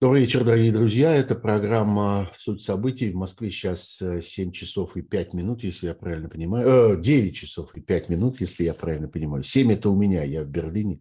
Добрый 0.00 0.20
вечер, 0.20 0.44
дорогие 0.44 0.70
друзья. 0.70 1.12
Это 1.12 1.34
программа 1.34 2.30
«Суть 2.32 2.62
событий». 2.62 3.10
В 3.10 3.16
Москве 3.16 3.50
сейчас 3.50 4.00
7 4.00 4.52
часов 4.52 4.96
и 4.96 5.02
5 5.02 5.34
минут, 5.34 5.64
если 5.64 5.88
я 5.88 5.94
правильно 5.94 6.28
понимаю. 6.28 6.92
Э, 6.94 7.02
9 7.02 7.34
часов 7.34 7.76
и 7.76 7.80
5 7.80 8.08
минут, 8.08 8.40
если 8.40 8.62
я 8.62 8.74
правильно 8.74 9.08
понимаю. 9.08 9.42
7– 9.42 9.72
это 9.72 9.90
у 9.90 9.96
меня, 9.96 10.22
я 10.22 10.44
в 10.44 10.46
Берлине. 10.46 11.00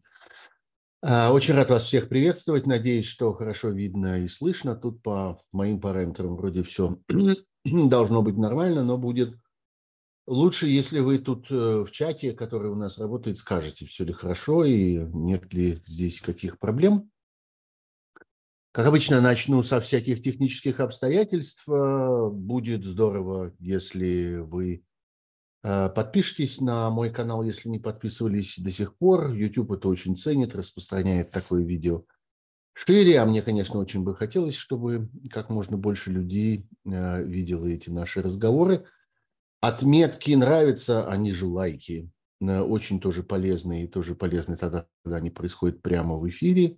А, 1.04 1.32
очень 1.32 1.54
рад 1.54 1.70
вас 1.70 1.84
всех 1.84 2.10
приветствовать. 2.10 2.66
Надеюсь, 2.66 3.06
что 3.06 3.34
хорошо 3.34 3.70
видно 3.70 4.24
и 4.24 4.28
слышно. 4.28 4.76
Тут 4.76 5.04
по 5.04 5.40
моим 5.52 5.80
параметрам 5.80 6.36
вроде 6.36 6.64
все 6.64 6.98
должно 7.66 8.24
быть 8.24 8.38
нормально, 8.38 8.84
но 8.84 8.98
будет 8.98 9.38
лучше, 10.26 10.66
если 10.66 11.02
вы 11.02 11.20
тут 11.20 11.52
э, 11.52 11.86
в 11.88 11.92
чате, 11.92 12.34
который 12.34 12.72
у 12.72 12.76
нас 12.76 12.98
работает, 12.98 13.38
скажете, 13.38 13.86
все 13.86 14.06
ли 14.06 14.14
хорошо 14.14 14.66
и 14.66 15.06
нет 15.14 15.54
ли 15.54 15.84
здесь 15.86 16.20
каких 16.20 16.58
проблем. 16.58 17.12
Как 18.78 18.86
обычно, 18.86 19.22
начну 19.22 19.64
со 19.64 19.82
всяких 19.82 20.22
технических 20.22 20.80
обстоятельств. 20.80 21.68
Э, 21.68 22.30
будет 22.32 22.86
здорово, 22.86 23.52
если 23.58 24.36
вы 24.36 24.84
э, 25.64 25.90
подпишитесь 25.90 26.62
на 26.62 26.92
мой 26.92 27.12
канал, 27.12 27.42
если 27.42 27.70
не 27.70 27.80
подписывались 27.80 28.60
до 28.60 28.70
сих 28.70 28.96
пор. 28.96 29.34
YouTube 29.34 29.72
это 29.72 29.88
очень 29.88 30.16
ценит, 30.16 30.54
распространяет 30.54 31.32
такое 31.32 31.64
видео 31.64 32.04
шире. 32.76 33.20
А 33.20 33.26
мне, 33.26 33.42
конечно, 33.42 33.80
очень 33.80 34.04
бы 34.04 34.16
хотелось, 34.16 34.54
чтобы 34.54 35.10
как 35.32 35.50
можно 35.50 35.76
больше 35.76 36.12
людей 36.12 36.68
э, 36.86 37.24
видело 37.24 37.66
эти 37.66 37.90
наши 37.90 38.22
разговоры. 38.22 38.86
Отметки 39.60 40.34
нравятся, 40.34 41.10
они 41.10 41.32
же 41.32 41.48
лайки. 41.48 42.12
Очень 42.40 43.00
тоже 43.00 43.24
полезные, 43.24 43.86
и 43.86 43.88
тоже 43.88 44.14
полезны 44.14 44.56
тогда, 44.56 44.86
когда 45.04 45.18
они 45.18 45.32
происходят 45.32 45.82
прямо 45.82 46.16
в 46.20 46.30
эфире. 46.30 46.78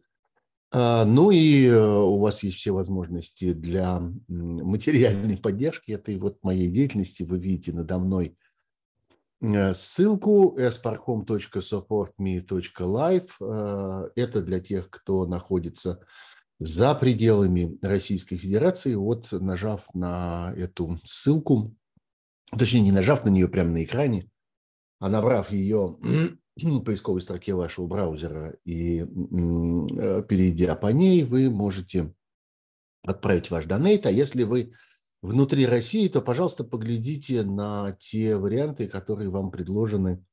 А, 0.71 1.03
ну 1.05 1.31
и 1.31 1.65
э, 1.65 1.79
у 1.79 2.19
вас 2.19 2.43
есть 2.43 2.57
все 2.57 2.69
возможности 2.71 3.53
для 3.53 3.99
материальной 4.27 5.37
поддержки 5.37 5.91
этой 5.91 6.15
вот 6.17 6.43
моей 6.43 6.69
деятельности. 6.69 7.23
Вы 7.23 7.39
видите 7.39 7.73
надо 7.73 7.97
мной 7.97 8.37
э, 9.41 9.73
ссылку 9.73 10.55
sparhome.supportme.live. 10.59 13.29
Э, 13.41 14.09
это 14.15 14.43
для 14.43 14.59
тех, 14.59 14.91
кто 14.91 15.25
находится 15.25 16.05
за 16.59 16.93
пределами 16.93 17.79
Российской 17.81 18.37
Федерации. 18.37 18.93
Вот 18.93 19.31
нажав 19.31 19.87
на 19.95 20.53
эту 20.55 20.99
ссылку, 21.03 21.75
точнее 22.51 22.81
не 22.81 22.91
нажав 22.91 23.25
на 23.25 23.29
нее 23.29 23.47
прямо 23.47 23.71
на 23.71 23.83
экране, 23.83 24.29
а 24.99 25.09
набрав 25.09 25.51
ее 25.51 25.97
поисковой 26.83 27.21
строке 27.21 27.53
вашего 27.53 27.87
браузера 27.87 28.57
и 28.65 29.01
э, 29.01 30.23
перейдя 30.27 30.75
по 30.75 30.87
ней, 30.87 31.23
вы 31.23 31.49
можете 31.49 32.13
отправить 33.03 33.49
ваш 33.51 33.65
донейт. 33.65 34.05
А 34.05 34.11
если 34.11 34.43
вы 34.43 34.73
внутри 35.21 35.65
России, 35.65 36.07
то, 36.07 36.21
пожалуйста, 36.21 36.63
поглядите 36.63 37.43
на 37.43 37.95
те 37.99 38.35
варианты, 38.35 38.87
которые 38.87 39.29
вам 39.29 39.51
предложены 39.51 40.23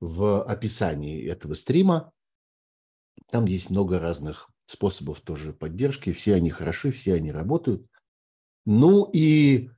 в 0.00 0.42
описании 0.42 1.24
этого 1.26 1.54
стрима. 1.54 2.12
Там 3.30 3.44
есть 3.46 3.70
много 3.70 3.98
разных 3.98 4.50
способов 4.66 5.20
тоже 5.20 5.52
поддержки. 5.52 6.12
Все 6.12 6.34
они 6.34 6.50
хороши, 6.50 6.90
все 6.90 7.14
они 7.14 7.32
работают. 7.32 7.86
Ну 8.66 9.08
и 9.12 9.70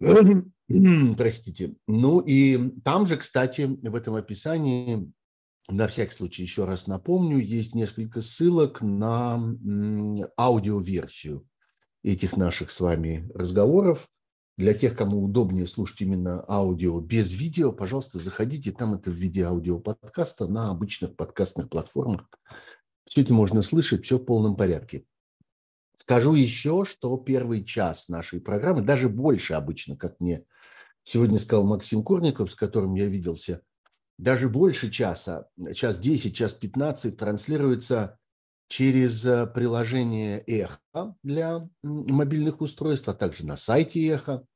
простите. 1.16 1.74
Ну 1.86 2.20
и 2.20 2.70
там 2.80 3.06
же, 3.06 3.16
кстати, 3.16 3.62
в 3.62 3.94
этом 3.94 4.14
описании 4.14 5.10
на 5.68 5.88
всякий 5.88 6.12
случай 6.12 6.42
еще 6.42 6.64
раз 6.64 6.86
напомню, 6.86 7.38
есть 7.38 7.74
несколько 7.74 8.20
ссылок 8.20 8.82
на 8.82 9.40
аудиоверсию 10.38 11.46
этих 12.02 12.36
наших 12.36 12.70
с 12.70 12.80
вами 12.80 13.30
разговоров. 13.34 14.06
Для 14.56 14.72
тех, 14.72 14.96
кому 14.96 15.24
удобнее 15.24 15.66
слушать 15.66 16.02
именно 16.02 16.44
аудио 16.48 17.00
без 17.00 17.32
видео, 17.32 17.72
пожалуйста, 17.72 18.20
заходите, 18.20 18.70
там 18.70 18.94
это 18.94 19.10
в 19.10 19.14
виде 19.14 19.42
аудиоподкаста 19.42 20.46
на 20.46 20.70
обычных 20.70 21.16
подкастных 21.16 21.70
платформах. 21.70 22.28
Все 23.04 23.22
это 23.22 23.34
можно 23.34 23.62
слышать, 23.62 24.04
все 24.04 24.18
в 24.18 24.24
полном 24.24 24.56
порядке. 24.56 25.06
Скажу 25.96 26.34
еще, 26.34 26.84
что 26.84 27.16
первый 27.16 27.64
час 27.64 28.08
нашей 28.08 28.40
программы, 28.40 28.82
даже 28.82 29.08
больше 29.08 29.54
обычно, 29.54 29.96
как 29.96 30.20
мне 30.20 30.44
сегодня 31.02 31.38
сказал 31.40 31.64
Максим 31.64 32.04
Курников, 32.04 32.50
с 32.50 32.54
которым 32.54 32.94
я 32.94 33.06
виделся– 33.06 33.62
даже 34.18 34.48
больше 34.48 34.90
часа, 34.90 35.48
час 35.74 35.98
10, 35.98 36.36
час 36.36 36.54
15 36.54 37.16
транслируется 37.16 38.18
через 38.68 39.24
э, 39.26 39.46
приложение 39.46 40.40
Эхо 40.46 40.80
для 41.22 41.68
мобильных 41.82 42.60
устройств, 42.60 43.08
а 43.08 43.14
также 43.14 43.46
на 43.46 43.56
сайте 43.56 44.06
Эхо 44.06 44.46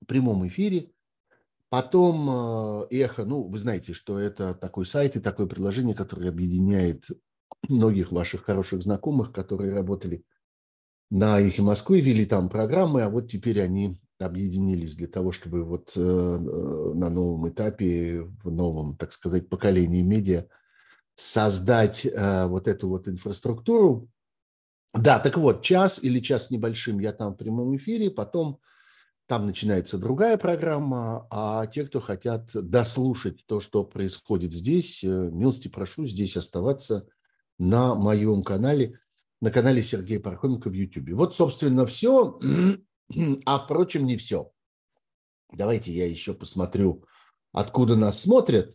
в 0.00 0.06
прямом 0.06 0.46
эфире. 0.48 0.90
Потом 1.68 2.28
э, 2.30 2.86
Эхо, 2.90 3.24
ну, 3.24 3.42
вы 3.42 3.58
знаете, 3.58 3.92
что 3.92 4.18
это 4.18 4.54
такой 4.54 4.84
сайт 4.84 5.16
и 5.16 5.20
такое 5.20 5.46
приложение, 5.46 5.94
которое 5.94 6.28
объединяет 6.28 7.06
многих 7.68 8.12
ваших 8.12 8.44
хороших 8.44 8.82
знакомых, 8.82 9.32
которые 9.32 9.72
работали 9.72 10.24
на 11.10 11.40
Эхе 11.40 11.62
Москвы, 11.62 12.00
вели 12.00 12.26
там 12.26 12.48
программы, 12.48 13.02
а 13.02 13.10
вот 13.10 13.28
теперь 13.28 13.60
они 13.60 14.00
объединились 14.18 14.96
для 14.96 15.08
того, 15.08 15.32
чтобы 15.32 15.62
вот 15.62 15.92
э, 15.96 16.00
э, 16.00 16.94
на 16.94 17.10
новом 17.10 17.48
этапе, 17.48 18.22
в 18.42 18.50
новом, 18.50 18.96
так 18.96 19.12
сказать, 19.12 19.48
поколении 19.48 20.02
медиа 20.02 20.46
создать 21.14 22.06
э, 22.06 22.46
вот 22.46 22.68
эту 22.68 22.88
вот 22.88 23.08
инфраструктуру. 23.08 24.08
Да, 24.94 25.18
так 25.18 25.36
вот, 25.36 25.62
час 25.62 26.02
или 26.02 26.20
час 26.20 26.50
небольшим 26.50 26.98
я 27.00 27.12
там 27.12 27.34
в 27.34 27.36
прямом 27.36 27.76
эфире, 27.76 28.10
потом 28.10 28.60
там 29.26 29.44
начинается 29.44 29.98
другая 29.98 30.38
программа, 30.38 31.26
а 31.30 31.66
те, 31.66 31.84
кто 31.84 32.00
хотят 32.00 32.50
дослушать 32.54 33.44
то, 33.46 33.60
что 33.60 33.84
происходит 33.84 34.52
здесь, 34.52 35.02
милости 35.02 35.68
прошу 35.68 36.06
здесь 36.06 36.36
оставаться 36.36 37.08
на 37.58 37.94
моем 37.94 38.42
канале, 38.42 39.00
на 39.40 39.50
канале 39.50 39.82
Сергея 39.82 40.20
Пархоменко 40.20 40.70
в 40.70 40.72
YouTube. 40.72 41.10
Вот, 41.10 41.34
собственно, 41.34 41.84
все. 41.86 42.38
А, 43.46 43.58
впрочем, 43.58 44.06
не 44.06 44.16
все. 44.16 44.50
Давайте 45.52 45.92
я 45.92 46.06
еще 46.06 46.34
посмотрю, 46.34 47.04
откуда 47.52 47.96
нас 47.96 48.20
смотрят. 48.20 48.74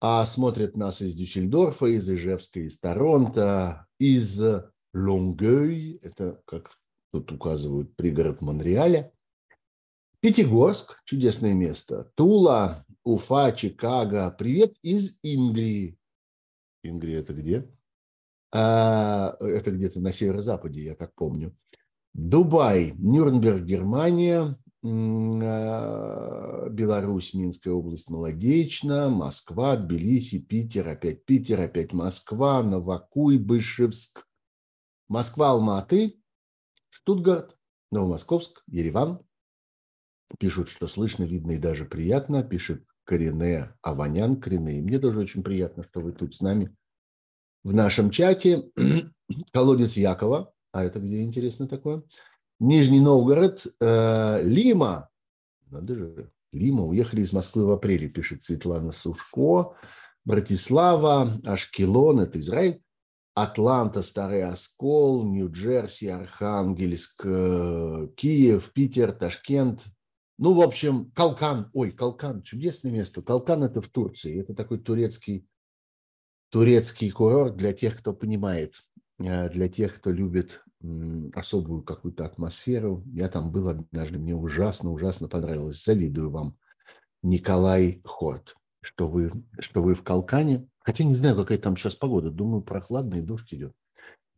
А 0.00 0.26
смотрят 0.26 0.76
нас 0.76 1.00
из 1.00 1.14
Дюссельдорфа, 1.14 1.86
из 1.86 2.10
Ижевска, 2.10 2.60
из 2.60 2.78
Торонто, 2.78 3.86
из 3.98 4.42
Лонгей, 4.92 5.98
это, 6.02 6.42
как 6.44 6.70
тут 7.10 7.32
указывают, 7.32 7.96
пригород 7.96 8.42
Монреаля. 8.42 9.12
Пятигорск, 10.20 11.00
чудесное 11.04 11.54
место. 11.54 12.10
Тула, 12.16 12.84
Уфа, 13.02 13.52
Чикаго. 13.52 14.30
Привет 14.30 14.74
из 14.82 15.18
Ингрии. 15.22 15.98
Ингрия 16.82 17.18
это 17.18 17.34
где? 17.34 17.70
А, 18.52 19.36
это 19.40 19.70
где-то 19.70 20.00
на 20.00 20.12
северо-западе, 20.12 20.82
я 20.82 20.94
так 20.94 21.14
помню. 21.14 21.56
Дубай, 22.14 22.94
Нюрнберг, 22.96 23.64
Германия, 23.64 24.56
а, 24.84 26.68
Беларусь, 26.70 27.34
Минская 27.34 27.74
область, 27.74 28.08
Молодечно, 28.08 29.10
Москва, 29.10 29.76
Тбилиси, 29.76 30.38
Питер, 30.38 30.88
опять 30.88 31.24
Питер, 31.24 31.60
опять 31.60 31.92
Москва, 31.92 32.62
Новокуйбышевск, 32.62 34.26
Москва, 35.08 35.50
Алматы, 35.50 36.20
Штутгарт, 36.88 37.56
Новомосковск, 37.90 38.62
Ереван. 38.68 39.20
Пишут, 40.38 40.68
что 40.68 40.86
слышно, 40.86 41.24
видно 41.24 41.52
и 41.52 41.58
даже 41.58 41.84
приятно. 41.84 42.44
Пишет 42.44 42.84
Корене 43.04 43.74
Аванян, 43.82 44.40
Корене. 44.40 44.80
мне 44.80 44.98
тоже 44.98 45.20
очень 45.20 45.42
приятно, 45.42 45.82
что 45.84 46.00
вы 46.00 46.12
тут 46.12 46.34
с 46.34 46.40
нами 46.40 46.74
в 47.64 47.74
нашем 47.74 48.10
чате. 48.10 48.70
Колодец 49.52 49.96
Якова, 49.96 50.53
а 50.74 50.82
это 50.82 50.98
где 50.98 51.22
интересно 51.22 51.68
такое? 51.68 52.02
Нижний 52.58 53.00
Новгород, 53.00 53.64
э, 53.80 54.42
Лима. 54.42 55.08
Надо 55.70 55.94
же, 55.94 56.30
Лима. 56.52 56.84
Уехали 56.84 57.22
из 57.22 57.32
Москвы 57.32 57.64
в 57.64 57.70
апреле, 57.70 58.08
пишет 58.08 58.42
Светлана 58.42 58.90
Сушко. 58.90 59.76
Братислава, 60.24 61.30
Ашкелон, 61.44 62.20
это 62.20 62.40
Израиль. 62.40 62.80
Атланта, 63.34 64.02
Старый 64.02 64.44
Оскол, 64.44 65.24
Нью-Джерси, 65.24 66.06
Архангельск, 66.06 67.22
э, 67.24 68.08
Киев, 68.16 68.72
Питер, 68.72 69.12
Ташкент. 69.12 69.84
Ну, 70.38 70.54
в 70.54 70.60
общем, 70.60 71.12
Калкан. 71.12 71.70
Ой, 71.72 71.92
Калкан, 71.92 72.42
чудесное 72.42 72.90
место. 72.90 73.22
Калкан– 73.22 73.62
это 73.64 73.80
в 73.80 73.88
Турции. 73.88 74.40
Это 74.40 74.54
такой 74.54 74.78
турецкий, 74.78 75.46
турецкий 76.50 77.10
курорт 77.10 77.56
для 77.56 77.72
тех, 77.72 77.96
кто 77.96 78.12
понимает, 78.12 78.82
э, 79.18 79.48
для 79.50 79.68
тех, 79.68 79.94
кто 79.94 80.10
любит 80.10 80.63
особую 81.34 81.82
какую-то 81.82 82.24
атмосферу. 82.24 83.02
Я 83.06 83.28
там 83.28 83.50
был 83.50 83.68
однажды, 83.68 84.18
мне 84.18 84.34
ужасно, 84.34 84.92
ужасно 84.92 85.28
понравилось. 85.28 85.82
Завидую 85.82 86.30
вам, 86.30 86.56
Николай 87.22 88.00
Хорт, 88.04 88.56
что 88.80 89.08
вы, 89.08 89.32
что 89.58 89.82
вы 89.82 89.94
в 89.94 90.02
Калкане. 90.02 90.68
Хотя 90.80 91.04
не 91.04 91.14
знаю, 91.14 91.36
какая 91.36 91.58
там 91.58 91.76
сейчас 91.76 91.96
погода. 91.96 92.30
Думаю, 92.30 92.62
прохладный 92.62 93.22
дождь 93.22 93.52
идет. 93.54 93.72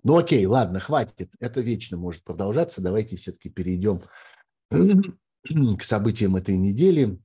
Ну 0.02 0.16
окей, 0.16 0.46
ладно, 0.46 0.78
хватит. 0.78 1.32
Это 1.40 1.60
вечно 1.60 1.96
может 1.96 2.22
продолжаться. 2.22 2.80
Давайте 2.80 3.16
все-таки 3.16 3.48
перейдем 3.48 4.02
к 5.76 5.82
событиям 5.82 6.36
этой 6.36 6.56
недели 6.56 7.18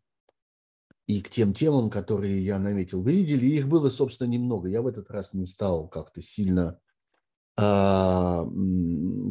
и 1.05 1.21
к 1.21 1.29
тем 1.29 1.53
темам, 1.53 1.89
которые 1.91 2.43
я 2.43 2.57
наметил. 2.57 3.03
Вы 3.03 3.13
видели, 3.13 3.45
их 3.45 3.67
было, 3.67 3.89
собственно, 3.89 4.29
немного. 4.29 4.67
Я 4.67 4.81
в 4.81 4.87
этот 4.87 5.11
раз 5.11 5.33
не 5.33 5.45
стал 5.45 5.87
как-то 5.87 6.21
сильно, 6.21 6.79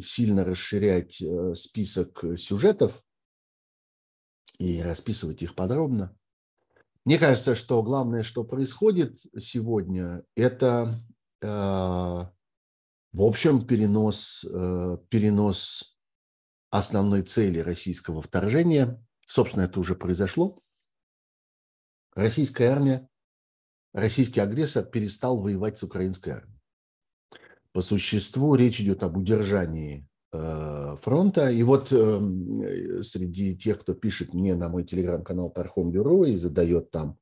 сильно 0.02 0.44
расширять 0.44 1.20
э, 1.20 1.54
список 1.54 2.24
сюжетов 2.36 3.02
и 4.58 4.82
расписывать 4.82 5.42
их 5.42 5.54
подробно. 5.54 6.16
Мне 7.04 7.18
кажется, 7.18 7.54
что 7.54 7.82
главное, 7.82 8.22
что 8.22 8.44
происходит 8.44 9.18
сегодня, 9.40 10.22
это, 10.34 11.02
э, 11.40 11.46
в 11.46 12.30
общем, 13.14 13.66
перенос, 13.66 14.44
э, 14.44 14.98
перенос 15.08 15.98
основной 16.70 17.22
цели 17.22 17.58
российского 17.58 18.22
вторжения. 18.22 19.04
Собственно, 19.26 19.62
это 19.62 19.80
уже 19.80 19.94
произошло. 19.94 20.60
Российская 22.14 22.68
армия, 22.68 23.08
российский 23.92 24.40
агрессор 24.40 24.84
перестал 24.84 25.40
воевать 25.40 25.78
с 25.78 25.82
украинской 25.82 26.30
армией. 26.30 26.59
По 27.72 27.82
существу 27.82 28.54
речь 28.54 28.80
идет 28.80 29.02
об 29.02 29.16
удержании 29.16 30.08
э, 30.32 30.96
фронта. 31.00 31.50
И 31.50 31.62
вот 31.62 31.92
э, 31.92 33.02
среди 33.02 33.56
тех, 33.56 33.80
кто 33.80 33.94
пишет 33.94 34.34
мне 34.34 34.54
на 34.56 34.68
мой 34.68 34.84
телеграм-канал 34.84 35.50
Пархом 35.50 35.90
Бюро 35.90 36.24
и 36.24 36.36
задает 36.36 36.90
там 36.90 37.18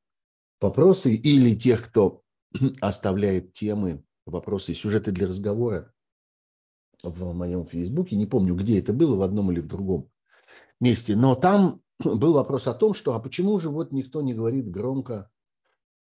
вопросы, 0.60 1.14
или 1.14 1.54
тех, 1.54 1.86
кто 1.86 2.22
оставляет 2.80 3.52
темы, 3.52 4.02
вопросы, 4.24 4.74
сюжеты 4.74 5.12
для 5.12 5.26
разговора, 5.26 5.92
в 7.02 7.32
моем 7.32 7.66
фейсбуке, 7.66 8.16
не 8.16 8.26
помню, 8.26 8.54
где 8.54 8.78
это 8.78 8.92
было, 8.92 9.16
в 9.16 9.22
одном 9.22 9.52
или 9.52 9.60
в 9.60 9.68
другом 9.68 10.10
месте, 10.80 11.14
но 11.16 11.34
там 11.34 11.80
был 12.04 12.32
вопрос 12.32 12.66
о 12.66 12.74
том, 12.74 12.94
что 12.94 13.14
а 13.14 13.20
почему 13.20 13.58
же 13.58 13.70
вот 13.70 13.92
никто 13.92 14.22
не 14.22 14.34
говорит 14.34 14.70
громко 14.70 15.30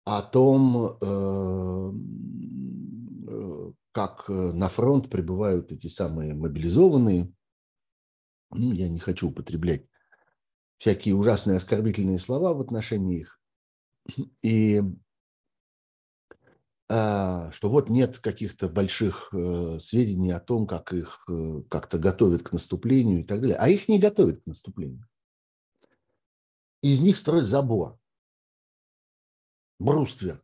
о 0.05 0.23
том, 0.23 0.99
э, 1.01 1.93
э, 3.29 3.73
как 3.93 4.29
на 4.29 4.69
фронт 4.69 5.11
прибывают 5.11 5.71
эти 5.73 5.87
самые 5.87 6.35
мобилизованные, 6.35 7.33
ну, 8.51 8.73
я 8.73 8.89
не 8.89 8.99
хочу 8.99 9.29
употреблять 9.29 9.87
всякие 10.79 11.15
ужасные 11.15 11.59
оскорбительные 11.59 12.19
слова 12.19 12.55
в 12.55 12.61
отношении 12.61 13.21
их, 13.21 13.41
и 14.43 14.83
а, 16.95 17.51
что 17.53 17.71
вот 17.71 17.89
нет 17.89 18.19
каких-то 18.19 18.69
больших 18.69 19.31
э, 19.33 19.79
сведений 19.81 20.31
о 20.31 20.41
том, 20.41 20.67
как 20.67 20.93
их 20.93 21.25
э, 21.27 21.63
как-то 21.71 21.99
готовят 21.99 22.43
к 22.43 22.53
наступлению 22.53 23.21
и 23.21 23.25
так 23.25 23.41
далее. 23.41 23.57
А 23.57 23.71
их 23.71 23.89
не 23.89 23.99
готовят 23.99 24.43
к 24.43 24.47
наступлению. 24.47 25.09
Из 26.83 27.01
них 27.01 27.17
строят 27.17 27.47
забор, 27.47 27.99
бруствер. 29.83 30.43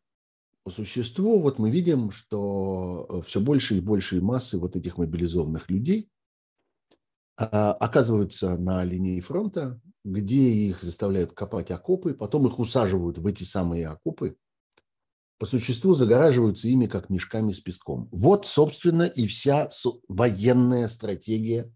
По 0.65 0.71
существу 0.71 1.39
вот 1.41 1.59
мы 1.59 1.71
видим, 1.71 2.11
что 2.11 3.07
э, 3.09 3.23
все 3.27 3.41
больше 3.41 3.77
и 3.77 3.81
больше 3.81 4.21
массы 4.21 4.59
вот 4.59 4.77
этих 4.77 4.99
мобилизованных 4.99 5.71
людей 5.71 6.11
а, 7.37 7.73
оказываются 7.73 8.59
на 8.59 8.85
линии 8.85 9.21
фронта, 9.21 9.81
где 10.05 10.51
их 10.51 10.83
заставляют 10.83 11.33
копать 11.33 11.71
окопы, 11.71 12.13
потом 12.13 12.47
их 12.47 12.59
усаживают 12.59 13.19
в 13.19 13.27
эти 13.27 13.45
самые 13.45 13.89
окопы– 13.89 14.37
по 15.39 15.47
существу 15.47 15.95
загораживаются 15.95 16.69
ими 16.69 16.87
как 16.87 17.11
мешками 17.11 17.53
с 17.53 17.61
песком. 17.61 18.09
Вот, 18.11 18.45
собственно, 18.45 19.05
и 19.05 19.27
вся 19.29 19.69
военная 20.09 20.89
стратегия 20.89 21.73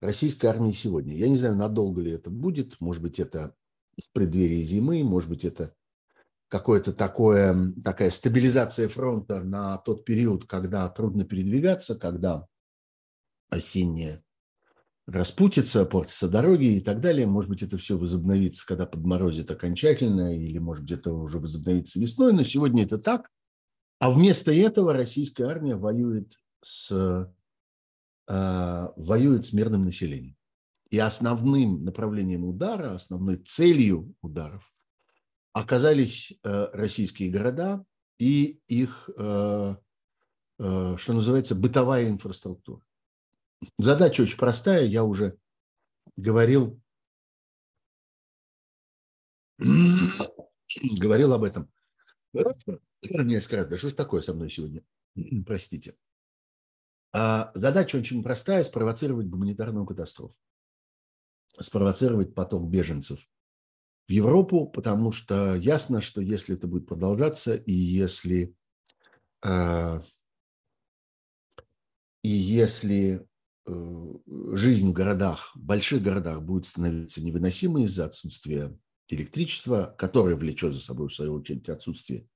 российской 0.00 0.46
армии 0.46 0.72
сегодня. 0.72 1.14
Я 1.16 1.28
не 1.28 1.36
знаю, 1.36 1.54
надолго 1.54 2.00
ли 2.00 2.10
это 2.10 2.30
будет. 2.30 2.80
Может 2.80 3.02
быть, 3.02 3.20
это 3.20 3.54
в 3.96 4.12
преддверии 4.12 4.64
зимы, 4.64 5.04
может 5.04 5.30
быть, 5.30 5.44
это 5.44 5.74
какое-то 6.50 6.92
такое, 6.92 7.72
такая 7.82 8.10
стабилизация 8.10 8.88
фронта 8.88 9.40
на 9.40 9.78
тот 9.78 10.04
период, 10.04 10.46
когда 10.46 10.88
трудно 10.88 11.24
передвигаться, 11.24 11.94
когда 11.94 12.46
осенняя 13.48 14.22
распутится, 15.06 15.86
портятся 15.86 16.28
дороги 16.28 16.76
и 16.76 16.80
так 16.80 17.00
далее. 17.00 17.26
Может 17.26 17.50
быть, 17.50 17.62
это 17.62 17.78
все 17.78 17.96
возобновится, 17.96 18.66
когда 18.66 18.84
подморозит 18.84 19.50
окончательно, 19.50 20.36
или, 20.36 20.58
может 20.58 20.82
быть, 20.82 20.92
это 20.92 21.12
уже 21.12 21.38
возобновится 21.38 22.00
весной, 22.00 22.32
но 22.32 22.42
сегодня 22.42 22.82
это 22.82 22.98
так. 22.98 23.30
А 24.00 24.10
вместо 24.10 24.52
этого 24.52 24.92
российская 24.92 25.44
армия 25.44 25.76
воюет 25.76 26.34
с, 26.64 26.90
э, 28.28 28.88
воюет 28.96 29.46
с 29.46 29.52
мирным 29.52 29.84
населением. 29.84 30.36
И 30.90 30.98
основным 30.98 31.84
направлением 31.84 32.44
удара, 32.44 32.94
основной 32.94 33.36
целью 33.36 34.14
ударов 34.20 34.72
оказались 35.52 36.38
э, 36.42 36.68
российские 36.72 37.30
города 37.30 37.84
и 38.18 38.60
их, 38.66 39.10
э, 39.16 39.76
э, 40.58 40.96
что 40.96 41.12
называется, 41.12 41.54
бытовая 41.54 42.08
инфраструктура. 42.08 42.82
Задача 43.78 44.22
очень 44.22 44.38
простая, 44.38 44.84
я 44.86 45.04
уже 45.04 45.36
говорил, 46.16 46.80
говорил 49.58 51.32
об 51.32 51.44
этом 51.44 51.70
несколько 53.02 53.56
раз. 53.56 53.66
Да 53.66 53.78
что 53.78 53.90
ж 53.90 53.94
такое 53.94 54.22
со 54.22 54.32
мной 54.34 54.50
сегодня? 54.50 54.82
Простите. 55.46 55.96
А 57.12 57.50
задача 57.54 57.96
очень 57.96 58.22
простая– 58.22 58.62
спровоцировать 58.64 59.26
гуманитарную 59.26 59.84
катастрофу. 59.84 60.36
Спровоцировать 61.58 62.34
поток 62.34 62.70
беженцев 62.70 63.28
в 64.10 64.12
Европу, 64.12 64.66
потому 64.66 65.12
что 65.12 65.54
ясно, 65.54 66.00
что 66.00 66.20
если 66.20 66.56
это 66.56 66.66
будет 66.66 66.86
продолжаться, 66.86 67.54
и 67.54 67.72
если, 67.72 68.54
э, 69.42 70.00
и 72.22 72.28
если 72.28 73.26
Э, 73.70 74.14
жизнь 74.52 74.88
в 74.88 74.92
городах, 74.92 75.54
в 75.54 75.60
больших 75.60 76.02
городах 76.02 76.42
будет 76.42 76.66
становиться 76.66 77.22
невыносимой 77.22 77.84
из-за 77.84 78.06
отсутствия 78.06 78.76
электричества, 79.08 79.94
которое 79.98 80.34
влечет 80.34 80.74
за 80.74 80.80
собой, 80.80 81.08
в 81.08 81.14
свою 81.14 81.34
очередь, 81.34 81.68
отсутствие 81.68 82.26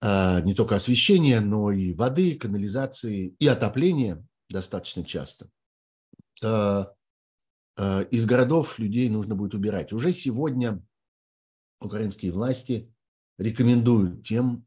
а, 0.00 0.40
не 0.42 0.54
только 0.54 0.76
освещения, 0.76 1.40
но 1.40 1.70
и 1.70 1.92
воды, 1.92 2.36
канализации 2.36 3.34
и 3.38 3.46
отопления 3.46 4.24
достаточно 4.48 5.04
часто. 5.04 5.50
А, 7.76 8.02
из 8.02 8.24
городов 8.26 8.78
людей 8.78 9.08
нужно 9.08 9.34
будет 9.34 9.54
убирать. 9.54 9.92
Уже 9.92 10.12
сегодня 10.12 10.82
украинские 11.80 12.32
власти 12.32 12.92
рекомендуют 13.38 14.26
тем, 14.26 14.66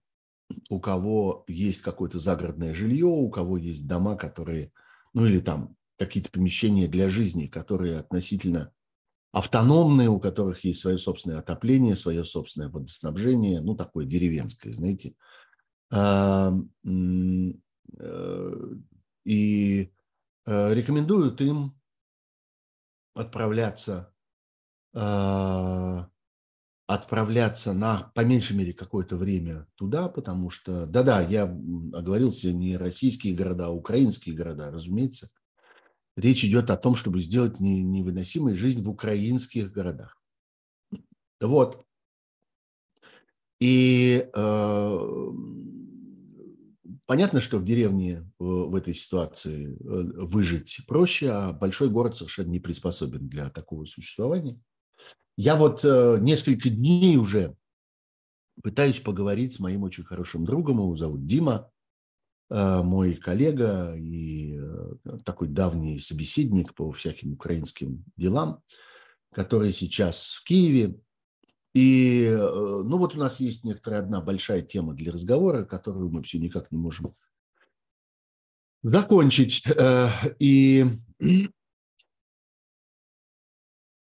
у 0.70 0.80
кого 0.80 1.44
есть 1.48 1.82
какое-то 1.82 2.20
загородное 2.20 2.74
жилье, 2.74 3.08
у 3.08 3.30
кого 3.30 3.58
есть 3.58 3.88
дома, 3.88 4.16
которые– 4.16 4.72
ну 5.16 5.26
или 5.26 5.40
там 5.40 5.76
какие-то 5.98 6.30
помещения 6.30 6.88
для 6.88 7.10
жизни, 7.10 7.48
которые 7.48 7.98
относительно 7.98 8.72
автономные, 9.32 10.10
у 10.10 10.20
которых 10.20 10.64
есть 10.66 10.82
свое 10.82 10.98
собственное 10.98 11.40
отопление, 11.40 11.96
свое 11.96 12.26
собственное 12.26 12.70
водоснабжение, 12.70 13.62
ну 13.62 13.76
такое 13.76 14.06
деревенское, 14.06 14.74
знаете. 14.74 15.16
А, 15.90 16.54
э, 16.84 17.52
и 19.24 19.92
э, 20.46 20.74
рекомендуют 20.74 21.40
им 21.42 21.80
отправляться 23.16 24.14
а, 24.94 26.08
отправляться 26.88 27.74
на, 27.74 28.12
по 28.14 28.22
меньшей 28.22 28.56
мере, 28.56 28.74
какое-то 28.74 29.18
время 29.18 29.68
туда, 29.76 30.08
потому 30.08 30.50
что, 30.50 30.86
да-да, 30.86 31.22
я 31.22 31.44
оговорился, 31.44 32.54
не 32.54 32.78
российские 32.78 33.36
города, 33.36 33.68
а 33.68 33.72
украинские 33.72 34.36
города, 34.36 34.72
разумеется. 34.72 35.32
Речь 36.16 36.46
идет 36.46 36.70
о 36.70 36.78
том, 36.78 36.96
чтобы 36.96 37.20
сделать 37.20 37.60
невыносимой 37.60 38.56
жизнь 38.56 38.82
в 38.84 38.90
украинских 38.90 39.72
городах. 39.72 40.22
Вот. 41.42 41.86
И 43.60 44.30
э, 44.34 45.30
понятно, 47.06 47.40
что 47.40 47.58
в 47.58 47.66
деревне 47.66 48.30
в, 48.40 48.70
в 48.70 48.76
этой 48.76 48.94
ситуации 48.94 49.74
э, 49.74 49.76
выжить 49.80 50.82
проще, 50.88 51.30
а 51.30 51.54
большой 51.54 51.90
город 51.90 52.18
совершенно 52.18 52.50
не 52.50 52.60
приспособен 52.60 53.28
для 53.28 53.50
такого 53.50 53.86
существования. 53.86 54.60
Я 55.38 55.56
вот 55.56 55.82
э, 55.84 56.18
несколько 56.22 56.70
дней 56.70 57.18
уже 57.18 57.56
пытаюсь 58.64 59.00
поговорить 59.00 59.54
с 59.54 59.60
моим 59.60 59.84
очень 59.84 60.04
хорошим 60.04 60.46
другом, 60.46 60.78
его 60.78 60.96
зовут 60.96 61.26
Дима, 61.26 61.70
э, 62.50 62.82
мой 62.82 63.16
коллега 63.16 63.96
и 63.96 64.58
э, 64.58 65.18
такой 65.26 65.50
давний 65.50 66.00
собеседник 66.00 66.74
по 66.74 66.92
всяким 66.92 67.34
украинским 67.34 68.04
делам, 68.16 68.62
который 69.34 69.74
сейчас 69.74 70.36
в 70.36 70.44
Киеве. 70.46 71.00
И 71.76 72.30
ну 72.32 72.98
вот 72.98 73.16
у 73.16 73.20
нас 73.20 73.42
есть 73.42 73.66
некоторая 73.66 74.00
одна 74.00 74.22
большая 74.22 74.62
тема 74.62 74.94
для 74.94 75.12
разговора, 75.12 75.66
которую 75.66 76.10
мы 76.10 76.24
все 76.24 76.40
никак 76.40 76.72
не 76.72 76.78
можем 76.78 77.14
закончить. 78.82 79.62
И 80.40 80.86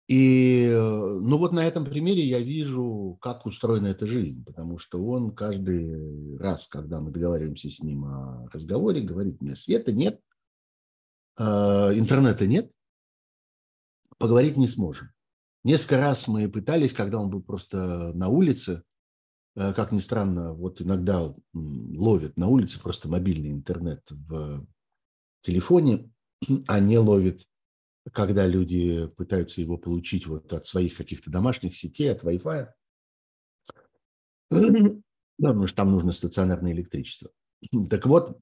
и 0.07 0.69
ну 0.71 1.37
вот 1.37 1.51
на 1.51 1.65
этом 1.65 1.83
примере 1.83 2.23
я 2.23 2.39
вижу, 2.39 3.17
как 3.19 3.45
устроена 3.45 3.87
эта 3.87 4.07
жизнь, 4.07 4.45
потому 4.45 4.77
что 4.77 5.05
он 5.05 5.35
каждый 5.35 6.37
раз, 6.37 6.69
когда 6.69 7.01
мы 7.01 7.11
договариваемся 7.11 7.69
с 7.69 7.81
ним 7.81 8.05
о 8.05 8.47
разговоре, 8.53 9.01
говорит 9.01 9.41
мне, 9.41 9.57
света 9.57 9.91
нет, 9.91 10.21
интернета 11.37 12.47
нет, 12.47 12.71
поговорить 14.17 14.55
не 14.55 14.69
сможем. 14.69 15.09
Несколько 15.63 15.97
раз 15.97 16.27
мы 16.27 16.47
пытались, 16.47 16.93
когда 16.93 17.19
он 17.19 17.29
был 17.29 17.41
просто 17.41 18.11
на 18.13 18.29
улице, 18.29 18.83
э, 19.55 19.73
как 19.73 19.91
ни 19.91 19.99
странно, 19.99 20.53
вот 20.53 20.81
иногда 20.81 21.33
ловит 21.53 22.37
на 22.37 22.47
улице 22.47 22.81
просто 22.81 23.09
мобильный 23.09 23.51
интернет 23.51 24.01
в 24.09 24.65
телефоне, 25.41 26.11
а 26.67 26.79
не 26.79 26.97
ловит 26.97 27.45
когда 28.13 28.47
люди 28.47 29.07
пытаются 29.17 29.61
его 29.61 29.77
получить 29.77 30.27
вот 30.27 30.51
от 30.53 30.65
своих 30.65 30.95
каких-то 30.95 31.29
домашних 31.29 31.75
сетей, 31.75 32.11
от 32.11 32.23
Wi-Fi, 32.23 32.67
ну, 34.51 35.01
потому 35.37 35.67
что 35.67 35.77
там 35.77 35.91
нужно 35.91 36.11
стационарное 36.11 36.71
электричество. 36.71 37.31
Так 37.89 38.05
вот, 38.05 38.39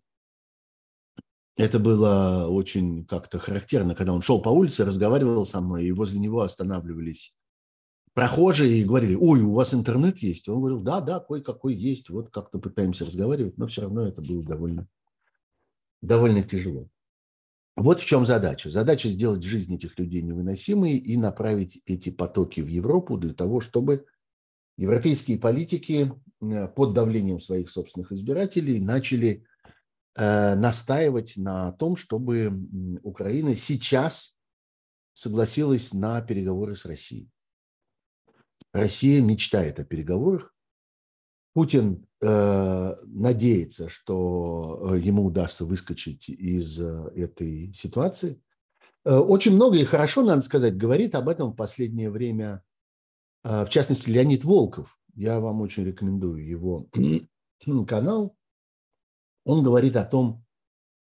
это 1.57 1.79
было 1.79 2.47
очень 2.49 3.05
как-то 3.05 3.39
характерно, 3.39 3.95
когда 3.95 4.13
он 4.13 4.21
шел 4.21 4.41
по 4.41 4.49
улице, 4.49 4.85
разговаривал 4.85 5.45
со 5.45 5.61
мной, 5.61 5.85
и 5.85 5.91
возле 5.91 6.19
него 6.19 6.41
останавливались 6.41 7.33
прохожие 8.15 8.79
и 8.79 8.83
говорили, 8.85 9.15
ой, 9.15 9.41
у 9.41 9.53
вас 9.53 9.73
интернет 9.73 10.19
есть? 10.19 10.49
Он 10.49 10.59
говорил, 10.59 10.79
да, 10.79 11.01
да, 11.01 11.19
кое-какой 11.19 11.75
есть, 11.75 12.09
вот 12.09 12.29
как-то 12.29 12.59
пытаемся 12.59 13.05
разговаривать, 13.05 13.57
но 13.57 13.67
все 13.67 13.83
равно 13.83 14.07
это 14.07 14.21
было 14.21 14.41
довольно, 14.43 14.87
довольно 16.01 16.41
тяжело. 16.41 16.89
Вот 17.75 17.99
в 17.99 18.05
чем 18.05 18.25
задача. 18.25 18.69
Задача 18.69 19.09
сделать 19.09 19.43
жизнь 19.43 19.75
этих 19.75 19.99
людей 19.99 20.21
невыносимой 20.21 20.97
и 20.97 21.17
направить 21.17 21.81
эти 21.85 22.09
потоки 22.09 22.61
в 22.61 22.67
Европу 22.67 23.17
для 23.17 23.33
того, 23.33 23.59
чтобы 23.59 24.05
европейские 24.77 25.37
политики 25.37 26.13
э, 26.41 26.67
под 26.69 26.93
давлением 26.93 27.41
своих 27.41 27.69
собственных 27.69 28.13
избирателей 28.13 28.79
начали 28.79 29.45
настаивать 30.17 31.33
на 31.35 31.73
том, 31.73 31.97
чтобы 31.97 32.53
Украина 33.03 33.53
сейчас 33.53 34.37
согласилась 35.13 35.93
на 35.93 36.21
переговоры 36.21 36.75
с 36.75 36.85
Россией. 36.85 37.29
Россия 38.71 39.21
мечтает 39.21 39.79
о 39.79 39.83
переговорах, 39.83 40.55
Путин 41.55 42.05
э, 42.21 42.95
надеется, 43.05 43.87
что 43.87 44.91
э, 44.91 44.99
ему 44.99 45.25
удастся 45.25 45.63
выскочить 45.63 46.27
из 46.27 46.81
э, 46.81 47.11
этой 47.15 47.71
ситуации. 47.73 48.41
Э, 49.05 49.15
очень 49.15 49.55
много 49.55 49.77
и 49.77 49.85
хорошо, 49.85 50.21
надо 50.23 50.41
сказать, 50.41 50.75
говорит 50.75 51.15
об 51.15 51.29
этом 51.29 51.51
в 51.51 51.55
последнее 51.55 52.09
время, 52.11 52.61
э, 53.45 53.63
в 53.63 53.69
частности, 53.69 54.09
Леонид 54.09 54.43
Волков. 54.43 54.99
Я 55.15 55.39
вам 55.39 55.61
очень 55.61 55.85
рекомендую 55.85 56.45
его 56.45 56.89
канал. 57.87 58.35
Он 59.45 59.63
говорит 59.63 59.95
о 59.95 60.03
том, 60.03 60.43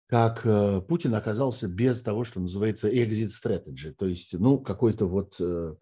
как 0.07 0.45
э, 0.45 0.81
Путин 0.81 1.15
оказался 1.15 1.67
без 1.67 2.01
того, 2.01 2.23
что 2.23 2.39
называется 2.39 2.89
exit 2.89 3.29
strategy, 3.29 3.93
то 3.93 4.05
есть, 4.05 4.33
ну, 4.33 4.59
какой-то 4.59 5.05
вот 5.05 5.35
э, 5.39 5.75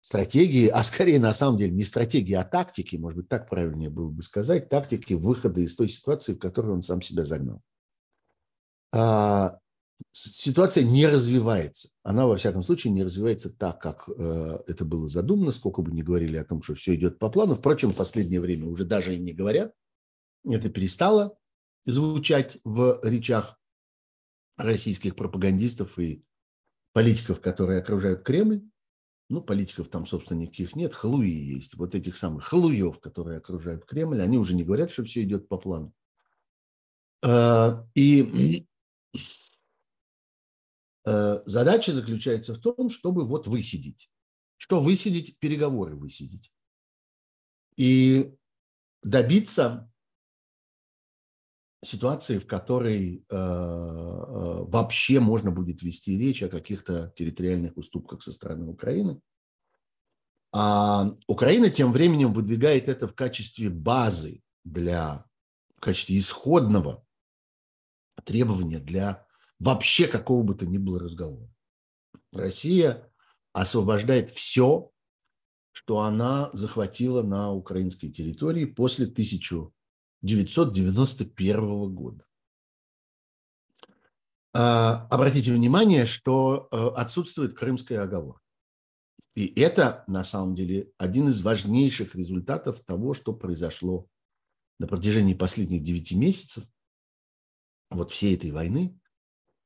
стратегии, 0.00 0.68
а 0.68 0.82
скорее 0.82 1.18
на 1.18 1.32
самом 1.32 1.58
деле 1.58 1.72
не 1.72 1.82
стратегии, 1.82 2.34
а 2.34 2.44
тактики, 2.44 2.96
может 2.96 3.18
быть, 3.18 3.28
так 3.28 3.48
правильнее 3.48 3.90
было 3.90 4.10
бы 4.10 4.22
сказать, 4.22 4.68
тактики 4.68 5.14
выхода 5.14 5.60
из 5.60 5.74
той 5.74 5.88
ситуации, 5.88 6.34
в 6.34 6.38
которую 6.38 6.74
он 6.74 6.82
сам 6.82 7.00
себя 7.00 7.24
загнал. 7.24 7.62
А, 8.92 9.58
ситуация 10.12 10.84
не 10.84 11.06
развивается. 11.06 11.88
Она, 12.04 12.26
во 12.26 12.36
всяком 12.36 12.62
случае, 12.62 12.92
не 12.92 13.02
развивается 13.02 13.50
так, 13.50 13.80
как 13.80 14.08
э, 14.08 14.58
это 14.68 14.84
было 14.84 15.08
задумано, 15.08 15.50
сколько 15.50 15.82
бы 15.82 15.90
ни 15.90 16.02
говорили 16.02 16.36
о 16.36 16.44
том, 16.44 16.62
что 16.62 16.74
все 16.76 16.94
идет 16.94 17.18
по 17.18 17.28
плану. 17.28 17.54
Впрочем, 17.54 17.92
в 17.92 17.96
последнее 17.96 18.40
время 18.40 18.68
уже 18.68 18.84
даже 18.84 19.16
и 19.16 19.18
не 19.18 19.32
говорят. 19.32 19.72
Это 20.44 20.68
перестало 20.68 21.36
звучать 21.84 22.58
в 22.64 23.00
речах 23.02 23.58
российских 24.56 25.16
пропагандистов 25.16 25.98
и 25.98 26.22
политиков, 26.92 27.40
которые 27.40 27.80
окружают 27.80 28.22
Кремль 28.22 28.62
ну, 29.28 29.40
политиков 29.40 29.88
там, 29.88 30.06
собственно, 30.06 30.38
никаких 30.38 30.76
нет, 30.76 30.94
халуи 30.94 31.30
есть. 31.30 31.74
Вот 31.74 31.94
этих 31.94 32.16
самых 32.16 32.44
халуев, 32.44 33.00
которые 33.00 33.38
окружают 33.38 33.84
Кремль, 33.84 34.20
они 34.20 34.38
уже 34.38 34.54
не 34.54 34.64
говорят, 34.64 34.90
что 34.90 35.04
все 35.04 35.22
идет 35.22 35.48
по 35.48 35.56
плану. 35.56 35.92
А, 37.22 37.86
и 37.94 38.66
э, 41.06 41.42
задача 41.46 41.92
заключается 41.92 42.54
в 42.54 42.60
том, 42.60 42.90
чтобы 42.90 43.26
вот 43.26 43.46
высидеть. 43.46 44.10
Что 44.56 44.80
высидеть? 44.80 45.38
Переговоры 45.38 45.96
высидеть. 45.96 46.52
И 47.76 48.34
добиться 49.02 49.90
ситуации, 51.84 52.38
в 52.38 52.46
которой 52.46 53.16
э, 53.16 53.34
э, 53.36 54.64
вообще 54.66 55.20
можно 55.20 55.50
будет 55.50 55.82
вести 55.82 56.18
речь 56.18 56.42
о 56.42 56.48
каких-то 56.48 57.12
территориальных 57.16 57.76
уступках 57.76 58.22
со 58.22 58.32
стороны 58.32 58.66
Украины. 58.66 59.20
А 60.52 61.14
Украина 61.26 61.70
тем 61.70 61.92
временем 61.92 62.32
выдвигает 62.32 62.88
это 62.88 63.06
в 63.06 63.14
качестве 63.14 63.70
базы 63.70 64.42
для, 64.64 65.26
в 65.76 65.80
качестве 65.80 66.16
исходного 66.16 67.04
требования 68.24 68.78
для 68.78 69.26
вообще 69.58 70.06
какого 70.06 70.42
бы 70.42 70.54
то 70.54 70.66
ни 70.66 70.78
было 70.78 71.00
разговора. 71.00 71.50
Россия 72.32 73.10
освобождает 73.52 74.30
все, 74.30 74.90
что 75.72 76.00
она 76.00 76.50
захватила 76.52 77.22
на 77.22 77.52
украинской 77.52 78.08
территории 78.08 78.64
после 78.64 79.06
1000 79.06 79.72
1991 80.24 81.94
года. 81.94 82.24
А, 84.54 85.06
обратите 85.10 85.52
внимание, 85.52 86.06
что 86.06 86.68
э, 86.70 86.76
отсутствует 86.96 87.54
крымская 87.54 88.02
оговорка. 88.02 88.40
И 89.34 89.46
это, 89.60 90.04
на 90.06 90.24
самом 90.24 90.54
деле, 90.54 90.92
один 90.96 91.28
из 91.28 91.42
важнейших 91.42 92.14
результатов 92.14 92.80
того, 92.84 93.14
что 93.14 93.32
произошло 93.32 94.06
на 94.78 94.86
протяжении 94.86 95.34
последних 95.34 95.82
9 95.82 96.12
месяцев, 96.12 96.64
вот 97.90 98.12
всей 98.12 98.36
этой 98.36 98.50
войны. 98.52 98.98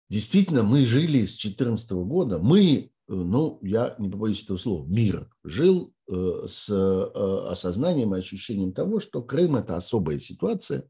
Действительно, 0.08 0.62
мы 0.62 0.84
жили 0.86 1.24
с 1.24 1.36
2014 1.36 1.90
года, 1.92 2.38
мы 2.38 2.90
ну, 3.08 3.58
я 3.62 3.94
не 3.98 4.08
побоюсь 4.08 4.44
этого 4.44 4.58
слова, 4.58 4.86
мир 4.86 5.30
жил 5.42 5.94
э, 6.08 6.44
с 6.46 6.68
э, 6.70 7.50
осознанием 7.50 8.14
и 8.14 8.18
ощущением 8.18 8.72
того, 8.72 9.00
что 9.00 9.22
Крым– 9.22 9.56
это 9.56 9.76
особая 9.76 10.18
ситуация, 10.18 10.88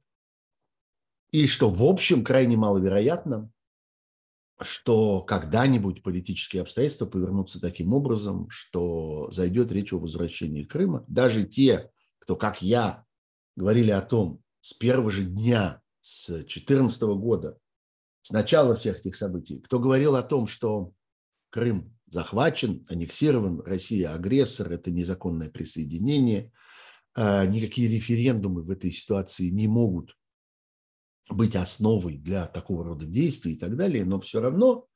и 1.31 1.47
что, 1.47 1.71
в 1.71 1.85
общем, 1.85 2.25
крайне 2.25 2.57
маловероятно, 2.57 3.51
что 4.61 5.23
когда-нибудь 5.23 6.03
политические 6.03 6.63
обстоятельства 6.63 7.07
повернутся 7.07 7.61
таким 7.61 7.93
образом, 7.93 8.49
что 8.51 9.31
зайдет 9.31 9.71
речь 9.71 9.93
о 9.93 9.99
возвращении 9.99 10.65
Крыма. 10.65 11.05
Даже 11.07 11.45
те, 11.45 11.91
кто, 12.19 12.35
как 12.35 12.61
я, 12.61 13.05
говорили 13.55 13.93
о 13.93 14.01
том 14.01 14.43
с 14.61 14.75
первого 14.75 15.11
же 15.13 15.23
дня, 15.23 15.81
с 16.01 16.27
2014 16.29 17.03
года, 17.03 17.59
с 18.23 18.31
начала 18.31 18.75
всех 18.75 18.99
этих 18.99 19.15
событий, 19.15 19.61
кто 19.61 19.79
говорил 19.79 20.17
о 20.17 20.23
том, 20.23 20.47
что 20.49 20.93
Крым 21.51 21.98
захвачен, 22.11 22.85
аннексирован, 22.89 23.61
Россия 23.61 24.13
агрессор, 24.13 24.73
это 24.73 24.91
незаконное 24.91 25.51
присоединение. 25.51 26.53
А, 27.15 27.47
никакие 27.47 27.89
референдумы 27.89 28.63
в 28.63 28.71
этой 28.71 28.91
ситуации 28.91 29.49
не 29.51 29.69
могут 29.69 30.17
быть 31.31 31.57
основой 31.57 32.17
для 32.17 32.47
такого 32.47 32.85
рода 32.85 33.05
действий 33.05 33.53
и 33.53 33.59
так 33.59 33.77
далее, 33.77 34.05
но 34.05 34.21
все 34.21 34.41
равно 34.41 34.87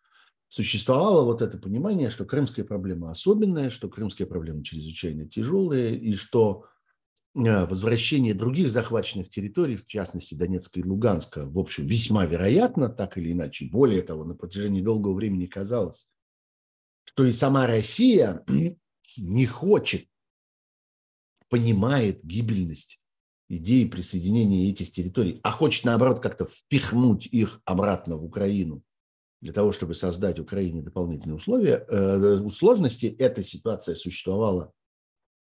существовало 0.48 1.24
вот 1.24 1.42
это 1.42 1.58
понимание, 1.58 2.10
что 2.10 2.24
крымская 2.24 2.64
проблема 2.64 3.10
особенная, 3.10 3.70
что 3.70 3.88
крымская 3.88 4.26
проблема 4.26 4.62
чрезвычайно 4.62 5.28
тяжелая, 5.28 5.94
и 5.94 6.14
что 6.14 6.66
а, 7.34 7.66
возвращение 7.66 8.34
других 8.34 8.70
захваченных 8.70 9.30
территорий, 9.30 9.76
в 9.76 9.86
частности 9.86 10.34
Донецка 10.34 10.80
и 10.80 10.84
Луганска, 10.84 11.46
в 11.46 11.58
общем, 11.58 11.86
весьма 11.86 12.26
вероятно, 12.26 12.88
так 12.88 13.16
или 13.16 13.32
иначе. 13.32 13.68
Более 13.70 14.02
того, 14.02 14.24
на 14.24 14.34
протяжении 14.34 14.82
долгого 14.82 15.14
времени 15.14 15.46
казалось, 15.46 16.06
что 17.14 17.24
и 17.24 17.32
сама 17.32 17.66
Россия 17.66 18.44
не 19.16 19.46
хочет, 19.46 20.06
понимает 21.48 22.24
гибельность 22.24 22.98
идеи 23.48 23.84
присоединения 23.84 24.70
этих 24.70 24.92
территорий, 24.92 25.38
а 25.42 25.50
хочет, 25.50 25.84
наоборот, 25.84 26.20
как-то 26.20 26.46
впихнуть 26.46 27.26
их 27.26 27.60
обратно 27.66 28.16
в 28.16 28.24
Украину 28.24 28.82
для 29.42 29.52
того, 29.52 29.72
чтобы 29.72 29.92
создать 29.94 30.38
Украине 30.38 30.80
дополнительные 30.80 31.36
условия, 31.36 31.84
э, 31.88 32.48
сложности, 32.48 33.14
эта 33.18 33.42
ситуация 33.42 33.94
существовала 33.94 34.72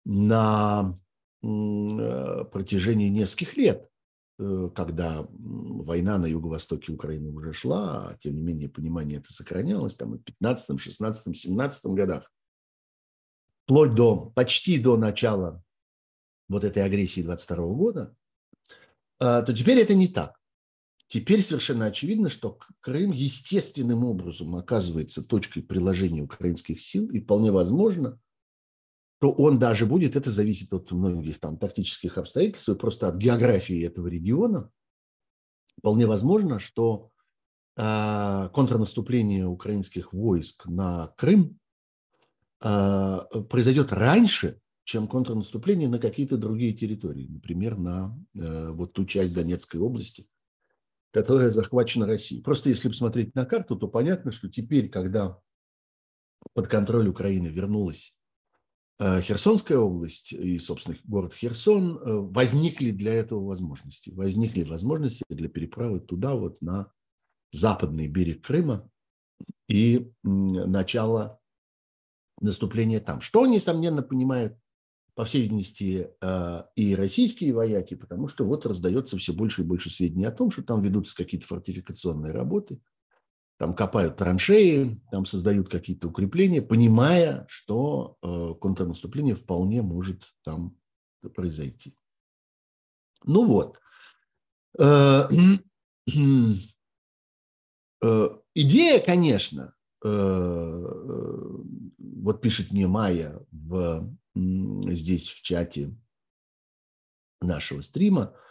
на 0.04 0.94
э, 1.42 2.44
протяжении 2.52 3.08
нескольких 3.08 3.56
лет. 3.56 3.88
Э, 4.38 4.70
когда 4.74 5.26
война 5.30 6.18
на 6.18 6.26
юго-востоке 6.26 6.92
Украины 6.92 7.30
уже 7.30 7.52
шла, 7.52 8.08
а 8.08 8.16
тем 8.16 8.36
не 8.36 8.42
менее 8.42 8.68
понимание 8.68 9.18
это 9.18 9.32
сохранялось 9.32 9.96
там 9.96 10.14
и 10.14 10.18
в 10.18 10.24
15, 10.24 10.80
16, 10.80 11.36
17 11.36 11.86
годах, 11.86 12.32
вплоть 13.64 13.94
до, 13.94 14.32
почти 14.34 14.78
до 14.78 14.96
начала 14.96 15.62
вот 16.48 16.64
этой 16.64 16.84
агрессии 16.84 17.22
22 17.22 17.56
года, 17.74 18.16
а, 19.18 19.42
то 19.42 19.52
теперь 19.52 19.78
это 19.78 19.94
не 19.94 20.08
так. 20.08 20.38
Теперь 21.08 21.40
совершенно 21.40 21.86
очевидно, 21.86 22.28
что 22.28 22.58
Крым 22.80 23.12
естественным 23.12 24.04
образом 24.04 24.54
оказывается 24.56 25.26
точкой 25.26 25.62
приложения 25.62 26.22
украинских 26.22 26.80
сил, 26.80 27.08
и 27.10 27.20
вполне 27.20 27.52
возможно, 27.52 28.18
что 29.18 29.32
он 29.32 29.58
даже 29.58 29.86
будет, 29.86 30.16
это 30.16 30.30
зависит 30.30 30.72
от 30.72 30.90
многих 30.92 31.38
там 31.38 31.56
тактических 31.56 32.18
обстоятельств, 32.18 32.68
и 32.68 32.74
просто 32.74 33.08
от 33.08 33.16
географии 33.16 33.84
этого 33.84 34.08
региона. 34.08 34.70
Вполне 35.78 36.06
возможно, 36.06 36.58
что 36.58 37.10
э, 37.76 38.50
контрнаступление 38.52 39.46
украинских 39.46 40.12
войск 40.12 40.66
на 40.66 41.14
Крым 41.16 41.58
э, 42.62 43.18
произойдет 43.48 43.92
раньше, 43.92 44.60
чем 44.84 45.08
контрнаступление 45.08 45.88
на 45.88 45.98
какие-то 45.98 46.36
другие 46.36 46.74
территории, 46.74 47.26
например, 47.26 47.78
на 47.78 48.18
э, 48.34 48.70
вот 48.70 48.92
ту 48.92 49.06
часть 49.06 49.34
Донецкой 49.34 49.80
области, 49.80 50.28
которая 51.10 51.50
захвачена 51.50 52.06
Россией. 52.06 52.42
Просто 52.42 52.68
если 52.68 52.88
посмотреть 52.88 53.34
на 53.34 53.46
карту, 53.46 53.76
то 53.76 53.88
понятно, 53.88 54.30
что 54.30 54.48
теперь, 54.50 54.90
когда 54.90 55.40
под 56.52 56.68
контроль 56.68 57.08
Украины 57.08 57.48
вернулась 57.48 58.15
Херсонская 58.98 59.78
область 59.78 60.32
и, 60.32 60.58
собственно, 60.58 60.96
город 61.04 61.34
Херсон, 61.34 61.98
э, 61.98 62.14
возникли 62.14 62.92
для 62.92 63.12
этого 63.12 63.44
возможности. 63.44 64.10
Возникли 64.10 64.62
возможности 64.62 65.22
для 65.28 65.48
переправы 65.48 66.00
туда, 66.00 66.34
вот 66.34 66.62
на 66.62 66.90
западный 67.52 68.08
берег 68.08 68.44
Крыма 68.46 68.88
и 69.68 70.10
начала 70.22 71.38
наступления 72.40 73.00
там. 73.00 73.20
Что, 73.20 73.46
несомненно, 73.46 74.02
понимают 74.02 74.56
по 75.14 75.24
всей 75.24 75.42
видимости, 75.42 76.10
э, 76.20 76.62
и 76.74 76.94
российские 76.94 77.54
вояки, 77.54 77.94
потому 77.94 78.28
что 78.28 78.44
вот 78.44 78.66
раздается 78.66 79.16
все 79.16 79.32
больше 79.32 79.62
и 79.62 79.64
больше 79.64 79.90
сведений 79.90 80.26
о 80.26 80.32
том, 80.32 80.50
что 80.50 80.62
там 80.62 80.82
ведутся 80.82 81.16
какие-то 81.16 81.46
фортификационные 81.46 82.32
работы, 82.32 82.80
там 83.58 83.74
копают 83.74 84.16
траншеи, 84.16 85.00
там 85.10 85.24
создают 85.24 85.70
какие-то 85.70 86.08
укрепления, 86.08 86.60
понимая, 86.60 87.46
что 87.48 88.18
э, 88.22 88.54
контрнаступление 88.60 89.34
вполне 89.34 89.82
может 89.82 90.34
там 90.44 90.76
произойти. 91.34 91.96
Ну 93.24 93.46
вот. 93.46 93.80
Э, 94.78 95.28
идея, 98.54 99.00
конечно, 99.00 99.72
вот 100.02 100.12
пишет 102.40 102.70
мне 102.70 102.86
Майя 102.86 103.40
в 103.50 104.16
здесь 104.34 105.28
в 105.28 105.42
чате 105.42 105.96
нашего 107.40 107.80
стрима, 107.80 108.34
э, 108.34 108.45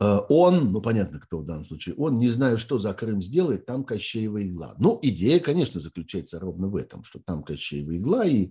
он, 0.00 0.72
ну 0.72 0.80
понятно, 0.80 1.20
кто 1.20 1.38
в 1.38 1.44
данном 1.44 1.64
случае, 1.64 1.94
он, 1.96 2.18
не 2.18 2.28
знаю, 2.28 2.56
что 2.56 2.78
за 2.78 2.94
Крым 2.94 3.20
сделает, 3.20 3.66
там 3.66 3.84
Кощеева 3.84 4.42
игла. 4.42 4.74
Ну, 4.78 4.98
идея, 5.02 5.40
конечно, 5.40 5.78
заключается 5.78 6.40
ровно 6.40 6.68
в 6.68 6.76
этом, 6.76 7.04
что 7.04 7.20
там 7.20 7.42
Кощеева 7.42 7.96
игла, 7.96 8.24
и 8.24 8.46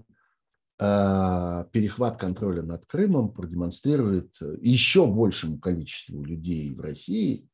э, 0.79 1.65
перехват 1.72 2.18
контроля 2.18 2.62
над 2.62 2.86
Крымом 2.86 3.34
продемонстрирует 3.34 4.38
еще 4.62 5.08
большему 5.08 5.60
количеству 5.60 6.24
людей 6.24 6.72
в 6.72 6.82
России, 6.82 7.50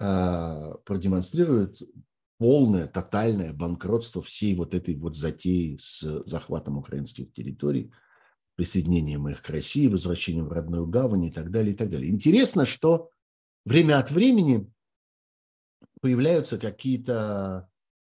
э, 0.00 0.74
продемонстрирует 0.84 1.82
полное, 2.38 2.86
тотальное 2.86 3.52
банкротство 3.52 4.22
всей 4.22 4.54
вот 4.54 4.74
этой 4.74 4.94
вот 4.94 5.16
затеи 5.16 5.76
с 5.78 6.22
захватом 6.24 6.78
украинских 6.78 7.32
территорий– 7.32 7.92
присоединением 8.58 9.28
их 9.28 9.40
к 9.40 9.50
России, 9.50 9.86
возвращением 9.86 10.46
в 10.46 10.52
родную 10.52 10.84
гавань 10.84 11.26
и 11.26 11.30
так 11.30 11.52
далее, 11.52 11.74
и 11.74 11.76
так 11.76 11.90
далее. 11.90 12.10
Интересно, 12.10 12.66
что 12.66 13.10
время 13.68 13.98
от 13.98 14.10
времени 14.10 14.70
появляются 16.00 16.58
какие-то, 16.58 17.68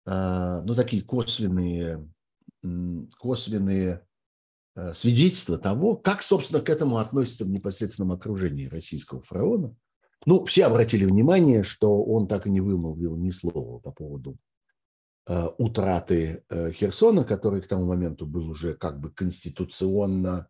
а, 0.06 0.62
ну, 0.62 0.74
такие 0.74 1.02
косвенные, 1.02 2.08
косвенные 3.18 4.06
а, 4.74 4.94
свидетельства 4.94 5.58
того, 5.58 5.96
как, 5.96 6.22
собственно, 6.22 6.62
к 6.62 6.70
этому 6.70 6.98
относится 6.98 7.44
в 7.44 7.50
непосредственном 7.50 8.12
окружении 8.12 8.66
российского 8.66 9.22
фараона. 9.22 9.74
Ну, 10.26 10.44
все 10.44 10.66
обратили 10.66 11.04
внимание, 11.04 11.64
что 11.64 12.02
он 12.02 12.28
так 12.28 12.46
и 12.46 12.50
не 12.50 12.60
вымолвил 12.60 13.16
ни 13.16 13.30
слова 13.30 13.78
по 13.78 13.90
поводу 13.90 14.38
Э, 15.30 15.48
утраты 15.58 16.42
э, 16.48 16.72
Херсона, 16.72 17.22
который 17.22 17.60
к 17.60 17.68
тому 17.68 17.84
моменту 17.84 18.26
был 18.26 18.48
уже 18.48 18.74
как 18.74 18.98
бы 18.98 19.12
конституционно, 19.12 20.48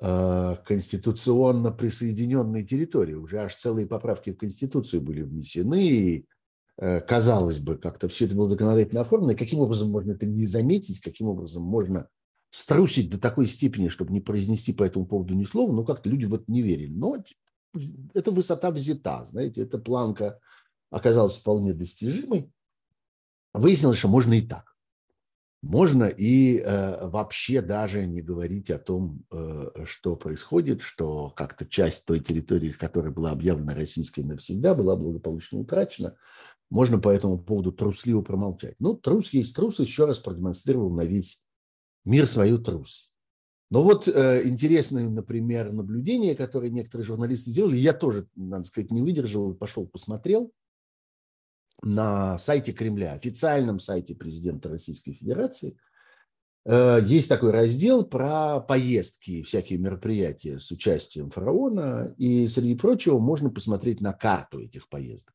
конституционно 0.00 1.70
присоединенной 1.72 2.64
территорией. 2.64 3.18
Уже 3.18 3.38
аж 3.38 3.54
целые 3.54 3.86
поправки 3.86 4.30
в 4.30 4.38
Конституцию 4.38 5.02
были 5.02 5.22
внесены, 5.22 5.86
и 5.86 6.26
казалось 6.76 7.58
бы, 7.58 7.76
как-то 7.76 8.08
все 8.08 8.24
это 8.24 8.34
было 8.34 8.48
законодательно 8.48 9.02
оформлено. 9.02 9.32
И 9.32 9.36
каким 9.36 9.60
образом 9.60 9.90
можно 9.90 10.12
это 10.12 10.24
не 10.24 10.46
заметить, 10.46 11.00
каким 11.00 11.28
образом 11.28 11.62
можно 11.62 12.08
струсить 12.48 13.10
до 13.10 13.20
такой 13.20 13.46
степени, 13.46 13.88
чтобы 13.88 14.12
не 14.12 14.20
произнести 14.20 14.72
по 14.72 14.82
этому 14.82 15.06
поводу 15.06 15.34
ни 15.34 15.44
слова, 15.44 15.70
но 15.72 15.84
как-то 15.84 16.08
люди 16.08 16.24
вот 16.24 16.48
не 16.48 16.62
верили. 16.62 16.92
Но 16.92 17.22
эта 18.14 18.30
высота 18.30 18.70
взята, 18.70 19.26
знаете, 19.26 19.62
эта 19.62 19.78
планка 19.78 20.40
оказалась 20.90 21.36
вполне 21.36 21.74
достижимой. 21.74 22.50
Выяснилось, 23.52 23.98
что 23.98 24.08
можно 24.08 24.32
и 24.32 24.40
так. 24.40 24.74
Можно 25.62 26.04
и 26.04 26.56
э, 26.56 27.08
вообще 27.08 27.60
даже 27.60 28.06
не 28.06 28.22
говорить 28.22 28.70
о 28.70 28.78
том, 28.78 29.24
э, 29.30 29.84
что 29.84 30.16
происходит, 30.16 30.80
что 30.80 31.30
как-то 31.36 31.66
часть 31.66 32.06
той 32.06 32.20
территории, 32.20 32.72
которая 32.72 33.12
была 33.12 33.32
объявлена 33.32 33.74
российской 33.74 34.20
навсегда, 34.20 34.74
была 34.74 34.96
благополучно 34.96 35.58
утрачена. 35.58 36.16
Можно 36.70 36.98
по 36.98 37.10
этому 37.10 37.38
поводу 37.38 37.72
трусливо 37.72 38.22
промолчать. 38.22 38.76
Ну, 38.78 38.94
трус 38.94 39.34
есть 39.34 39.54
трус, 39.54 39.80
еще 39.80 40.06
раз 40.06 40.18
продемонстрировал 40.18 40.90
на 40.94 41.02
весь 41.02 41.42
мир 42.06 42.26
свою 42.26 42.58
трусость. 42.58 43.12
Но 43.70 43.82
вот 43.82 44.08
э, 44.08 44.48
интересное, 44.48 45.08
например, 45.10 45.72
наблюдение, 45.72 46.34
которое 46.34 46.70
некоторые 46.70 47.04
журналисты 47.04 47.50
сделали, 47.50 47.76
я 47.76 47.92
тоже, 47.92 48.26
надо 48.34 48.64
сказать, 48.64 48.90
не 48.90 49.02
выдержал, 49.02 49.52
пошел 49.54 49.86
посмотрел 49.86 50.52
на 51.82 52.38
сайте 52.38 52.72
Кремля, 52.72 53.12
официальном 53.12 53.78
сайте 53.78 54.14
президента 54.14 54.68
Российской 54.68 55.12
Федерации, 55.12 55.76
э, 56.64 57.00
есть 57.04 57.28
такой 57.28 57.52
раздел 57.52 58.04
про 58.04 58.60
поездки, 58.60 59.42
всякие 59.42 59.78
мероприятия 59.78 60.58
с 60.58 60.70
участием 60.70 61.30
фараона, 61.30 62.14
и 62.18 62.46
среди 62.48 62.74
прочего 62.74 63.18
можно 63.18 63.50
посмотреть 63.50 64.00
на 64.00 64.12
карту 64.12 64.60
этих 64.60 64.88
поездок. 64.88 65.34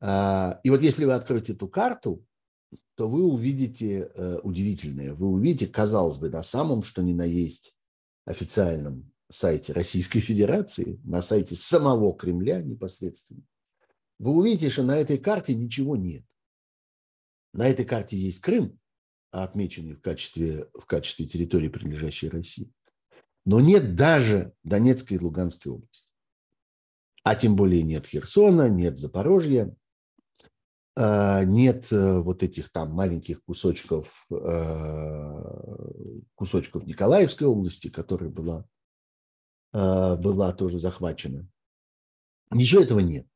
А, 0.00 0.60
и 0.64 0.70
вот 0.70 0.82
если 0.82 1.04
вы 1.04 1.12
откроете 1.12 1.52
эту 1.52 1.68
карту, 1.68 2.24
то 2.94 3.08
вы 3.08 3.24
увидите 3.24 4.10
э, 4.14 4.38
удивительное. 4.42 5.14
Вы 5.14 5.28
увидите, 5.28 5.66
казалось 5.66 6.18
бы, 6.18 6.28
на 6.28 6.42
самом, 6.42 6.82
что 6.82 7.02
ни 7.02 7.12
на 7.12 7.24
есть 7.24 7.76
официальном 8.24 9.12
сайте 9.30 9.72
Российской 9.72 10.20
Федерации, 10.20 11.00
на 11.04 11.22
сайте 11.22 11.56
самого 11.56 12.14
Кремля 12.14 12.60
непосредственно, 12.60 13.42
вы 14.22 14.36
увидите, 14.36 14.70
что 14.70 14.84
на 14.84 14.96
этой 14.96 15.18
карте 15.18 15.52
ничего 15.52 15.96
нет. 15.96 16.24
На 17.52 17.66
этой 17.66 17.84
карте 17.84 18.16
есть 18.16 18.40
Крым, 18.40 18.78
отмеченный 19.32 19.94
в 19.94 20.00
качестве, 20.00 20.68
в 20.74 20.86
качестве 20.86 21.26
территории, 21.26 21.68
принадлежащей 21.68 22.28
России. 22.28 22.70
Но 23.44 23.58
нет 23.58 23.96
даже 23.96 24.52
Донецкой 24.62 25.16
и 25.16 25.20
Луганской 25.20 25.72
области. 25.72 26.12
А 27.24 27.34
тем 27.34 27.56
более 27.56 27.82
нет 27.82 28.06
Херсона, 28.06 28.68
нет 28.68 28.96
Запорожья, 28.96 29.74
а, 30.94 31.42
нет 31.42 31.92
э, 31.92 32.20
вот 32.20 32.44
этих 32.44 32.70
там 32.70 32.92
маленьких 32.92 33.42
кусочков, 33.42 34.24
э, 34.30 35.42
кусочков 36.36 36.86
Николаевской 36.86 37.48
области, 37.48 37.88
которая 37.90 38.30
была, 38.30 38.64
э, 39.72 40.16
была 40.16 40.52
тоже 40.52 40.78
захвачена. 40.78 41.48
Ничего 42.52 42.82
этого 42.82 43.00
нет 43.00 43.26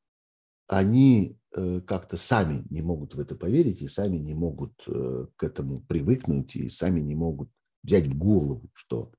они 0.67 1.39
э, 1.55 1.81
как-то 1.81 2.17
сами 2.17 2.65
не 2.71 2.83
могут 2.83 3.15
в 3.15 3.21
это 3.21 3.35
поверить 3.37 3.83
и 3.83 3.89
сами 3.89 4.17
не 4.17 4.35
могут 4.35 4.73
э, 4.87 5.27
к 5.37 5.43
этому 5.43 5.81
привыкнуть 5.81 6.57
и 6.57 6.69
сами 6.69 7.01
не 7.01 7.15
могут 7.15 7.51
взять 7.83 8.07
в 8.07 8.19
голову, 8.19 8.69
что 8.73 9.13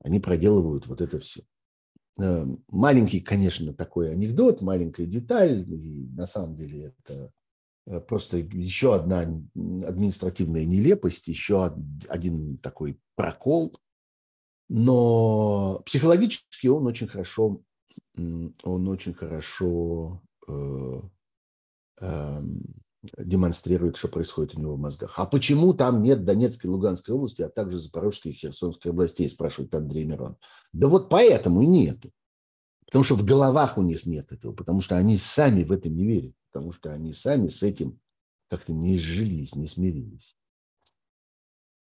они 0.00 0.20
проделывают 0.20 0.86
вот 0.86 1.00
это 1.00 1.18
все. 1.18 1.42
Э, 2.18 2.46
маленький, 2.68 3.20
конечно, 3.20 3.74
такой 3.74 4.10
анекдот, 4.12 4.62
маленькая 4.62 5.06
деталь, 5.06 5.68
и 5.68 6.06
на 6.14 6.26
самом 6.26 6.56
деле 6.56 6.94
это 6.98 7.30
просто 8.08 8.38
еще 8.38 8.94
одна 8.94 9.20
административная 9.20 10.64
нелепость, 10.64 11.28
еще 11.28 11.76
один 12.08 12.56
такой 12.56 12.98
прокол, 13.14 13.76
но 14.70 15.82
психологически 15.84 16.68
он 16.68 16.86
очень 16.86 17.08
хорошо 17.08 17.62
он 18.16 18.88
очень 18.88 19.14
хорошо 19.14 20.22
демонстрирует, 23.18 23.96
что 23.96 24.08
происходит 24.08 24.54
у 24.54 24.60
него 24.60 24.76
в 24.76 24.80
мозгах. 24.80 25.18
А 25.18 25.26
почему 25.26 25.74
там 25.74 26.02
нет 26.02 26.24
Донецкой 26.24 26.68
и 26.68 26.72
Луганской 26.72 27.14
области, 27.14 27.42
а 27.42 27.48
также 27.48 27.78
Запорожской 27.78 28.32
и 28.32 28.34
Херсонской 28.34 28.90
областей, 28.92 29.28
спрашивает 29.28 29.74
Андрей 29.74 30.04
Мирон. 30.04 30.36
Да 30.72 30.88
вот 30.88 31.08
поэтому 31.08 31.62
и 31.62 31.66
нету. 31.66 32.12
Потому 32.86 33.04
что 33.04 33.14
в 33.14 33.24
головах 33.24 33.78
у 33.78 33.82
них 33.82 34.06
нет 34.06 34.30
этого, 34.32 34.52
потому 34.52 34.80
что 34.80 34.96
они 34.96 35.18
сами 35.18 35.64
в 35.64 35.72
это 35.72 35.88
не 35.88 36.06
верят, 36.06 36.34
потому 36.52 36.72
что 36.72 36.92
они 36.92 37.12
сами 37.12 37.48
с 37.48 37.62
этим 37.62 37.98
как-то 38.48 38.72
не 38.72 38.98
сжились, 38.98 39.54
не 39.54 39.66
смирились. 39.66 40.36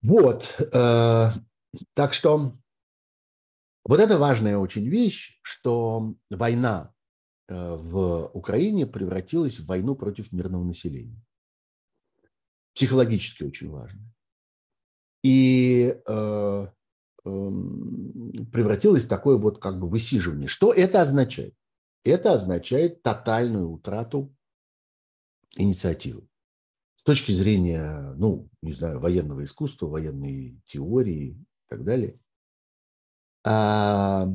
Вот. 0.02 0.56
Э, 0.74 1.32
так 1.94 2.14
что 2.14 2.54
вот 3.86 4.00
это 4.00 4.18
важная 4.18 4.58
очень 4.58 4.88
вещь, 4.88 5.40
что 5.42 6.16
война 6.30 6.94
э, 6.94 6.97
в 7.48 8.30
Украине 8.34 8.86
превратилась 8.86 9.60
в 9.60 9.66
войну 9.66 9.96
против 9.96 10.32
мирного 10.32 10.64
населения. 10.64 11.22
Психологически 12.74 13.44
очень 13.44 13.70
важно. 13.70 14.02
И 15.24 15.98
э, 16.06 16.68
э, 17.26 17.52
превратилась 18.52 19.04
в 19.04 19.08
такое 19.08 19.38
вот 19.38 19.60
как 19.60 19.80
бы 19.80 19.88
высиживание. 19.88 20.48
Что 20.48 20.74
это 20.74 21.02
означает? 21.02 21.56
Это 22.04 22.34
означает 22.34 23.02
тотальную 23.02 23.70
утрату 23.70 24.36
инициативы. 25.56 26.28
С 26.96 27.04
точки 27.04 27.32
зрения, 27.32 28.14
ну, 28.18 28.50
не 28.62 28.74
знаю, 28.74 29.00
военного 29.00 29.44
искусства, 29.44 29.88
военной 29.88 30.62
теории 30.66 31.30
и 31.32 31.46
так 31.68 31.84
далее– 31.84 32.20
а, 33.50 34.28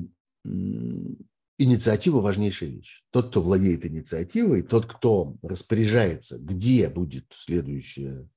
инициатива– 1.62 2.20
важнейшая 2.20 2.70
вещь. 2.70 3.03
Тот, 3.11 3.31
кто 3.31 3.40
владеет 3.40 3.85
инициативой, 3.87 4.62
тот, 4.62 4.87
кто 4.87 5.37
распоряжается, 5.42 6.38
где 6.38 6.88
будет 6.88 7.27
следующее 7.35 8.29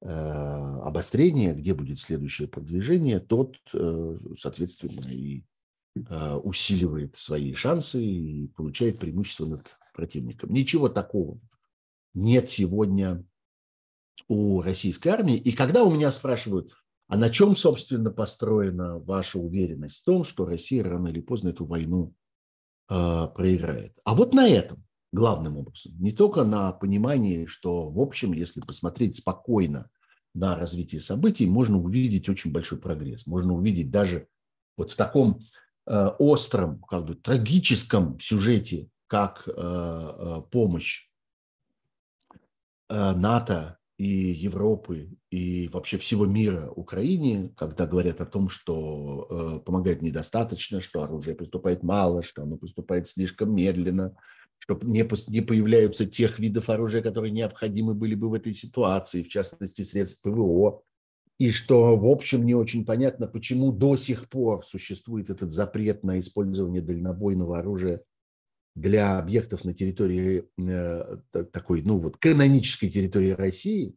э, 0.00 0.08
обострение, 0.08 1.54
где 1.54 1.74
будет 1.74 1.98
следующее 1.98 2.48
продвижение, 2.48 3.20
тот, 3.20 3.56
э, 3.72 4.18
соответственно, 4.34 5.08
и 5.10 5.44
э, 5.96 6.34
усиливает 6.34 7.16
свои 7.16 7.54
шансы 7.54 8.04
и 8.04 8.48
получает 8.48 8.98
преимущество 8.98 9.46
над 9.46 9.76
противником. 9.94 10.52
Ничего 10.52 10.88
такого 10.88 11.40
нет 12.14 12.48
сегодня 12.50 13.24
у 14.28 14.60
российской 14.62 15.08
армии. 15.08 15.36
И 15.36 15.52
когда 15.52 15.84
у 15.84 15.92
меня 15.92 16.10
спрашивают, 16.10 16.72
а 17.08 17.16
на 17.16 17.30
чем, 17.30 17.54
собственно, 17.54 18.10
построена 18.10 18.98
ваша 18.98 19.38
уверенность 19.38 20.00
в 20.00 20.04
том, 20.04 20.24
что 20.24 20.44
Россия 20.44 20.82
рано 20.82 21.08
или 21.08 21.20
поздно 21.20 21.50
эту 21.50 21.64
войну 21.64 22.14
э, 22.88 23.26
проиграет? 23.34 23.96
А 24.04 24.14
вот 24.14 24.34
на 24.34 24.48
этом 24.48 24.84
главным 25.12 25.56
образом. 25.56 25.92
Не 25.98 26.12
только 26.12 26.44
на 26.44 26.72
понимании, 26.72 27.46
что, 27.46 27.88
в 27.88 28.00
общем, 28.00 28.32
если 28.32 28.60
посмотреть 28.60 29.16
спокойно 29.16 29.88
на 30.34 30.56
развитие 30.56 31.00
событий, 31.00 31.46
можно 31.46 31.78
увидеть 31.78 32.28
очень 32.28 32.52
большой 32.52 32.78
прогресс. 32.78 33.26
Можно 33.26 33.54
увидеть 33.54 33.90
даже 33.90 34.28
вот 34.76 34.90
в 34.90 34.96
таком 34.96 35.40
э, 35.86 36.06
остром, 36.18 36.82
как 36.82 37.06
бы 37.06 37.14
трагическом 37.14 38.18
сюжете, 38.20 38.88
как 39.06 39.48
э, 39.48 39.52
э, 39.56 40.42
помощь 40.50 41.08
НАТО 42.88 43.78
и 43.98 44.06
Европы, 44.06 45.08
и 45.30 45.68
вообще 45.68 45.96
всего 45.96 46.26
мира 46.26 46.70
Украине, 46.76 47.50
когда 47.56 47.86
говорят 47.86 48.20
о 48.20 48.26
том, 48.26 48.48
что 48.50 49.26
э, 49.30 49.60
помогает 49.64 50.02
недостаточно, 50.02 50.80
что 50.80 51.02
оружие 51.02 51.34
поступает 51.34 51.82
мало, 51.82 52.22
что 52.22 52.42
оно 52.42 52.56
поступает 52.58 53.08
слишком 53.08 53.54
медленно, 53.54 54.14
что 54.58 54.78
не, 54.82 55.08
не 55.28 55.40
появляются 55.40 56.04
тех 56.04 56.38
видов 56.38 56.68
оружия, 56.68 57.00
которые 57.00 57.30
необходимы 57.30 57.94
были 57.94 58.14
бы 58.14 58.28
в 58.28 58.34
этой 58.34 58.52
ситуации, 58.52 59.22
в 59.22 59.28
частности, 59.28 59.80
средств 59.80 60.22
ПВО, 60.22 60.82
и 61.38 61.50
что, 61.50 61.96
в 61.96 62.06
общем, 62.06 62.44
не 62.44 62.54
очень 62.54 62.84
понятно, 62.84 63.26
почему 63.26 63.72
до 63.72 63.96
сих 63.96 64.28
пор 64.28 64.64
существует 64.64 65.30
этот 65.30 65.52
запрет 65.52 66.02
на 66.02 66.18
использование 66.18 66.82
дальнобойного 66.82 67.58
оружия 67.58 68.02
для 68.76 69.18
объектов 69.18 69.64
на 69.64 69.72
территории 69.74 70.44
э, 70.58 71.16
такой, 71.50 71.82
ну 71.82 71.96
вот, 71.96 72.18
канонической 72.18 72.90
территории 72.90 73.30
России, 73.30 73.96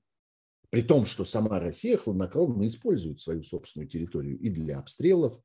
при 0.69 0.81
том, 0.81 1.05
что 1.05 1.25
сама 1.25 1.59
Россия 1.59 1.97
хладнокровно 1.97 2.65
использует 2.65 3.19
свою 3.19 3.43
собственную 3.43 3.89
территорию 3.89 4.39
и 4.39 4.49
для 4.49 4.79
обстрелов, 4.79 5.37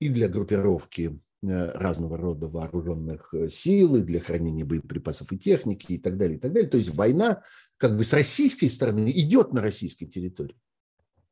и 0.00 0.10
для 0.10 0.28
группировки 0.28 1.18
э, 1.42 1.70
разного 1.78 2.18
рода 2.18 2.48
вооруженных 2.48 3.32
э, 3.32 3.48
сил, 3.48 3.96
и 3.96 4.02
для 4.02 4.20
хранения 4.20 4.66
боеприпасов 4.66 5.32
и 5.32 5.38
техники, 5.38 5.94
и 5.94 5.98
так 5.98 6.18
далее, 6.18 6.36
и 6.36 6.40
так 6.40 6.52
далее. 6.52 6.68
То 6.68 6.76
есть 6.76 6.94
война 6.94 7.42
как 7.78 7.96
бы 7.96 8.04
с 8.04 8.12
российской 8.12 8.68
стороны 8.68 9.10
идет 9.10 9.54
на 9.54 9.62
российской 9.62 10.06
территории. 10.06 10.56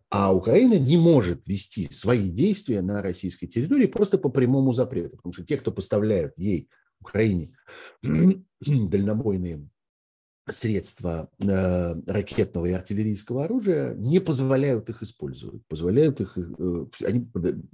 А 0.09 0.35
Украина 0.35 0.79
не 0.79 0.97
может 0.97 1.47
вести 1.47 1.87
свои 1.91 2.31
действия 2.31 2.81
на 2.81 3.03
российской 3.03 3.47
территории 3.47 3.87
просто 3.87 4.17
по 4.17 4.31
прямому 4.31 4.73
запрету, 4.73 5.17
потому 5.17 5.35
что 5.35 5.45
те, 5.45 5.59
кто 5.59 5.71
поставляют 5.71 6.33
ей 6.39 6.71
Украине 7.01 7.53
дальнобойные 8.03 9.69
средства 10.49 11.29
э, 11.39 11.95
ракетного 12.07 12.67
и 12.67 12.73
артиллерийского 12.73 13.45
оружия 13.45 13.95
не 13.95 14.21
позволяют 14.21 14.89
их 14.89 15.03
использовать. 15.03 15.67
Позволяют 15.67 16.21
их, 16.21 16.39
э, 16.39 16.87
они 17.05 17.29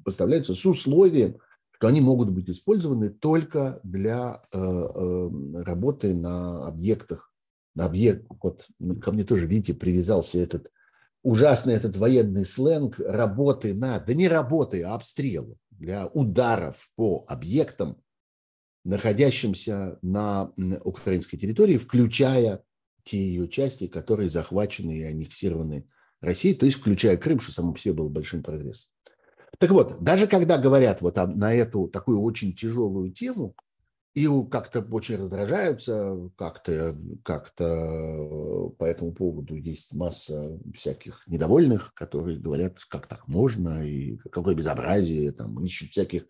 поставляются 0.05 0.55
с 0.55 0.65
условием, 0.65 1.37
что 1.73 1.89
они 1.89 2.01
могут 2.01 2.31
быть 2.31 2.49
использованы 2.49 3.11
только 3.11 3.81
для 3.83 4.43
э, 4.53 5.31
работы 5.55 6.15
на 6.15 6.67
объектах. 6.67 7.31
На 7.75 7.87
объект, 7.87 8.27
вот 8.43 8.69
ко 9.03 9.13
мне 9.13 9.25
тоже, 9.25 9.47
видите, 9.47 9.75
привязался 9.75 10.39
этот 10.39 10.71
ужасный 11.23 11.75
этот 11.75 11.97
военный 11.97 12.45
сленг 12.45 12.99
работы 12.99 13.75
на, 13.75 13.99
да 14.01 14.15
не 14.15 14.29
работы, 14.29 14.83
а 14.83 14.95
обстрелы, 14.95 15.57
для 15.71 16.07
ударов 16.09 16.91
по 16.97 17.25
объектам, 17.29 18.02
находящимся 18.85 19.99
на 20.03 20.53
украинской 20.85 21.37
территории, 21.37 21.79
включая 21.79 22.63
те 23.05 23.19
ее 23.19 23.49
части, 23.49 23.87
которые 23.87 24.29
захвачены 24.29 24.99
и 24.99 25.05
аннексированы 25.05 25.87
Россией, 26.21 26.55
то 26.55 26.67
есть 26.67 26.79
включая 26.79 27.17
Крым, 27.17 27.41
что 27.41 27.53
само 27.53 27.73
по 27.73 27.79
себе 27.79 27.95
было 27.95 28.09
большим 28.09 28.43
прогрессом. 28.43 28.91
Так 29.59 29.71
вот, 29.71 30.03
даже 30.03 30.27
когда 30.27 30.57
говорят 30.59 31.01
вот 31.03 31.17
на 31.17 31.55
эту 31.55 31.89
такую 31.89 32.21
очень 32.23 32.55
тяжелую 32.55 33.13
тему, 33.13 33.55
и 34.15 34.29
как-то 34.51 34.81
очень 34.83 35.17
раздражаются, 35.17 36.31
как-то 36.37 36.97
как 37.25 37.55
по 37.55 38.85
этому 38.85 39.13
поводу 39.13 39.55
есть 39.55 39.93
масса 39.95 40.59
всяких 40.75 41.23
недовольных, 41.27 41.95
которые 41.95 42.39
говорят, 42.39 42.79
как 42.89 43.07
так 43.07 43.27
можно, 43.27 43.87
и 43.87 44.19
какое 44.31 44.55
безобразие, 44.55 45.33
там, 45.33 45.65
ищут 45.65 45.91
всяких 45.93 46.27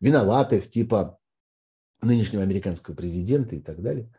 виноватых, 0.00 0.70
типа 0.70 1.18
нынешнего 2.02 2.42
американского 2.42 2.94
президента 2.94 3.56
и 3.56 3.60
так 3.60 3.82
далее. 3.82 4.12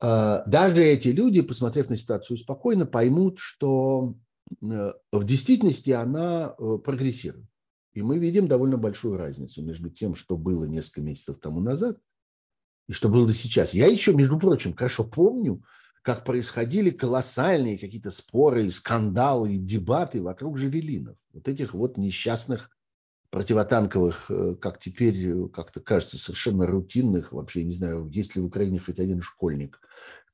А, 0.00 0.42
даже 0.46 0.82
эти 0.82 1.08
люди, 1.08 1.42
посмотрев 1.42 1.88
на 1.88 1.96
ситуацию 1.96 2.36
спокойно, 2.36 2.86
поймут, 2.86 3.38
что 3.38 4.16
э, 4.60 4.92
в 5.12 5.24
действительности 5.24 5.90
она 5.90 6.54
э, 6.58 6.78
прогрессирует. 6.84 7.46
И 7.92 8.02
мы 8.02 8.18
видим 8.18 8.48
довольно 8.48 8.78
большую 8.78 9.16
разницу 9.16 9.62
между 9.62 9.90
тем, 9.90 10.14
что 10.14 10.36
было 10.36 10.64
несколько 10.64 11.02
месяцев 11.02 11.38
тому 11.38 11.60
назад, 11.60 11.98
и 12.88 12.92
что 12.92 13.08
было 13.08 13.32
сейчас. 13.32 13.74
Я 13.74 13.86
еще, 13.86 14.12
между 14.14 14.38
прочим, 14.38 14.74
хорошо 14.74 15.04
помню, 15.04 15.62
как 16.02 16.24
происходили 16.24 16.90
колоссальные 16.90 17.78
какие-то 17.78 18.10
споры, 18.10 18.70
скандалы, 18.70 19.56
дебаты 19.56 20.20
вокруг 20.20 20.58
жавелинов. 20.58 21.16
Вот 21.32 21.48
этих 21.48 21.74
вот 21.74 21.96
несчастных 21.96 22.70
противотанковых, 23.32 24.30
э, 24.30 24.54
как 24.60 24.78
теперь 24.78 25.26
э, 25.26 25.48
как-то 25.48 25.80
кажется, 25.80 26.18
совершенно 26.18 26.66
рутинных, 26.66 27.32
вообще, 27.32 27.60
я 27.60 27.66
не 27.66 27.72
знаю, 27.72 28.06
есть 28.08 28.36
ли 28.36 28.42
в 28.42 28.44
Украине 28.44 28.78
хоть 28.78 29.00
один 29.00 29.22
школьник, 29.22 29.80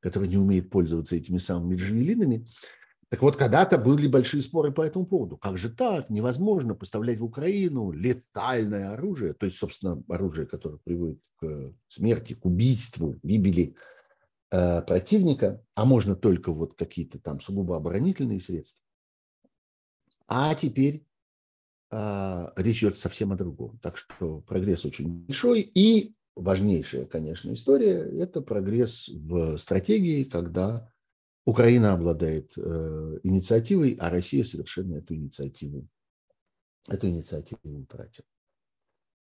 который 0.01 0.29
не 0.29 0.37
умеет 0.37 0.69
пользоваться 0.69 1.15
этими 1.15 1.39
самыми 1.39 1.77
джавелинами. 1.77 2.47
Так 3.09 3.23
вот, 3.23 3.37
когда-то 3.37 3.79
были 3.79 4.09
большие 4.09 4.43
споры 4.43 4.73
по 4.73 4.83
этому 4.83 5.07
поводу. 5.07 5.39
Как 5.39 5.59
же 5.59 5.71
так? 5.71 6.11
Невозможно 6.11 6.75
поставлять 6.75 7.21
в 7.21 7.25
Украину 7.25 7.93
летальное 7.93 8.93
оружие, 8.93 9.33
то 9.33 9.47
есть, 9.47 9.59
собственно, 9.59 10.03
оружие, 10.09 10.47
которое 10.49 10.79
приводит 10.79 11.23
к 11.37 11.73
смерти, 11.87 12.35
к 12.35 12.45
убийству, 12.45 13.21
гибели 13.23 13.77
э, 14.51 14.83
противника, 14.83 15.65
а 15.77 15.85
можно 15.85 16.17
только 16.17 16.53
вот 16.53 16.75
какие-то 16.75 17.21
там 17.21 17.39
сугубо 17.39 17.77
оборонительные 17.77 18.41
средства. 18.41 18.83
А 20.27 20.55
теперь 20.57 21.08
речь 21.91 22.83
идет 22.83 22.99
совсем 22.99 23.33
о 23.33 23.37
другом. 23.37 23.79
Так 23.83 23.97
что 23.97 24.41
прогресс 24.41 24.85
очень 24.85 25.09
большой. 25.09 25.61
И 25.63 26.15
важнейшая, 26.37 27.07
конечно, 27.07 27.53
история– 27.53 27.99
это 28.21 28.41
прогресс 28.41 29.09
в 29.09 29.57
стратегии, 29.57 30.25
когда 30.25 30.93
Украина 31.47 31.95
обладает 31.95 32.53
э, 32.59 33.19
инициативой, 33.23 33.97
а 34.01 34.11
Россия 34.11 34.45
совершенно 34.45 34.97
эту 34.97 35.15
инициативу, 35.15 35.89
эту 36.87 37.09
инициативу 37.09 37.59
утратила. 37.65 38.27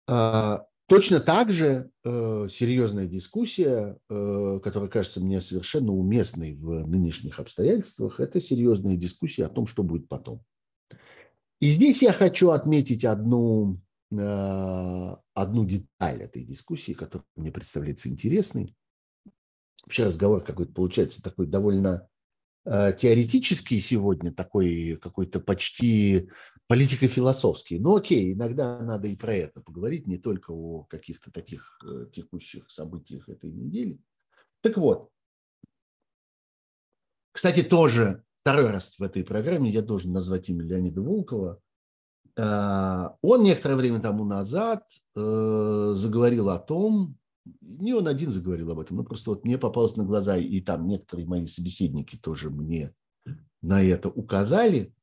А, 0.07 0.67
Точно 0.93 1.21
так 1.21 1.51
же 1.51 1.91
э, 2.05 2.49
серьезная 2.51 3.07
дискуссия, 3.07 3.97
э, 4.11 4.61
которая 4.63 4.91
кажется 4.91 5.21
мне 5.21 5.41
совершенно 5.41 5.93
уместной 5.93 6.55
в 6.55 6.87
нынешних 6.87 7.41
обстоятельствах, 7.41 8.21
это 8.21 8.43
серьезная 8.43 8.97
дискуссия 8.97 9.47
о 9.47 9.49
том, 9.49 9.67
что 9.67 9.83
будет 9.85 10.07
потом. 10.09 10.45
И 11.63 11.71
здесь 11.71 12.03
я 12.03 12.13
хочу 12.13 12.51
отметить 12.51 13.05
одну, 13.05 13.81
э, 14.11 15.17
одну 15.33 15.65
деталь 15.65 16.23
этой 16.23 16.45
дискуссии, 16.45 16.93
которая 16.93 17.27
мне 17.37 17.51
представляется 17.51 18.11
интересной. 18.11 18.75
Вообще 19.85 20.05
разговор 20.05 20.45
какой-то 20.45 20.73
получается 20.73 21.23
такой 21.23 21.47
довольно 21.47 22.09
Э, 22.65 22.93
теоретический 22.97 23.81
сегодня, 23.81 24.33
такой 24.33 24.97
какой-то 25.03 25.41
почти 25.41 26.31
политико-философский. 26.69 27.81
Но 27.81 27.97
окей, 27.97 28.35
иногда 28.35 28.79
надо 28.79 29.09
и 29.09 29.17
про 29.17 29.35
это 29.35 29.61
поговорить, 29.61 30.07
не 30.07 30.17
только 30.17 30.53
о 30.53 30.85
каких-то 30.85 31.33
таких 31.33 31.81
э, 31.85 32.07
текущих 32.13 32.71
событиях 32.71 33.29
этой 33.29 33.51
недели. 33.51 33.99
Так 34.61 34.77
вот, 34.77 35.11
кстати, 37.33 37.65
тоже 37.65 38.23
второй 38.43 38.71
раз 38.71 38.99
в 38.99 39.03
этой 39.03 39.25
программе 39.25 39.71
я 39.71 39.83
должен 39.83 40.13
назвать 40.13 40.49
имя 40.49 40.65
Леонида 40.65 41.01
Волкова. 41.01 41.61
Э, 42.37 43.09
он 43.23 43.43
некоторое 43.43 43.77
время 43.77 44.01
тому 44.01 44.25
назад 44.25 44.87
заговорил 45.15 46.51
о 46.51 46.59
том, 46.59 47.17
не 47.61 47.93
он 47.93 48.07
один 48.07 48.31
заговорил 48.31 48.71
об 48.71 48.79
этом, 48.79 48.99
но 48.99 49.05
просто 49.05 49.31
вот 49.31 49.45
мне 49.45 49.59
попалось 49.59 49.97
на 49.97 50.05
глаза, 50.05 50.37
и 50.37 50.61
там 50.61 50.87
некоторые 50.87 51.27
мои 51.27 51.47
собеседники 51.47 52.17
тоже 52.17 52.51
мне 52.51 52.95
на 53.61 53.83
это 53.83 54.09
указали, 54.09 54.95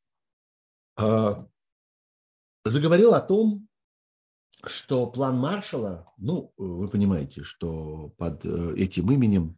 а, 0.96 1.48
заговорил 2.66 3.14
о 3.14 3.22
том, 3.22 3.68
что 4.66 5.08
план 5.08 5.38
Маршала, 5.38 6.12
ну, 6.18 6.54
вы 6.58 6.90
понимаете, 6.90 7.44
что 7.44 8.10
под 8.18 8.44
э, 8.44 8.76
этим 8.76 9.10
именем 9.10 9.58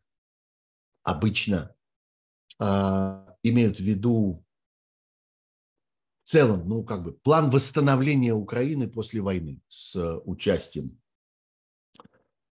обычно 1.01 1.75
а, 2.59 3.30
имеют 3.43 3.77
в 3.77 3.83
виду 3.83 4.43
в 6.23 6.29
целом, 6.29 6.67
ну, 6.67 6.83
как 6.83 7.03
бы 7.03 7.13
план 7.13 7.49
восстановления 7.49 8.33
Украины 8.33 8.87
после 8.87 9.21
войны 9.21 9.61
с 9.67 10.19
участием 10.25 11.01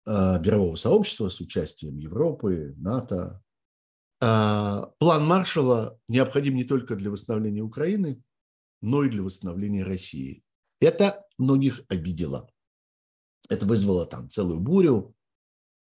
Э, 0.06 0.38
мирового 0.40 0.76
сообщества 0.76 1.30
с 1.30 1.40
участием 1.40 1.98
Европы, 1.98 2.74
НАТО. 2.78 3.42
А, 4.20 4.92
план 5.00 5.26
Маршала 5.26 5.98
необходим 6.10 6.56
не 6.56 6.66
только 6.66 6.96
для 6.96 7.10
восстановления 7.10 7.62
Украины, 7.62 8.22
но 8.82 9.04
и 9.04 9.10
для 9.10 9.24
восстановления 9.24 9.84
России. 9.84 10.44
Это 10.82 11.26
многих 11.38 11.84
обидело. 11.88 12.50
Это 13.50 13.66
вызвало 13.66 14.06
там 14.06 14.30
целую 14.30 14.60
бурю, 14.60 15.16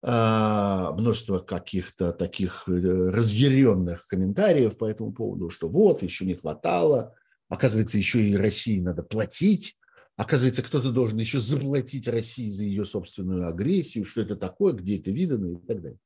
множество 0.01 1.39
каких-то 1.39 2.13
таких 2.13 2.69
э, 2.69 2.71
разъяренных 2.71 4.07
комментариев 4.07 4.77
по 4.77 4.85
этому 4.85 5.11
поводу, 5.11 5.49
что 5.49 5.67
вот, 5.67 6.03
еще 6.03 6.25
не 6.25 6.35
хватало, 6.35 7.15
оказывается, 7.49 7.97
еще 7.97 8.23
и 8.23 8.35
России 8.35 8.79
надо 8.79 9.03
платить 9.03 9.77
Оказывается, 10.19 10.63
кто-то 10.63 10.91
должен 10.91 11.17
еще 11.17 11.39
заплатить 11.39 12.05
России 12.05 12.49
за 12.49 12.65
ее 12.65 12.83
собственную 12.83 13.47
агрессию, 13.47 14.03
что 14.03 14.19
это 14.19 14.35
такое, 14.35 14.73
где 14.73 14.97
это 14.97 15.11
видано 15.11 15.53
и 15.53 15.65
так 15.65 15.81
далее. 15.81 15.97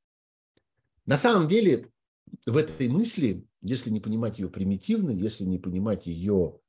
На 1.07 1.17
самом 1.17 1.47
деле, 1.47 1.89
в 2.45 2.55
этой 2.55 2.89
мысли, 2.89 3.43
если 3.61 3.89
не 3.89 3.99
понимать 3.99 4.37
ее 4.37 4.49
примитивно, 4.49 5.09
если 5.09 5.45
не 5.45 5.57
понимать 5.57 6.05
ее, 6.05 6.59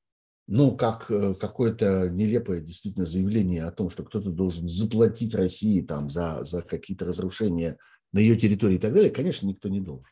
ну, 0.47 0.77
как 0.77 1.11
э, 1.11 1.35
какое-то 1.35 2.09
нелепое 2.11 2.61
действительно 2.61 3.07
заявление 3.07 3.65
о 3.65 3.73
том, 3.73 3.91
что 3.91 4.03
кто-то 4.03 4.31
должен 4.31 4.69
заплатить 4.69 5.35
России 5.35 5.81
там 5.81 6.09
за, 6.09 6.45
за 6.45 6.63
какие-то 6.63 7.07
разрушения 7.07 7.79
на 8.13 8.19
ее 8.19 8.37
территории 8.37 8.77
и 8.77 8.81
так 8.81 8.93
далее, 8.93 9.11
конечно, 9.11 9.47
никто 9.47 9.69
не 9.69 9.81
должен. 9.81 10.07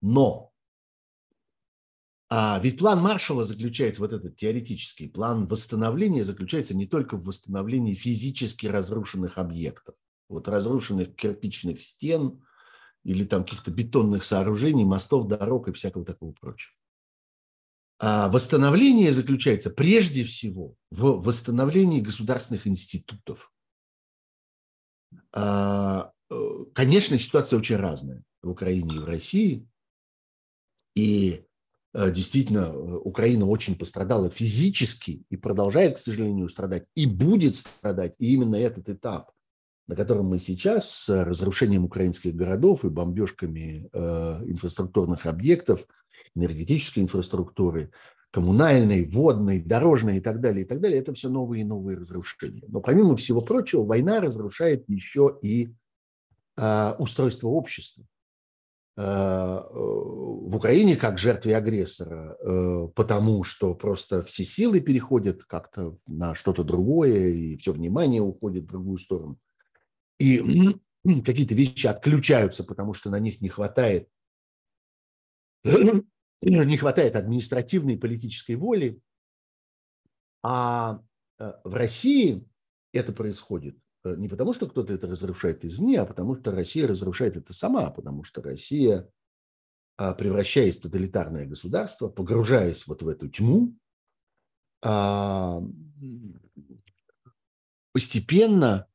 Но 0.00 0.52
а 2.30 2.60
ведь 2.62 2.78
план 2.78 3.00
Маршала 3.00 3.44
заключается, 3.44 4.02
вот 4.02 4.12
этот 4.12 4.36
теоретический 4.36 5.08
план 5.08 5.46
восстановления 5.46 6.24
заключается 6.24 6.76
не 6.76 6.86
только 6.86 7.16
в 7.16 7.24
восстановлении 7.24 7.94
физически 7.94 8.66
разрушенных 8.66 9.38
объектов, 9.38 9.94
вот 10.28 10.46
разрушенных 10.46 11.16
кирпичных 11.16 11.80
стен 11.80 12.44
или 13.02 13.24
там 13.24 13.44
каких-то 13.44 13.70
бетонных 13.70 14.24
сооружений, 14.24 14.84
мостов, 14.84 15.26
дорог 15.26 15.68
и 15.68 15.72
всякого 15.72 16.04
такого 16.04 16.32
прочего. 16.32 16.74
А 18.00 18.28
восстановление 18.28 19.12
заключается 19.12 19.70
прежде 19.70 20.24
всего 20.24 20.74
в 20.90 21.22
восстановлении 21.22 22.00
государственных 22.00 22.66
институтов. 22.66 23.52
А, 25.32 26.12
э, 26.30 26.64
конечно, 26.74 27.18
ситуация 27.18 27.58
очень 27.58 27.76
разная 27.76 28.22
в 28.42 28.50
Украине 28.50 28.96
и 28.96 28.98
в 29.00 29.04
России. 29.04 29.66
И 30.94 31.44
Э, 31.94 32.10
действительно 32.12 32.70
э, 32.70 32.96
Украина 33.04 33.46
очень 33.46 33.76
пострадала 33.76 34.30
физически 34.30 35.22
и 35.30 35.36
продолжает, 35.36 35.96
к 35.96 35.98
сожалению, 35.98 36.48
страдать, 36.48 36.84
и 36.94 37.06
будет 37.06 37.56
страдать. 37.56 38.14
И 38.18 38.34
именно 38.34 38.56
этот 38.56 38.88
этап, 38.88 39.32
на 39.86 39.96
котором 39.96 40.26
мы 40.26 40.38
сейчас 40.38 40.90
с 40.90 41.24
разрушением 41.24 41.84
украинских 41.84 42.34
городов 42.34 42.84
и 42.84 42.88
бомбежками 42.88 43.88
э, 43.92 43.98
инфраструктурных 44.46 45.24
объектов, 45.26 45.86
энергетической 46.34 47.00
инфраструктуры, 47.00 47.90
коммунальной, 48.30 49.08
водной, 49.08 49.60
дорожной 49.60 50.18
и 50.18 50.20
так 50.20 50.40
далее, 50.40 50.64
и 50.64 50.68
так 50.68 50.80
далее, 50.80 51.00
это 51.00 51.14
все 51.14 51.28
новые 51.28 51.62
и 51.62 51.64
новые 51.64 51.96
разрушения. 51.98 52.64
Но 52.68 52.80
помимо 52.80 53.16
всего 53.16 53.40
прочего, 53.40 53.84
война 53.84 54.20
разрушает 54.20 54.84
еще 54.88 55.38
и 55.42 55.70
э, 56.56 56.92
устройство 56.98 57.48
общества. 57.48 58.04
Э, 58.98 59.62
в 59.70 60.56
Украине 60.56 60.96
как 60.96 61.18
жертве 61.18 61.56
агрессора, 61.56 62.36
э, 62.40 62.88
потому 62.94 63.44
что 63.44 63.74
просто 63.74 64.22
все 64.22 64.44
силы 64.44 64.80
переходят 64.80 65.44
как-то 65.44 65.96
на 66.06 66.34
что-то 66.34 66.64
другое, 66.64 67.28
и 67.28 67.56
все 67.56 67.72
внимание 67.72 68.20
уходит 68.20 68.64
в 68.64 68.68
другую 68.68 68.98
сторону. 68.98 69.38
И 70.18 70.74
какие-то 71.24 71.54
вещи 71.54 71.86
отключаются, 71.86 72.64
потому 72.64 72.92
что 72.92 73.08
на 73.08 73.20
них 73.20 73.40
не 73.40 73.48
хватает, 73.48 74.08
не 76.42 76.76
хватает 76.76 77.16
административной 77.16 77.94
и 77.94 77.98
политической 77.98 78.54
воли. 78.54 79.00
А 80.42 81.00
э, 81.38 81.52
в 81.64 81.74
России 81.74 82.46
это 82.92 83.12
происходит 83.12 83.76
Э, 84.04 84.14
не 84.16 84.28
потому, 84.28 84.52
что 84.52 84.66
кто-то 84.68 84.92
это 84.92 85.06
разрушает 85.06 85.64
извне, 85.64 86.00
а 86.00 86.06
потому 86.06 86.36
что 86.36 86.50
Россия 86.50 86.86
разрушает 86.86 87.36
это 87.36 87.52
сама, 87.52 87.90
потому 87.90 88.24
что 88.24 88.42
Россия, 88.42 89.08
а, 89.96 90.14
превращаясь 90.14 90.78
в 90.78 90.82
тоталитарное 90.82 91.46
государство, 91.46 92.08
погружаясь 92.08 92.86
вот 92.86 93.02
в 93.02 93.08
эту 93.08 93.28
тьму, 93.28 93.74
а, 94.82 95.60
постепенно 97.92 98.86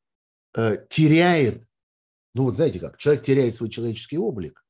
э, 0.56 0.86
теряет, 0.88 1.68
ну 2.34 2.44
вот 2.44 2.56
знаете 2.56 2.80
как, 2.80 2.96
человек 2.96 3.24
теряет 3.24 3.56
свой 3.56 3.68
человеческий 3.68 4.16
облик, 4.16 4.63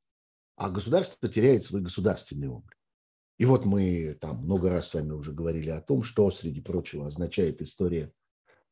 а 0.56 0.70
государство 0.70 1.28
теряет 1.28 1.64
свой 1.64 1.82
государственный 1.82 2.48
облик. 2.48 2.76
И 3.38 3.44
вот 3.44 3.64
мы 3.64 4.16
там 4.20 4.38
много 4.44 4.70
раз 4.70 4.88
с 4.88 4.94
вами 4.94 5.10
уже 5.10 5.32
говорили 5.32 5.70
о 5.70 5.80
том, 5.80 6.02
что, 6.02 6.30
среди 6.30 6.60
прочего, 6.60 7.06
означает 7.06 7.60
история 7.62 8.12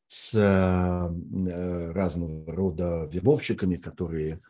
с 0.07 0.35
э, 0.35 1.93
разного 1.93 2.53
рода 2.55 3.09
вербовщиками, 3.11 3.77
которые 3.77 4.41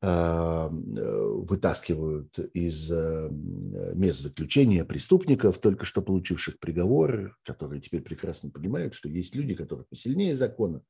э, 0.00 0.68
вытаскивают 0.70 2.38
из 2.54 2.90
э, 2.90 3.28
мест 3.30 4.20
заключения 4.20 4.84
преступников, 4.84 5.58
только 5.58 5.84
что 5.84 6.02
получивших 6.02 6.58
приговор, 6.58 7.36
которые 7.44 7.80
теперь 7.80 8.02
прекрасно 8.02 8.50
понимают, 8.50 8.94
что 8.94 9.08
есть 9.08 9.36
люди, 9.36 9.54
которые 9.54 9.84
посильнее 9.84 10.34
закона, 10.34 10.82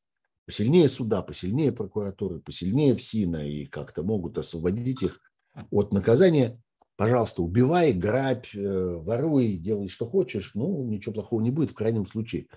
посильнее 0.47 0.89
суда, 0.89 1.21
посильнее 1.21 1.73
прокуратуры, 1.73 2.39
посильнее 2.39 2.95
ФСИНа 2.95 3.47
и 3.47 3.67
как-то 3.67 4.03
могут 4.03 4.39
освободить 4.39 5.03
их 5.03 5.21
от 5.71 5.93
наказания. 5.93 6.61
Пожалуйста, 6.97 7.43
убивай, 7.43 7.93
грабь, 7.93 8.49
воруй, 8.55 9.57
делай, 9.57 9.89
что 9.89 10.09
хочешь. 10.09 10.53
Ну, 10.55 10.85
ничего 10.85 11.15
плохого 11.15 11.41
не 11.41 11.51
будет 11.51 11.71
в 11.71 11.75
крайнем 11.75 12.07
случае– 12.07 12.47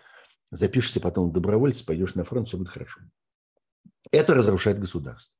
запишешься 0.52 1.00
потом 1.00 1.30
в 1.30 1.34
добровольца, 1.34 1.86
пойдешь 1.86 2.16
на 2.16 2.24
фронт, 2.24 2.48
все 2.48 2.58
будет 2.58 2.70
хорошо. 2.70 3.02
Это 4.12 4.34
разрушает 4.34 4.80
государство. 4.80 5.36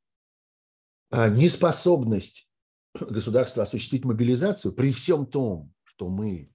А 1.12 1.30
неспособность 1.30 2.48
государства 2.94 3.64
осуществить 3.64 4.06
мобилизацию 4.06 4.74
при 4.74 4.92
всем 4.92 5.26
том, 5.26 5.74
что 5.84 6.10
мы 6.10 6.52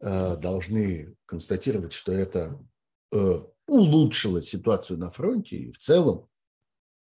э, 0.00 0.36
должны 0.36 1.14
констатировать, 1.26 1.92
что 1.92 2.12
это 2.12 2.60
э, 3.12 3.42
улучшило 3.66 4.42
ситуацию 4.42 4.98
на 4.98 5.10
фронте, 5.10 5.56
и 5.56 5.72
в 5.72 5.78
целом 5.78 6.28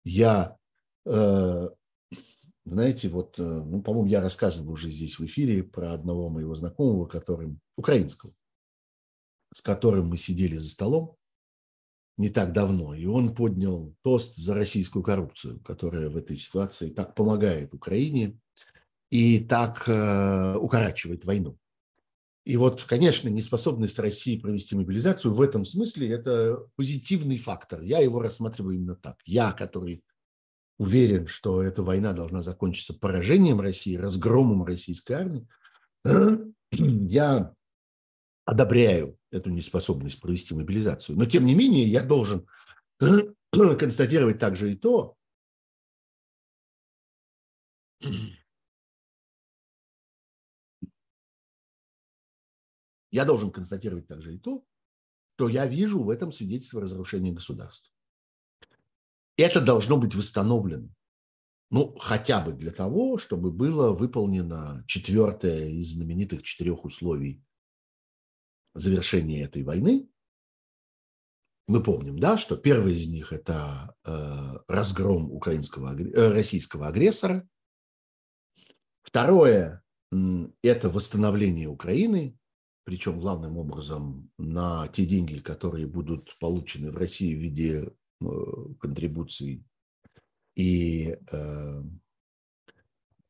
я, 0.04 0.58
э, 1.06 1.68
знаете, 2.64 3.08
вот, 3.08 3.36
ну, 3.38 3.82
по-моему, 3.82 4.08
я 4.08 4.20
рассказывал 4.20 4.72
уже 4.72 4.90
здесь 4.90 5.18
в 5.18 5.24
эфире 5.26 5.62
про 5.62 5.92
одного 5.92 6.28
моего 6.30 6.54
знакомого, 6.54 7.06
которым, 7.06 7.60
украинского, 7.76 8.32
с 9.52 9.60
которым 9.60 10.08
мы 10.08 10.16
сидели 10.16 10.56
за 10.56 10.70
столом, 10.70 11.16
не 12.16 12.30
так 12.30 12.52
давно, 12.52 12.94
и 12.94 13.06
он 13.06 13.34
поднял 13.34 13.94
тост 14.02 14.36
за 14.36 14.54
российскую 14.54 15.02
коррупцию, 15.02 15.60
которая 15.60 16.08
в 16.08 16.16
этой 16.16 16.36
ситуации 16.36 16.90
так 16.90 17.14
помогает 17.14 17.74
Украине 17.74 18.38
и 19.10 19.40
так 19.40 19.88
э, 19.88 20.56
укорачивает 20.56 21.24
войну. 21.24 21.58
И 22.44 22.56
вот, 22.56 22.84
конечно, 22.84 23.28
неспособность 23.28 23.98
России 23.98 24.38
провести 24.38 24.76
мобилизацию 24.76 25.32
в 25.32 25.40
этом 25.40 25.64
смысле– 25.64 26.10
это 26.12 26.66
позитивный 26.76 27.38
фактор. 27.38 27.80
Я 27.82 28.00
его 28.00 28.20
рассматриваю 28.20 28.76
именно 28.76 28.96
так. 28.96 29.16
Я, 29.24 29.52
который 29.52 30.04
уверен, 30.78 31.26
что 31.26 31.62
эта 31.62 31.82
война 31.82 32.12
должна 32.12 32.42
закончиться 32.42 32.94
поражением 32.94 33.60
России, 33.60 33.96
разгромом 33.96 34.64
российской 34.64 35.12
армии, 35.12 35.46
я 36.72 37.54
одобряю 38.44 39.18
эту 39.30 39.50
неспособность 39.50 40.20
провести 40.20 40.54
мобилизацию. 40.54 41.16
Но, 41.16 41.24
тем 41.24 41.46
не 41.46 41.54
менее, 41.54 41.86
я 41.86 42.04
должен 42.04 42.46
констатировать 43.78 44.38
также 44.38 44.72
и 44.72 44.76
то, 44.76 45.16
я 53.10 53.24
должен 53.24 53.50
констатировать 53.50 54.06
также 54.08 54.34
и 54.34 54.38
то, 54.38 54.64
что 55.28 55.48
я 55.48 55.66
вижу 55.66 56.02
в 56.02 56.10
этом 56.10 56.32
свидетельство 56.32 56.80
разрушения 56.80 57.32
государства. 57.32 57.93
Это 59.36 59.60
должно 59.60 59.96
быть 59.96 60.14
восстановлено. 60.14 60.88
Ну, 61.70 61.96
хотя 61.98 62.40
бы 62.40 62.52
для 62.52 62.70
того, 62.70 63.18
чтобы 63.18 63.50
было 63.50 63.92
выполнено 63.92 64.84
четвертое 64.86 65.70
из 65.70 65.94
знаменитых 65.94 66.42
четырех 66.42 66.84
условий 66.84 67.42
завершения 68.74 69.42
этой 69.42 69.62
войны. 69.62 70.08
Мы 71.66 71.82
помним, 71.82 72.18
да, 72.18 72.36
что 72.36 72.56
первое 72.56 72.92
из 72.92 73.08
них– 73.08 73.32
это 73.32 73.96
э, 74.04 74.58
разгром 74.68 75.32
украинского, 75.32 75.98
э, 75.98 76.32
российского 76.32 76.88
агрессора. 76.88 77.48
Второе– 79.02 79.82
это 80.62 80.90
восстановление 80.90 81.68
Украины, 81.68 82.36
причем 82.84 83.18
главным 83.18 83.56
образом 83.56 84.30
на 84.38 84.88
те 84.88 85.06
деньги, 85.06 85.38
которые 85.38 85.86
будут 85.86 86.36
получены 86.38 86.90
в 86.90 86.96
России 86.96 87.34
в 87.34 87.38
виде 87.38 87.94
контрибуций 88.80 89.64
и 90.54 91.16
э, 91.30 91.82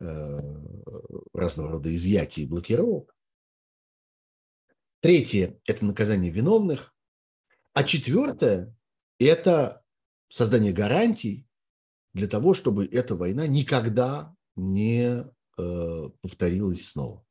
э, 0.00 0.40
разного 1.32 1.72
рода 1.72 1.94
изъятий 1.94 2.44
и 2.44 2.46
блокировок. 2.46 3.16
Третье– 5.00 5.58
это 5.66 5.84
наказание 5.84 6.30
виновных. 6.30 6.94
А 7.72 7.84
четвертое– 7.84 8.74
это 9.18 9.82
создание 10.28 10.72
гарантий 10.72 11.46
для 12.12 12.28
того, 12.28 12.54
чтобы 12.54 12.86
эта 12.86 13.16
война 13.16 13.46
никогда 13.46 14.34
не 14.56 15.24
э, 15.58 16.10
повторилась 16.20 16.88
снова. 16.88 17.24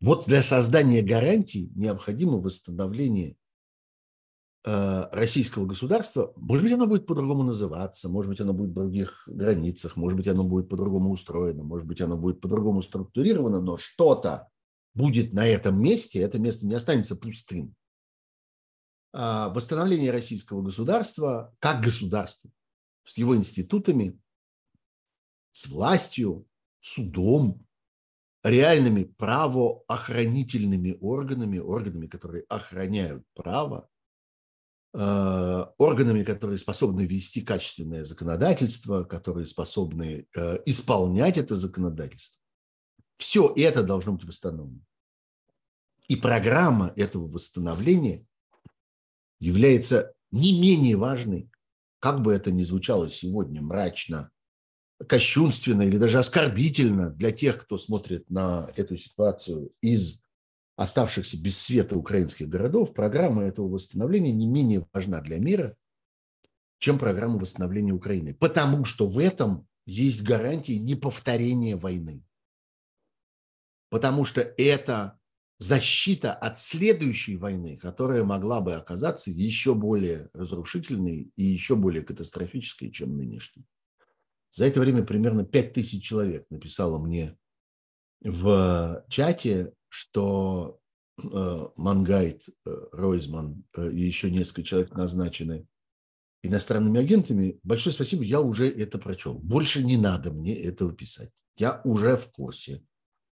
Вот 0.00 0.26
для 0.26 0.42
создания 0.42 1.02
гарантий 1.02 1.70
необходимо 1.74 2.38
восстановление 2.38 3.32
э, 3.32 3.34
российского 4.64 5.64
государства. 5.64 6.32
Может 6.36 6.64
быть, 6.64 6.72
оно 6.72 6.86
будет 6.86 7.06
по-другому 7.06 7.44
называться, 7.44 8.08
может 8.10 8.28
быть, 8.28 8.40
оно 8.40 8.52
будет 8.52 8.70
в 8.70 8.74
других 8.74 9.22
границах, 9.26 9.96
может 9.96 10.16
быть, 10.16 10.28
оно 10.28 10.44
будет 10.44 10.68
по-другому 10.68 11.10
устроено, 11.10 11.62
может 11.62 11.86
быть, 11.86 12.00
оно 12.00 12.18
будет 12.18 12.40
по-другому 12.40 12.82
структурировано, 12.82 13.60
но 13.60 13.78
что-то 13.78 14.48
будет 14.94 15.32
на 15.32 15.46
этом 15.46 15.80
месте, 15.80 16.20
это 16.20 16.38
место 16.38 16.66
не 16.66 16.74
останется 16.74 17.16
пустым. 17.16 17.74
А 19.12 19.48
восстановление 19.48 20.12
российского 20.12 20.62
государства 20.62 21.54
как 21.58 21.82
государства 21.82 22.50
с 23.04 23.16
его 23.16 23.34
институтами, 23.34 24.18
с 25.52 25.66
властью, 25.66 26.46
судом, 26.80 27.66
реальными 28.42 29.04
правоохранительными 29.04 30.96
органами, 31.00 31.58
органами, 31.58 32.06
которые 32.06 32.44
охраняют 32.48 33.24
право, 33.34 33.86
э, 33.86 33.89
органами, 34.92 36.24
которые 36.24 36.58
способны 36.58 37.02
вести 37.02 37.42
качественное 37.42 38.04
законодательство, 38.04 39.04
которые 39.04 39.46
способны 39.46 40.26
э, 40.34 40.58
исполнять 40.66 41.38
это 41.38 41.54
законодательство. 41.54 42.40
Все 43.16 43.52
это 43.56 43.84
должно 43.84 44.14
быть 44.14 44.24
восстановлено. 44.24 44.80
И 46.08 46.16
программа 46.16 46.92
этого 46.96 47.28
восстановления 47.28 48.26
является 49.38 50.12
не 50.32 50.58
менее 50.60 50.96
важной, 50.96 51.50
как 52.00 52.22
бы 52.22 52.32
это 52.32 52.50
ни 52.50 52.64
звучало 52.64 53.08
сегодня 53.08 53.62
мрачно, 53.62 54.30
кощунственно 55.06 55.82
или 55.82 55.98
даже 55.98 56.18
оскорбительно 56.18 57.10
для 57.10 57.30
тех, 57.30 57.62
кто 57.62 57.78
смотрит 57.78 58.28
на 58.28 58.72
эту 58.76 58.96
ситуацию 58.96 59.72
из 59.80 60.20
оставшихся 60.80 61.36
без 61.38 61.60
света 61.60 61.94
украинских 61.94 62.48
городов, 62.48 62.94
программа 62.94 63.42
этого 63.42 63.68
восстановления 63.68 64.32
не 64.32 64.46
менее 64.46 64.86
важна 64.94 65.20
для 65.20 65.38
мира, 65.38 65.76
чем 66.78 66.98
программа 66.98 67.38
восстановления 67.38 67.92
Украины. 67.92 68.32
Потому 68.32 68.86
что 68.86 69.06
в 69.06 69.18
этом 69.18 69.68
есть 69.84 70.22
гарантии 70.22 70.72
неповторения 70.72 71.76
войны. 71.76 72.24
Потому 73.90 74.24
что 74.24 74.40
это 74.40 75.18
защита 75.58 76.32
от 76.32 76.58
следующей 76.58 77.36
войны, 77.36 77.76
которая 77.76 78.24
могла 78.24 78.62
бы 78.62 78.74
оказаться 78.74 79.30
еще 79.30 79.74
более 79.74 80.30
разрушительной 80.32 81.30
и 81.36 81.44
еще 81.44 81.76
более 81.76 82.02
катастрофической, 82.02 82.90
чем 82.90 83.18
нынешняя. 83.18 83.66
За 84.50 84.64
это 84.64 84.80
время 84.80 85.04
примерно 85.04 85.44
5000 85.44 86.02
человек 86.02 86.46
написало 86.48 86.98
мне 86.98 87.36
в 88.22 89.04
чате, 89.10 89.74
что 89.90 90.80
э, 91.22 91.68
Мангайт, 91.76 92.48
э, 92.48 92.70
Ройзман 92.92 93.64
э, 93.76 93.92
и 93.92 94.00
еще 94.00 94.30
несколько 94.30 94.62
человек 94.62 94.92
назначены 94.94 95.66
иностранными 96.42 97.00
агентами. 97.00 97.58
Большое 97.62 97.92
спасибо, 97.92 98.22
я 98.22 98.40
уже 98.40 98.70
это 98.70 98.98
прочел. 98.98 99.34
Больше 99.34 99.82
не 99.82 99.98
надо 99.98 100.32
мне 100.32 100.56
этого 100.56 100.92
писать. 100.92 101.30
Я 101.56 101.82
уже 101.84 102.16
в 102.16 102.30
курсе. 102.30 102.82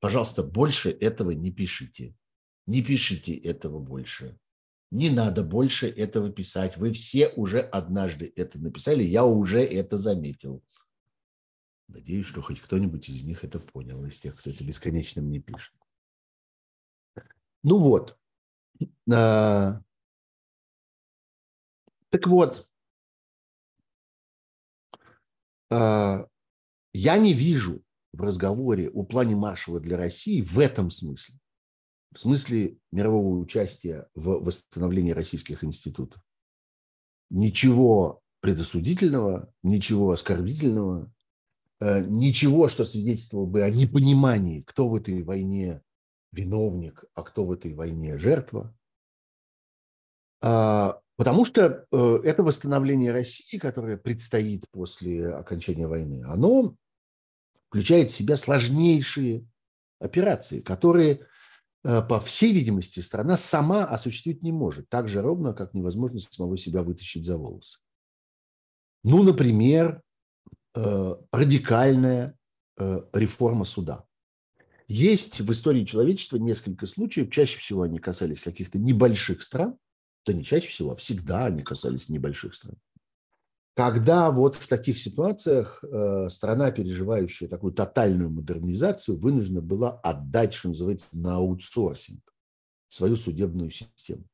Пожалуйста, 0.01 0.43
больше 0.43 0.90
этого 0.90 1.33
не 1.33 1.51
пишите. 1.51 2.14
Не 2.67 2.83
пишите 2.83 3.35
этого 3.35 3.81
больше. 3.81 4.38
Не 4.90 5.11
надо 5.11 5.43
больше 5.43 5.88
этого 5.88 6.31
писать. 6.31 6.77
Вы 6.77 6.93
все 6.93 7.29
уже 7.31 7.59
однажды 7.59 8.33
это 8.37 8.61
написали, 8.61 9.03
я 9.03 9.25
уже 9.25 9.61
это 9.61 9.99
заметил. 9.99 10.62
Надеюсь, 11.88 12.27
что 12.27 12.40
хоть 12.40 12.61
кто-нибудь 12.61 13.09
из 13.09 13.25
них 13.25 13.45
это 13.45 13.59
понял, 13.59 14.07
из 14.07 14.19
тех, 14.19 14.37
кто 14.37 14.51
это 14.51 14.64
бесконечно 14.64 15.21
мне 15.21 15.40
пишет. 15.40 15.75
Ну 17.64 17.79
вот. 17.79 18.16
А, 19.11 19.81
так 22.11 22.27
вот. 22.27 22.68
А, 25.70 26.27
я 26.92 27.16
не 27.18 27.33
вижу 27.33 27.83
в 28.12 28.20
разговоре 28.20 28.90
о 28.90 29.03
плане 29.03 29.35
Маршалла 29.35 29.81
для 29.81 29.96
России 29.96 30.42
в 30.42 30.59
этом 30.59 30.90
смысле, 30.90 31.37
в 32.12 32.18
смысле 32.18 32.79
мирового 32.92 33.38
участия 33.38 34.09
в 34.14 34.44
восстановлении 34.44 35.12
российских 35.12 35.64
институтов. 35.64 36.22
Ничего 37.31 38.20
предосудительного, 38.40 39.50
ничего 39.62 40.11
оскорбительного, 40.11 41.11
э, 41.81 42.05
ничего, 42.05 42.68
что 42.68 42.85
свидетельствовало 42.85 43.46
бы 43.46 43.62
о 43.62 43.70
непонимании, 43.70 44.61
кто 44.61 44.87
в 44.87 44.94
этой 44.94 45.22
войне 45.22 45.83
виновник, 46.35 47.05
а 47.14 47.23
кто 47.23 47.44
в 47.44 47.53
этой 47.53 47.73
войне 47.73 48.18
жертва. 48.18 48.75
А, 50.42 51.00
потому 51.17 51.44
что 51.44 51.87
э, 51.90 52.21
это 52.25 52.42
восстановление 52.42 53.13
России, 53.13 53.58
которое 53.58 53.96
предстоит 53.96 54.69
после 54.71 55.29
окончания 55.29 55.87
войны, 55.87 56.25
оно 56.27 56.77
включает 57.69 58.11
в 58.11 58.15
себя 58.15 58.37
сложнейшие 58.37 59.46
операции, 60.00 60.61
которые, 60.61 61.27
э, 61.85 62.02
по 62.02 62.21
всей 62.21 62.52
видимости, 62.52 63.00
страна 63.00 63.37
сама 63.37 63.85
осуществить 63.85 64.42
не 64.42 64.52
может, 64.52 64.88
так 64.88 65.08
же 65.08 65.23
ровно, 65.23 65.54
как 65.54 65.73
невозможно 65.73 66.19
самого 66.19 66.58
себя 66.58 66.83
вытащить 66.83 67.25
за 67.25 67.38
волосы. 67.38 67.79
Ну, 69.02 69.23
например, 69.23 70.02
э, 70.75 71.15
радикальная 71.33 72.37
реформа 73.13 73.65
суда. 73.65 74.04
Есть 74.87 75.40
в 75.40 75.50
истории 75.50 75.85
человечества 75.85 76.37
несколько 76.37 76.87
случаев, 76.87 77.30
чаще 77.30 77.58
всего 77.58 77.82
они 77.82 77.98
касались 77.98 78.40
каких-то 78.40 78.78
небольших 78.78 79.42
стран, 79.42 79.78
да 80.26 80.32
не 80.32 80.44
чаще 80.44 80.68
всего, 80.68 80.92
а 80.92 80.96
всегда 80.96 81.46
они 81.46 81.62
касались 81.62 82.08
небольших 82.08 82.54
стран 82.54 82.76
когда 83.74 84.30
вот 84.30 84.54
в 84.54 84.68
таких 84.68 84.98
ситуациях 84.98 85.82
э, 85.82 86.28
страна, 86.30 86.70
переживающая 86.70 87.48
такую 87.48 87.72
тотальную 87.72 88.30
модернизацию, 88.30 89.18
вынуждена 89.18 89.60
была 89.60 89.98
отдать, 90.00 90.54
что 90.54 90.68
называется, 90.68 91.08
на 91.12 91.37
аутсорсинг 91.37 92.22
свою 92.88 93.16
судебную 93.16 93.70
систему. 93.70 94.24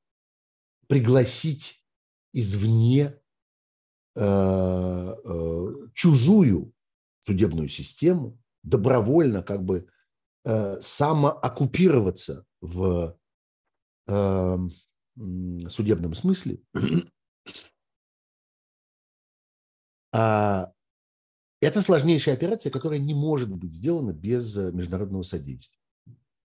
Пригласить 0.86 1.82
извне 2.32 3.16
чужую 5.94 6.72
судебную 7.20 7.68
систему, 7.68 8.38
добровольно 8.64 9.42
как 9.42 9.64
бы 9.64 9.86
самооккупироваться 10.44 12.44
в 12.60 13.16
судебном 15.68 16.14
смысле, 16.14 16.60
а 20.12 20.72
это 21.60 21.82
сложнейшая 21.82 22.34
операция, 22.34 22.70
которая 22.70 22.98
не 22.98 23.14
может 23.14 23.50
быть 23.50 23.74
сделана 23.74 24.12
без 24.12 24.56
э, 24.56 24.72
международного 24.72 25.22
содействия. 25.22 25.78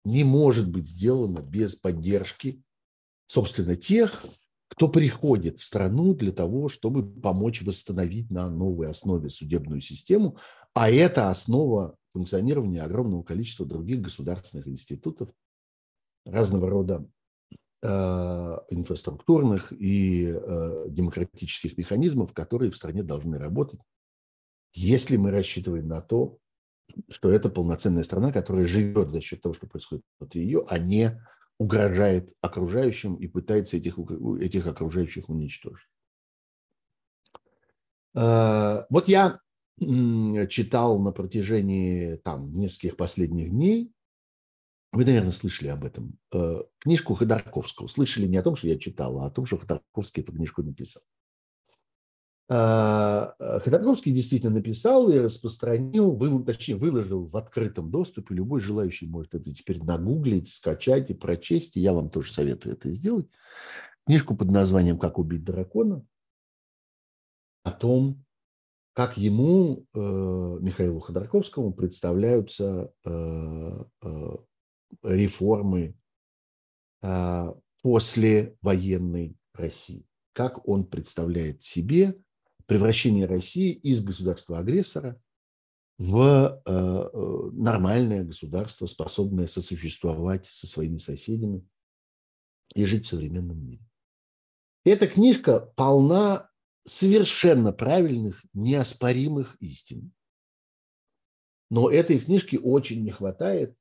Не 0.03 0.23
может 0.23 0.69
быть 0.69 0.87
сделана 0.87 1.41
без 1.41 1.75
поддержки, 1.75 2.61
собственно, 3.25 3.75
тех, 3.75 4.25
кто 4.67 4.89
приходит 4.89 5.59
в 5.59 5.65
страну 5.65 6.13
для 6.13 6.33
того, 6.33 6.67
чтобы 6.67 7.09
помочь 7.09 7.61
восстановить 7.61 8.29
на 8.29 8.49
новой 8.49 8.89
основе 8.89 9.29
судебную 9.29 9.79
систему, 9.79 10.37
а 10.73 10.89
это 10.89 11.29
основа 11.29 11.95
функционирования 12.09 12.81
огромного 12.81 13.23
количества 13.23 13.65
других 13.65 14.01
государственных 14.01 14.67
институтов 14.67 15.29
разного 16.25 16.69
рода 16.69 17.07
Э, 17.83 18.57
инфраструктурных 18.71 19.71
и 19.71 20.33
э, 20.35 20.85
демократических 20.89 21.77
механизмов, 21.77 22.33
которые 22.33 22.71
в 22.71 22.75
стране 22.75 23.03
должны 23.03 23.37
работать, 23.37 23.79
если 24.73 25.15
мы 25.15 25.29
рассчитываем 25.29 25.87
на 25.87 26.01
то, 26.01 26.39
что 27.11 27.29
это 27.29 27.49
полноценная 27.49 28.01
страна, 28.01 28.31
которая 28.31 28.65
живет 28.65 29.11
за 29.11 29.21
счет 29.21 29.43
того, 29.43 29.53
что 29.53 29.67
происходит 29.67 30.03
внутри 30.19 30.41
ее, 30.41 30.65
а 30.67 30.79
не 30.79 31.21
угрожает 31.59 32.33
окружающим 32.41 33.13
и 33.13 33.27
пытается 33.27 33.77
этих, 33.77 33.99
этих 34.41 34.65
окружающих 34.65 35.29
уничтожить. 35.29 35.87
Э, 38.15 38.85
вот 38.89 39.07
я 39.07 39.39
читал 39.79 40.99
на 40.99 41.11
протяжении 41.11 42.15
там, 42.17 42.57
нескольких 42.57 42.97
последних 42.97 43.51
дней 43.51 43.93
вы, 44.91 45.05
наверное, 45.05 45.31
слышали 45.31 45.67
об 45.67 45.83
этом. 45.83 46.17
Э, 46.33 46.63
книжку 46.79 47.13
Ходорковского. 47.13 47.87
Слышали 47.87 48.25
не 48.25 48.37
о 48.37 48.43
том, 48.43 48.55
что 48.55 48.67
я 48.67 48.79
читал, 48.79 49.19
а 49.19 49.27
о 49.27 49.29
том, 49.29 49.45
что 49.45 49.57
Ходорковский 49.57 50.23
эту 50.23 50.31
книжку 50.31 50.63
написал. 50.63 51.03
А, 52.49 53.35
э, 53.37 53.59
Ходорковский 53.59 54.13
действительно 54.13 54.55
написал 54.55 55.09
и 55.09 55.19
распространил, 55.19 56.15
вы, 56.15 56.43
точнее, 56.43 56.77
выложил 56.77 57.27
в 57.27 57.35
открытом 57.35 57.91
доступе. 57.91 58.33
Любой 58.33 58.61
желающий 58.61 59.07
может 59.07 59.35
это 59.35 59.53
теперь 59.53 59.83
нагуглить, 59.83 60.51
скачать 60.53 61.11
и 61.11 61.13
прочесть. 61.13 61.75
И 61.75 61.81
я 61.81 61.93
вам 61.93 62.09
тоже 62.09 62.31
советую 62.31 62.73
это 62.73 62.89
сделать. 62.89 63.29
Книжку 64.05 64.35
под 64.35 64.49
названием 64.49 64.97
«Как 64.97 65.19
убить 65.19 65.43
дракона» 65.43 66.03
о 67.63 67.71
том, 67.71 68.25
как 68.97 69.15
ему, 69.15 69.85
э, 69.93 69.99
Михаилу 69.99 70.99
Ходорковскому, 70.99 71.71
представляются 71.71 72.91
реформы 75.03 75.95
а, 77.03 77.53
после 77.83 78.57
военной 78.63 79.37
России. 79.53 80.03
Как 80.33 80.67
он 80.67 80.83
представляет 80.87 81.61
себе 81.61 82.19
превращение 82.65 83.27
России 83.27 83.71
из 83.71 84.03
государства-агрессора 84.03 85.21
в 85.99 86.59
э, 86.65 86.71
э, 86.71 87.49
нормальное 87.53 88.23
государство, 88.23 88.87
способное 88.87 89.45
сосуществовать 89.45 90.47
со 90.47 90.65
своими 90.65 90.97
соседями 90.97 91.63
и 92.73 92.83
жить 92.85 93.05
в 93.05 93.09
современном 93.09 93.63
мире. 93.63 93.85
Эта 94.85 95.05
книжка 95.05 95.71
полна 95.75 96.49
совершенно 96.87 97.71
правильных, 97.73 98.43
неоспоримых 98.53 99.55
истин. 99.59 100.13
Но 101.69 101.91
этой 101.91 102.19
книжки 102.19 102.55
очень 102.55 103.03
не 103.03 103.11
хватает 103.11 103.77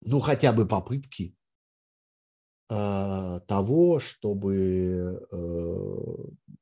ну, 0.00 0.20
хотя 0.20 0.52
бы 0.52 0.66
попытки 0.66 1.36
э, 2.70 3.40
того, 3.46 3.98
чтобы 3.98 5.26
э, 5.30 6.56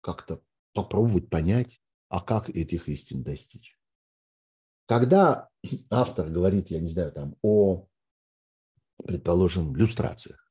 как-то 0.00 0.42
попробовать 0.72 1.28
понять, 1.28 1.82
а 2.08 2.20
как 2.20 2.48
этих 2.48 2.88
истин 2.88 3.22
достичь. 3.22 3.78
Когда 4.86 5.48
автор 5.90 6.30
говорит, 6.30 6.68
я 6.68 6.80
не 6.80 6.88
знаю, 6.88 7.12
там, 7.12 7.36
о, 7.42 7.86
предположим, 9.04 9.76
люстрациях, 9.76 10.41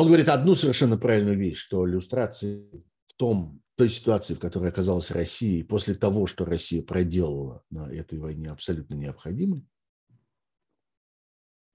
он 0.00 0.06
говорит 0.06 0.30
одну 0.30 0.54
совершенно 0.54 0.96
правильную 0.96 1.36
вещь, 1.36 1.58
что 1.58 1.84
люстрации 1.84 2.66
в 3.04 3.12
том 3.16 3.60
той 3.76 3.90
ситуации, 3.90 4.32
в 4.32 4.38
которой 4.38 4.70
оказалась 4.70 5.10
Россия, 5.10 5.62
после 5.62 5.94
того, 5.94 6.26
что 6.26 6.46
Россия 6.46 6.82
проделала 6.82 7.62
на 7.68 7.92
этой 7.92 8.18
войне, 8.18 8.50
абсолютно 8.50 8.94
необходимы. 8.94 9.62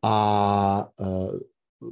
А, 0.02 0.92
а 0.98 1.34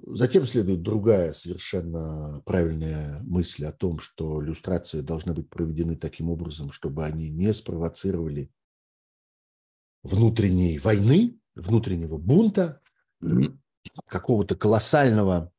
затем 0.07 0.47
следует 0.47 0.81
другая 0.81 1.33
совершенно 1.33 2.41
правильная 2.47 3.19
мысль 3.21 3.65
о 3.65 3.71
том, 3.71 3.99
что 3.99 4.43
иллюстрации 4.43 5.01
должны 5.01 5.33
быть 5.33 5.51
проведены 5.51 5.95
таким 5.95 6.31
образом, 6.31 6.71
чтобы 6.71 7.05
они 7.05 7.29
не 7.29 7.53
спровоцировали 7.53 8.51
внутренней 10.01 10.79
войны, 10.79 11.39
внутреннего 11.53 12.17
бунта, 12.17 12.81
какого-то 14.07 14.55
колоссального 14.55 15.52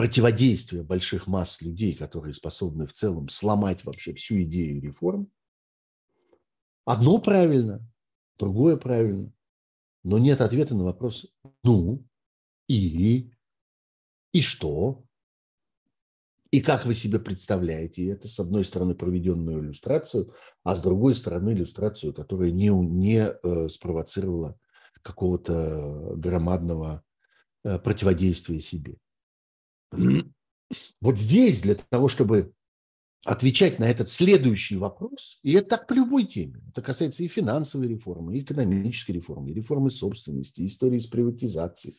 противодействия 0.00 0.82
больших 0.82 1.26
масс 1.26 1.60
людей, 1.60 1.94
которые 1.94 2.32
способны 2.32 2.86
в 2.86 2.94
целом 2.94 3.28
сломать 3.28 3.84
вообще 3.84 4.14
всю 4.14 4.40
идею 4.44 4.80
реформ. 4.80 5.30
Одно 6.86 7.18
правильно, 7.18 7.86
другое 8.38 8.78
правильно, 8.78 9.30
но 10.02 10.18
нет 10.18 10.40
ответа 10.40 10.74
на 10.74 10.84
вопрос 10.84 11.26
«ну 11.62 12.02
и?» 12.66 13.30
И 14.32 14.40
что? 14.40 15.04
И 16.50 16.62
как 16.62 16.86
вы 16.86 16.94
себе 16.94 17.18
представляете 17.18 18.08
это? 18.08 18.26
С 18.26 18.40
одной 18.40 18.64
стороны, 18.64 18.94
проведенную 18.94 19.62
иллюстрацию, 19.62 20.32
а 20.64 20.76
с 20.76 20.80
другой 20.80 21.14
стороны, 21.14 21.50
иллюстрацию, 21.50 22.14
которая 22.14 22.52
не, 22.52 22.68
не 22.70 23.18
э, 23.18 23.68
спровоцировала 23.68 24.58
какого-то 25.02 26.14
громадного 26.16 27.04
э, 27.64 27.78
противодействия 27.78 28.62
себе. 28.62 28.96
Вот 31.00 31.18
здесь 31.18 31.62
для 31.62 31.74
того, 31.74 32.06
чтобы 32.06 32.52
отвечать 33.24 33.78
на 33.78 33.90
этот 33.90 34.08
следующий 34.08 34.76
вопрос, 34.76 35.38
и 35.42 35.52
это 35.52 35.70
так 35.70 35.86
по 35.86 35.92
любой 35.92 36.24
теме, 36.24 36.62
это 36.70 36.80
касается 36.80 37.22
и 37.22 37.28
финансовой 37.28 37.88
реформы, 37.88 38.36
и 38.36 38.42
экономической 38.42 39.12
реформы, 39.12 39.50
и 39.50 39.54
реформы 39.54 39.90
собственности, 39.90 40.62
и 40.62 40.66
истории 40.66 40.98
с 40.98 41.06
приватизацией, 41.06 41.96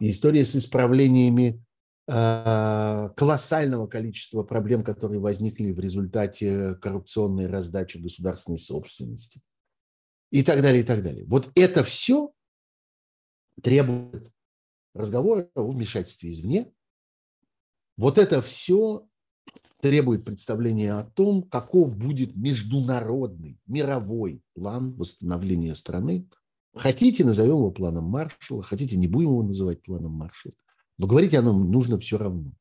и 0.00 0.10
истории 0.10 0.42
с 0.42 0.56
исправлениями 0.56 1.62
э, 2.08 3.10
колоссального 3.16 3.86
количества 3.86 4.42
проблем, 4.42 4.82
которые 4.82 5.20
возникли 5.20 5.70
в 5.70 5.78
результате 5.78 6.74
коррупционной 6.76 7.46
раздачи 7.46 7.98
государственной 7.98 8.58
собственности, 8.58 9.40
и 10.30 10.42
так 10.42 10.62
далее, 10.62 10.82
и 10.82 10.84
так 10.84 11.02
далее. 11.02 11.24
Вот 11.26 11.50
это 11.54 11.84
все 11.84 12.32
требует 13.62 14.32
разговора 14.94 15.48
о 15.54 15.70
вмешательстве 15.70 16.30
извне, 16.30 16.72
вот 17.96 18.18
это 18.18 18.40
все 18.42 19.06
требует 19.80 20.24
представления 20.24 20.94
о 20.94 21.04
том, 21.04 21.42
каков 21.42 21.96
будет 21.96 22.36
международный, 22.36 23.58
мировой 23.66 24.42
план 24.54 24.94
восстановления 24.94 25.74
страны. 25.74 26.28
Хотите, 26.74 27.24
назовем 27.24 27.56
его 27.56 27.70
планом 27.70 28.04
Маршалла, 28.04 28.62
хотите, 28.62 28.96
не 28.96 29.06
будем 29.06 29.28
его 29.28 29.42
называть 29.42 29.82
планом 29.82 30.12
Маршалла, 30.12 30.54
но 30.98 31.06
говорить 31.06 31.34
о 31.34 31.42
нем 31.42 31.70
нужно 31.70 31.98
все 31.98 32.18
равно. 32.18 32.52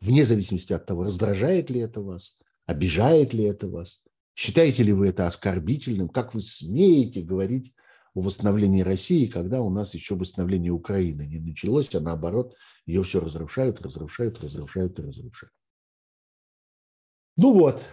Вне 0.00 0.24
зависимости 0.24 0.72
от 0.72 0.86
того, 0.86 1.04
раздражает 1.04 1.70
ли 1.70 1.80
это 1.80 2.00
вас, 2.00 2.38
обижает 2.66 3.34
ли 3.34 3.44
это 3.44 3.68
вас, 3.68 4.02
считаете 4.34 4.84
ли 4.84 4.92
вы 4.92 5.08
это 5.08 5.26
оскорбительным, 5.26 6.08
как 6.08 6.34
вы 6.34 6.40
смеете 6.40 7.22
говорить 7.22 7.74
о 8.18 8.20
восстановлении 8.20 8.82
России, 8.82 9.26
когда 9.26 9.62
у 9.62 9.70
нас 9.70 9.94
еще 9.94 10.16
восстановление 10.16 10.72
Украины 10.72 11.22
не 11.22 11.38
началось, 11.38 11.94
а 11.94 12.00
наоборот, 12.00 12.56
ее 12.84 13.02
все 13.04 13.20
разрушают, 13.20 13.80
разрушают, 13.80 14.40
разрушают 14.40 14.98
и 14.98 15.02
разрушают. 15.02 15.52
Ну 17.36 17.54
вот, 17.54 17.84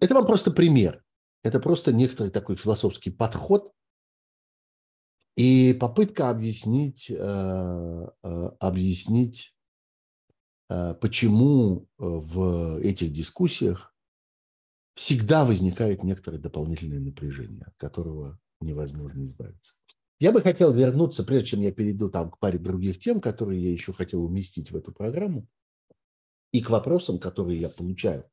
это 0.00 0.14
вам 0.14 0.24
просто 0.24 0.50
пример. 0.50 1.04
Это 1.42 1.60
просто 1.60 1.92
некоторый 1.92 2.30
такой 2.30 2.56
философский 2.56 3.10
подход 3.10 3.72
и 5.36 5.76
попытка 5.78 6.30
объяснить, 6.30 7.10
э, 7.10 7.14
э, 7.14 8.50
объяснить 8.58 9.54
э, 10.70 10.94
почему 10.94 11.86
в 11.98 12.80
этих 12.80 13.12
дискуссиях 13.12 13.94
всегда 14.94 15.44
возникает 15.44 16.02
некоторое 16.02 16.38
дополнительное 16.38 17.00
напряжение, 17.00 17.64
от 17.66 17.76
которого 17.76 18.40
невозможно 18.60 19.26
избавиться. 19.26 19.74
Я 20.18 20.32
бы 20.32 20.40
хотел 20.40 20.72
вернуться, 20.72 21.24
прежде 21.24 21.48
чем 21.48 21.60
я 21.60 21.72
перейду 21.72 22.08
там 22.08 22.30
к 22.30 22.38
паре 22.38 22.58
других 22.58 22.98
тем, 22.98 23.20
которые 23.20 23.62
я 23.62 23.70
еще 23.70 23.92
хотел 23.92 24.24
уместить 24.24 24.70
в 24.70 24.76
эту 24.76 24.92
программу, 24.92 25.46
и 26.52 26.62
к 26.62 26.70
вопросам, 26.70 27.18
которые 27.18 27.60
я 27.60 27.68
получаю 27.68 28.24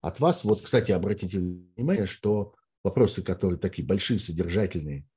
от 0.00 0.20
вас. 0.20 0.44
Вот, 0.44 0.62
кстати, 0.62 0.92
обратите 0.92 1.38
внимание, 1.40 2.06
что 2.06 2.54
вопросы, 2.84 3.22
которые 3.22 3.58
такие 3.58 3.86
большие, 3.86 4.20
содержательные 4.20 5.08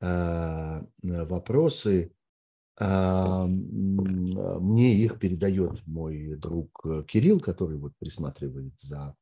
э, 0.00 0.80
вопросы, 1.02 2.14
э, 2.80 3.44
мне 3.46 4.94
их 4.94 5.18
передает 5.18 5.86
мой 5.86 6.36
друг 6.36 6.86
Кирилл, 7.06 7.40
который 7.40 7.76
вот 7.76 7.92
присматривает 7.98 8.72
за, 8.80 9.14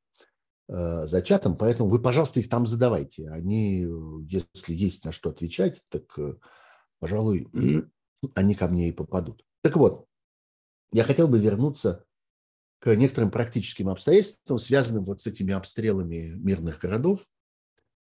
за 0.69 1.23
чатом, 1.23 1.57
поэтому 1.57 1.89
вы, 1.89 1.99
пожалуйста, 1.99 2.41
их 2.41 2.49
там 2.49 2.67
задавайте. 2.67 3.31
Они, 3.31 3.87
если 4.29 4.75
есть 4.75 5.05
на 5.05 5.13
что 5.13 5.31
отвечать, 5.31 5.83
так, 5.89 6.19
пожалуй, 6.99 7.49
они 8.35 8.55
ко 8.55 8.69
мне 8.69 8.89
и 8.89 8.93
попадут. 8.93 9.45
Так 9.63 9.77
вот, 9.77 10.07
я 10.93 11.05
хотел 11.05 11.29
бы 11.29 11.39
вернуться 11.39 12.05
к 12.81 12.95
некоторым 12.95 13.31
практическим 13.31 13.89
обстоятельствам, 13.89 14.59
связанным 14.59 15.05
вот 15.05 15.21
с 15.21 15.27
этими 15.27 15.53
обстрелами 15.53 16.35
мирных 16.37 16.79
городов 16.79 17.27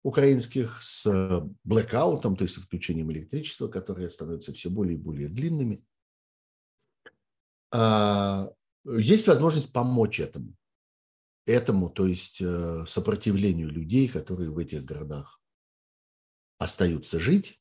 украинских, 0.02 0.80
с 0.80 1.06
блэкаутом, 1.64 2.36
то 2.36 2.44
есть 2.44 2.54
с 2.54 2.58
отключением 2.58 3.12
электричества, 3.12 3.68
которые 3.68 4.08
становятся 4.08 4.52
все 4.52 4.70
более 4.70 4.94
и 4.94 5.00
более 5.00 5.28
длинными. 5.28 5.84
А, 7.72 8.50
есть 8.84 9.28
возможность 9.28 9.72
помочь 9.72 10.20
этому. 10.20 10.54
Этому, 11.46 11.90
то 11.90 12.06
есть 12.06 12.40
э, 12.40 12.84
сопротивлению 12.86 13.70
людей, 13.70 14.08
которые 14.08 14.50
в 14.50 14.58
этих 14.58 14.84
городах 14.84 15.40
остаются 16.58 17.18
жить, 17.18 17.60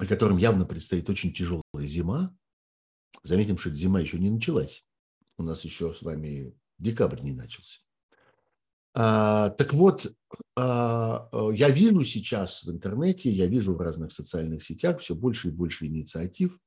и 0.00 0.06
которым 0.06 0.36
явно 0.36 0.64
предстоит 0.64 1.08
очень 1.10 1.32
тяжелая 1.32 1.62
зима. 1.74 2.36
Заметим, 3.22 3.58
что 3.58 3.70
эта 3.70 3.78
зима 3.78 4.00
еще 4.00 4.18
не 4.18 4.30
началась. 4.30 4.84
У 5.38 5.42
нас 5.42 5.64
еще 5.64 5.92
с 5.92 6.02
вами 6.02 6.54
декабрь 6.78 7.20
не 7.20 7.32
начался. 7.32 7.80
А, 8.94 9.50
так 9.50 9.74
вот, 9.74 10.14
а, 10.56 11.28
я 11.52 11.68
вижу 11.68 12.04
сейчас 12.04 12.62
в 12.62 12.70
интернете, 12.70 13.30
я 13.30 13.46
вижу 13.46 13.74
в 13.74 13.80
разных 13.80 14.12
социальных 14.12 14.62
сетях 14.62 15.00
все 15.00 15.14
больше 15.14 15.48
и 15.48 15.52
больше 15.52 15.86
инициатив, 15.86 16.58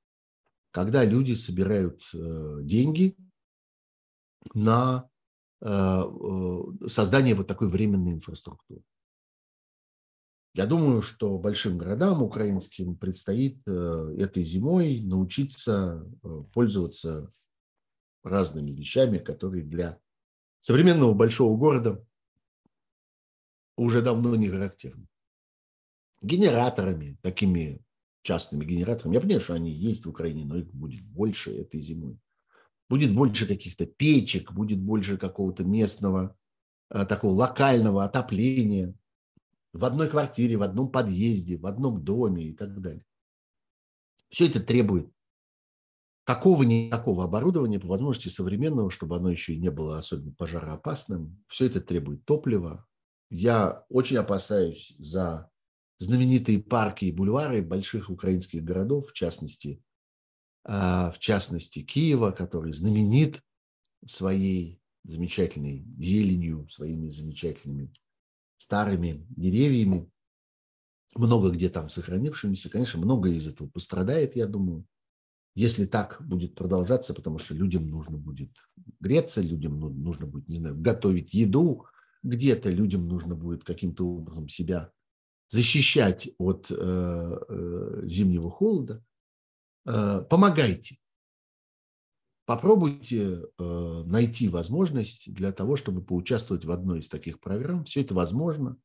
когда 0.71 1.03
люди 1.03 1.33
собирают 1.33 2.03
э, 2.13 2.59
деньги 2.61 3.17
на 4.53 5.03
э, 5.03 5.07
э, 5.07 5.18
создание 5.61 7.35
вот 7.35 7.47
такой 7.47 7.67
временной 7.67 8.13
инфраструктуры. 8.13 8.81
Я 10.53 10.65
думаю, 10.65 11.01
что 11.01 11.37
большим 11.37 11.77
городам 11.77 12.23
украинским 12.23 12.95
предстоит 12.95 13.61
этой 13.67 14.43
зимой 14.43 15.01
научиться 15.01 16.05
пользоваться 16.53 17.31
разными 18.23 18.71
вещами, 18.71 19.17
которые 19.19 19.63
для 19.63 19.99
современного 20.59 21.13
большого 21.13 21.55
города 21.57 22.05
уже 23.77 24.01
давно 24.01 24.35
не 24.35 24.49
характерны. 24.49 25.07
Генераторами, 26.21 27.17
такими 27.21 27.81
частными 28.23 28.65
генераторами. 28.65 29.15
Я 29.15 29.21
понимаю, 29.21 29.41
что 29.41 29.53
они 29.53 29.71
есть 29.71 30.05
в 30.05 30.09
Украине, 30.09 30.43
но 30.45 30.57
их 30.57 30.73
будет 30.73 31.05
больше 31.05 31.55
этой 31.55 31.79
зимой. 31.79 32.19
Будет 32.89 33.13
больше 33.13 33.45
каких-то 33.45 33.85
печек, 33.85 34.51
будет 34.51 34.79
больше 34.79 35.17
какого-то 35.17 35.63
местного, 35.63 36.35
э, 36.89 37.05
такого 37.05 37.33
локального 37.33 38.03
отопления 38.03 38.95
в 39.73 39.85
одной 39.85 40.09
квартире, 40.09 40.57
в 40.57 40.63
одном 40.63 40.91
подъезде, 40.91 41.57
в 41.57 41.65
одном 41.67 42.03
доме 42.03 42.45
и 42.45 42.53
так 42.53 42.79
далее. 42.81 43.03
Все 44.29 44.47
это 44.47 44.59
требует 44.59 45.11
какого-никакого 46.29 47.23
оборудования, 47.23 47.79
по 47.79 47.87
возможности 47.87 48.29
современного, 48.29 48.91
чтобы 48.91 49.15
оно 49.15 49.31
еще 49.31 49.53
и 49.55 49.59
не 49.59 49.71
было 49.71 49.97
особенно 49.97 50.31
пожароопасным. 50.31 51.43
Все 51.47 51.65
это 51.65 51.81
требует 51.81 52.23
топлива. 52.23 52.85
Я 53.31 53.83
очень 53.89 54.17
опасаюсь 54.17 54.93
за 54.99 55.49
знаменитые 55.97 56.59
парки 56.59 57.05
и 57.05 57.11
бульвары 57.11 57.63
больших 57.63 58.11
украинских 58.11 58.63
городов, 58.63 59.09
в 59.09 59.13
частности, 59.13 59.83
в 60.69 61.15
частности 61.19 61.81
Киева, 61.81 62.31
который 62.31 62.73
знаменит 62.73 63.41
своей 64.05 64.79
замечательной 65.03 65.83
зеленью, 65.97 66.67
своими 66.69 67.09
замечательными 67.09 67.91
старыми 68.57 69.25
деревьями, 69.29 70.11
много 71.15 71.49
где 71.49 71.69
там 71.69 71.89
сохранившимися. 71.89 72.69
Конечно, 72.69 72.99
многое 72.99 73.33
из 73.33 73.47
этого 73.47 73.67
пострадает, 73.67 74.35
я 74.35 74.45
думаю 74.45 74.85
если 75.55 75.85
так 75.85 76.21
будет 76.21 76.55
продолжаться, 76.55 77.13
потому 77.13 77.39
что 77.39 77.53
людям 77.53 77.89
нужно 77.89 78.17
будет 78.17 78.51
греться, 79.01 79.41
людям 79.41 79.79
ну, 79.79 79.89
нужно 79.89 80.25
будет, 80.25 80.47
не 80.47 80.55
знаю, 80.55 80.79
готовить 80.79 81.33
еду, 81.33 81.85
где-то 82.23 82.69
людям 82.69 83.07
нужно 83.07 83.35
будет 83.35 83.65
каким-то 83.65 84.07
образом 84.07 84.47
себя 84.47 84.91
защищать 85.49 86.29
от 86.37 86.67
э, 86.69 86.75
э, 86.75 88.01
зимнего 88.05 88.49
холода, 88.49 89.03
помогайте. 89.85 90.97
Попробуйте 92.49 93.43
э, 93.59 94.03
найти 94.07 94.47
возможность 94.47 95.31
для 95.31 95.51
того, 95.51 95.75
чтобы 95.75 96.01
поучаствовать 96.01 96.65
в 96.65 96.71
одной 96.71 96.97
из 96.97 97.07
таких 97.07 97.39
программ. 97.39 97.83
Все 97.83 98.01
это 98.01 98.15
возможно. 98.15 98.75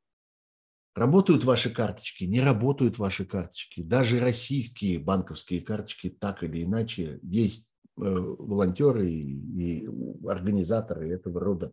Работают 0.94 1.44
ваши 1.44 1.70
карточки, 1.70 2.24
не 2.24 2.42
работают 2.42 2.98
ваши 2.98 3.24
карточки. 3.24 3.82
Даже 3.82 4.20
российские 4.20 4.98
банковские 4.98 5.62
карточки 5.62 6.10
так 6.10 6.44
или 6.44 6.62
иначе 6.62 7.20
есть 7.22 7.70
э, 7.96 8.02
волонтеры 8.02 9.10
и 9.10 9.88
организаторы 10.28 11.10
этого 11.10 11.40
рода 11.40 11.72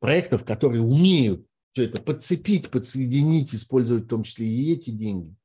проектов, 0.00 0.44
которые 0.44 0.82
умеют 0.82 1.46
все 1.70 1.84
это 1.84 2.02
подцепить, 2.02 2.68
подсоединить, 2.68 3.54
использовать 3.54 4.06
в 4.06 4.08
том 4.08 4.24
числе 4.24 4.48
и 4.48 4.72
эти 4.72 4.90
деньги. 4.90 5.36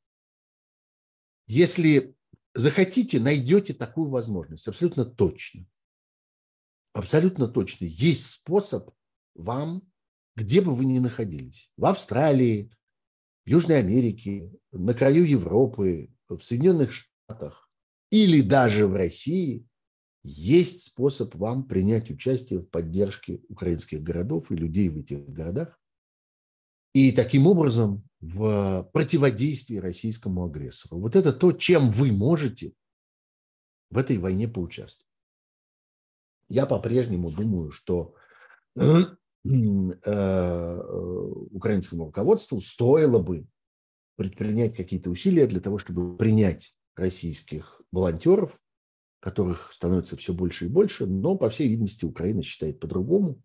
Если 1.45 2.15
захотите, 2.54 3.20
найдете 3.20 3.74
такую 3.74 4.10
возможность, 4.10 4.68
абсолютно 4.68 5.06
точно. 5.06 5.66
Абсолютно 6.93 7.47
точно. 7.47 7.86
Есть 7.86 8.28
способ 8.28 8.91
вам, 9.36 9.84
где 10.36 10.62
бы 10.62 10.74
вы 10.74 10.86
ни 10.86 10.99
находились, 10.99 11.72
в 11.78 11.86
Австралии, 11.86 12.72
в 13.45 13.49
Южной 13.49 13.80
Америке, 13.80 14.52
на 14.72 14.93
краю 14.93 15.24
Европы, 15.24 16.10
в 16.28 16.41
Соединенных 16.41 16.91
Штатах 16.93 17.70
или 18.12 18.41
даже 18.41 18.88
в 18.88 18.93
России 18.93 19.66
есть 20.24 20.84
способ 20.84 21.34
вам 21.36 21.64
принять 21.64 22.12
участие 22.12 22.60
в 22.60 22.66
поддержке 22.66 23.41
украинских 23.49 24.04
городов 24.04 24.52
и 24.52 24.56
людей 24.56 24.89
в 24.89 24.97
этих 24.97 25.28
городах 25.28 25.80
и 26.93 27.12
таким 27.12 27.47
образом 27.47 28.04
в 28.22 28.89
противодействии 28.93 29.78
российскому 29.78 30.45
агрессору. 30.45 30.99
Вот 30.99 31.15
это 31.15 31.34
то, 31.34 31.51
чем 31.51 31.89
вы 31.91 32.11
можете 32.11 32.74
в 33.89 33.97
этой 33.97 34.17
войне 34.17 34.47
поучаствовать. 34.47 35.09
Я 36.47 36.65
по-прежнему 36.65 37.30
думаю, 37.30 37.72
что 37.72 38.15
Э, 39.43 40.80
украинскому 41.51 42.05
руководству 42.05 42.61
стоило 42.61 43.17
бы 43.17 43.47
предпринять 44.15 44.76
какие-то 44.76 45.09
усилия 45.09 45.47
для 45.47 45.59
того, 45.59 45.80
чтобы 45.80 46.15
принять 46.15 46.76
российских 46.95 47.82
волонтеров, 47.91 48.61
которых 49.19 49.74
становится 49.74 50.15
все 50.15 50.34
больше 50.34 50.65
и 50.65 50.69
больше, 50.69 51.07
но, 51.07 51.36
по 51.36 51.49
всей 51.49 51.67
видимости, 51.69 52.05
Украина 52.05 52.43
считает 52.43 52.80
по-другому. 52.80 53.41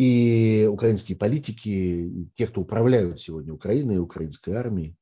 И 0.00 0.66
украинские 0.70 1.18
политики, 1.18 2.30
те, 2.34 2.46
кто 2.46 2.62
управляют 2.62 3.20
сегодня 3.20 3.52
Украиной 3.52 3.96
и 3.96 3.98
украинской 3.98 4.50
армией, 4.50 4.96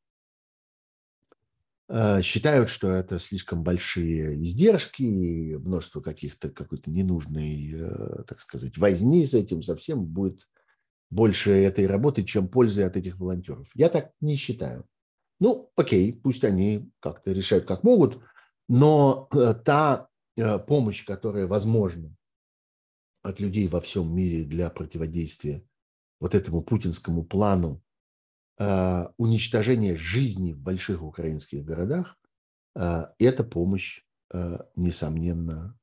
Э, 1.89 2.21
считают, 2.21 2.69
что 2.69 2.91
это 2.91 3.19
слишком 3.19 3.63
большие 3.63 4.43
издержки, 4.43 5.57
множество 5.57 6.03
каких-то 6.03 6.51
какой-то 6.51 6.91
ненужной, 6.91 7.73
э, 7.75 8.23
так 8.27 8.41
сказать, 8.41 8.77
возни 8.77 9.25
с 9.25 9.33
этим 9.33 9.63
совсем 9.63 10.05
будет 10.05 10.47
больше 11.11 11.53
этой 11.53 11.87
работы, 11.87 12.25
чем 12.25 12.49
пользы 12.49 12.83
от 12.83 12.99
этих 12.99 13.19
волонтеров. 13.19 13.71
Я 13.75 13.89
так 13.89 14.13
не 14.21 14.37
считаю. 14.37 14.85
Ну, 15.41 15.71
окей, 15.77 16.13
пусть 16.13 16.45
они 16.45 16.91
как-то 17.01 17.33
решают, 17.33 17.65
как 17.65 17.85
могут, 17.85 18.21
но 18.69 19.29
э, 19.33 19.55
та 19.65 20.09
помощь, 20.69 21.05
которая 21.05 21.49
возможна 21.49 22.15
от 23.29 23.41
людей 23.41 23.69
во 23.69 23.81
всем 23.81 24.15
мире 24.15 24.45
для 24.45 24.71
противодействия 24.71 25.63
вот 26.21 26.35
этому 26.35 26.63
путинскому 26.63 27.25
плану 27.25 27.83
а, 28.59 29.13
уничтожение 29.19 29.97
жизни 29.97 30.53
в 30.53 30.61
больших 30.61 31.03
украинских 31.03 31.65
городах, 31.65 32.19
а, 32.75 33.13
эта 33.19 33.45
помощь, 33.45 34.03
а, 34.33 34.67
несомненно, 34.77 35.75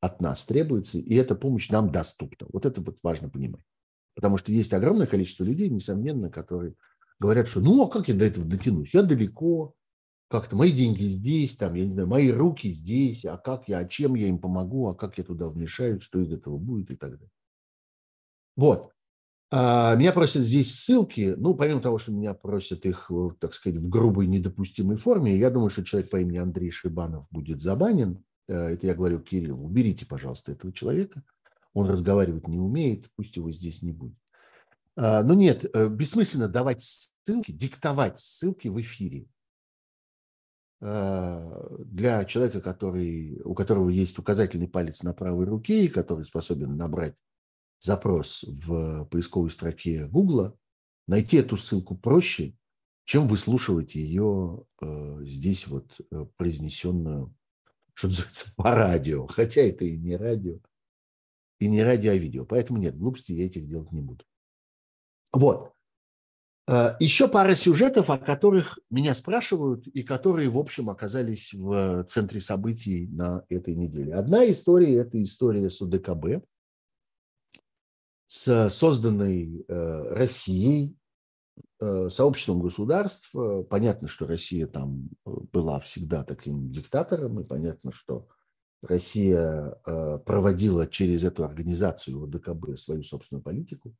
от 0.00 0.20
нас 0.20 0.44
требуется, 0.44 0.98
и 0.98 1.14
эта 1.14 1.34
помощь 1.34 1.70
нам 1.70 1.90
доступна. 1.90 2.46
Вот 2.52 2.66
это 2.66 2.82
вот 2.82 2.98
важно 3.02 3.30
понимать. 3.30 3.62
Потому 4.14 4.36
что 4.36 4.52
есть 4.52 4.74
огромное 4.74 5.06
количество 5.06 5.44
людей, 5.44 5.70
несомненно, 5.70 6.28
которые 6.28 6.74
говорят, 7.18 7.48
что 7.48 7.60
ну 7.60 7.82
а 7.82 7.88
как 7.88 8.08
я 8.08 8.14
до 8.14 8.26
этого 8.26 8.44
дотянусь? 8.44 8.92
Я 8.92 9.02
далеко, 9.02 9.74
как-то 10.28 10.56
мои 10.56 10.72
деньги 10.72 11.04
здесь, 11.04 11.56
там, 11.56 11.74
я 11.74 11.86
не 11.86 11.92
знаю, 11.92 12.08
мои 12.08 12.30
руки 12.30 12.72
здесь, 12.72 13.24
а 13.24 13.36
как 13.36 13.68
я, 13.68 13.78
а 13.78 13.84
чем 13.84 14.14
я 14.14 14.28
им 14.28 14.38
помогу, 14.38 14.88
а 14.88 14.94
как 14.94 15.18
я 15.18 15.24
туда 15.24 15.48
вмешаюсь, 15.48 16.02
что 16.02 16.20
из 16.20 16.32
этого 16.32 16.58
будет 16.58 16.90
и 16.90 16.96
так 16.96 17.12
далее. 17.12 17.30
Вот. 18.56 18.90
А, 19.52 19.94
меня 19.94 20.12
просят 20.12 20.42
здесь 20.42 20.74
ссылки, 20.74 21.34
ну, 21.36 21.54
помимо 21.54 21.80
того, 21.80 21.98
что 21.98 22.10
меня 22.10 22.34
просят 22.34 22.84
их, 22.84 23.06
э, 23.10 23.28
так 23.38 23.54
сказать, 23.54 23.78
в 23.80 23.88
грубой 23.88 24.26
недопустимой 24.26 24.96
форме, 24.96 25.36
я 25.36 25.50
думаю, 25.50 25.70
что 25.70 25.84
человек 25.84 26.10
по 26.10 26.20
имени 26.20 26.38
Андрей 26.38 26.70
Шибанов 26.70 27.26
будет 27.30 27.62
забанен. 27.62 28.24
Э, 28.48 28.70
это 28.70 28.88
я 28.88 28.94
говорю 28.96 29.20
Кирилл, 29.20 29.64
уберите, 29.64 30.04
пожалуйста, 30.04 30.50
этого 30.50 30.72
человека. 30.72 31.22
Он 31.74 31.88
разговаривать 31.88 32.48
не 32.48 32.58
умеет, 32.58 33.08
пусть 33.14 33.36
его 33.36 33.52
здесь 33.52 33.82
не 33.82 33.92
будет. 33.92 34.16
А, 34.96 35.22
но 35.22 35.34
нет, 35.34 35.64
э, 35.72 35.88
бессмысленно 35.88 36.48
давать 36.48 36.82
ссылки, 36.82 37.52
диктовать 37.52 38.18
ссылки 38.18 38.66
в 38.66 38.80
эфире 38.80 39.28
для 40.80 42.24
человека, 42.26 42.60
который, 42.60 43.40
у 43.44 43.54
которого 43.54 43.88
есть 43.88 44.18
указательный 44.18 44.68
палец 44.68 45.02
на 45.02 45.14
правой 45.14 45.46
руке 45.46 45.84
и 45.84 45.88
который 45.88 46.24
способен 46.24 46.76
набрать 46.76 47.14
запрос 47.80 48.44
в 48.46 49.04
поисковой 49.06 49.50
строке 49.50 50.06
Гугла, 50.06 50.56
найти 51.06 51.38
эту 51.38 51.56
ссылку 51.56 51.96
проще, 51.96 52.54
чем 53.04 53.28
выслушивать 53.28 53.94
ее 53.94 54.64
э, 54.80 55.18
здесь 55.24 55.66
вот 55.68 56.00
э, 56.10 56.26
произнесенную, 56.36 57.34
что 57.94 58.08
называется, 58.08 58.52
по 58.56 58.74
радио. 58.74 59.26
Хотя 59.26 59.62
это 59.62 59.84
и 59.84 59.96
не 59.96 60.16
радио, 60.16 60.58
и 61.60 61.68
не 61.68 61.82
радио, 61.82 62.12
а 62.12 62.16
видео. 62.16 62.44
Поэтому 62.44 62.78
нет, 62.80 62.98
глупости 62.98 63.32
я 63.32 63.46
этих 63.46 63.66
делать 63.66 63.92
не 63.92 64.00
буду. 64.00 64.24
Вот. 65.32 65.72
Э, 66.68 66.96
еще 66.98 67.28
пара 67.28 67.54
сюжетов, 67.54 68.10
о 68.10 68.18
которых 68.18 68.78
меня 68.90 69.14
спрашивают 69.14 69.86
и 69.86 70.02
которые, 70.02 70.48
в 70.48 70.58
общем, 70.58 70.90
оказались 70.90 71.52
в 71.54 72.04
центре 72.04 72.40
событий 72.40 73.06
на 73.08 73.44
этой 73.48 73.74
неделе. 73.74 74.14
Одна 74.14 74.48
история– 74.50 74.96
это 74.96 75.22
история 75.22 75.70
с 75.70 75.80
УДКБ– 75.80 76.44
с 78.28 78.70
созданной 78.70 79.64
э, 79.68 80.14
Россией, 80.14 80.96
э, 81.78 82.08
сообществом 82.10 82.60
государств. 82.60 83.32
Понятно, 83.70 84.08
что 84.08 84.26
Россия 84.26 84.66
там 84.66 85.10
была 85.24 85.78
всегда 85.78 86.24
таким 86.24 86.72
диктатором, 86.72 87.38
и 87.38 87.44
понятно, 87.44 87.92
что 87.92 88.26
Россия 88.82 89.70
проводила 90.26 90.86
через 90.86 91.22
эту 91.22 91.44
организацию 91.44 92.24
ОДКБ 92.24 92.76
свою 92.76 93.04
собственную 93.04 93.42
политику. 93.42 93.94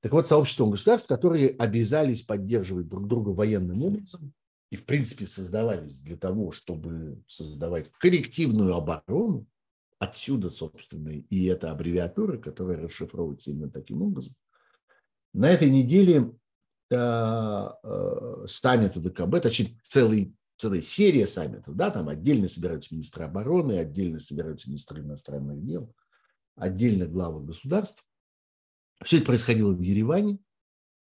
Так 0.00 0.12
вот, 0.12 0.28
сообществом 0.28 0.70
государств, 0.70 1.08
которые 1.08 1.50
обязались 1.50 2.22
поддерживать 2.22 2.88
друг 2.88 3.08
друга 3.08 3.30
военным 3.30 3.82
образом 3.82 4.32
и, 4.70 4.76
в 4.76 4.84
принципе, 4.84 5.26
создавались 5.26 5.98
для 5.98 6.16
того, 6.16 6.52
чтобы 6.52 7.22
создавать 7.26 7.90
коллективную 7.98 8.74
оборону, 8.74 9.46
Отсюда, 9.98 10.48
собственно, 10.48 11.08
и 11.08 11.44
эта 11.46 11.72
аббревиатура, 11.72 12.38
которая 12.38 12.80
расшифровывается 12.80 13.50
именно 13.50 13.68
таким 13.68 14.02
образом. 14.02 14.34
На 15.34 15.50
этой 15.50 15.68
неделе 15.68 16.32
э, 16.90 16.94
э, 16.94 18.44
саммит 18.46 18.96
УДКБ, 18.96 19.40
точнее, 19.42 19.76
целый, 19.82 20.36
целая 20.56 20.82
серия 20.82 21.26
саммитов, 21.26 21.74
да, 21.74 21.90
там 21.90 22.08
отдельно 22.08 22.46
собираются 22.46 22.94
министры 22.94 23.24
обороны, 23.24 23.78
отдельно 23.78 24.20
собираются 24.20 24.68
министры 24.68 25.00
иностранных 25.00 25.64
дел, 25.64 25.92
отдельно 26.54 27.06
главы 27.06 27.44
государств. 27.44 28.04
Все 29.04 29.18
это 29.18 29.26
происходило 29.26 29.72
в 29.72 29.80
Ереване, 29.80 30.38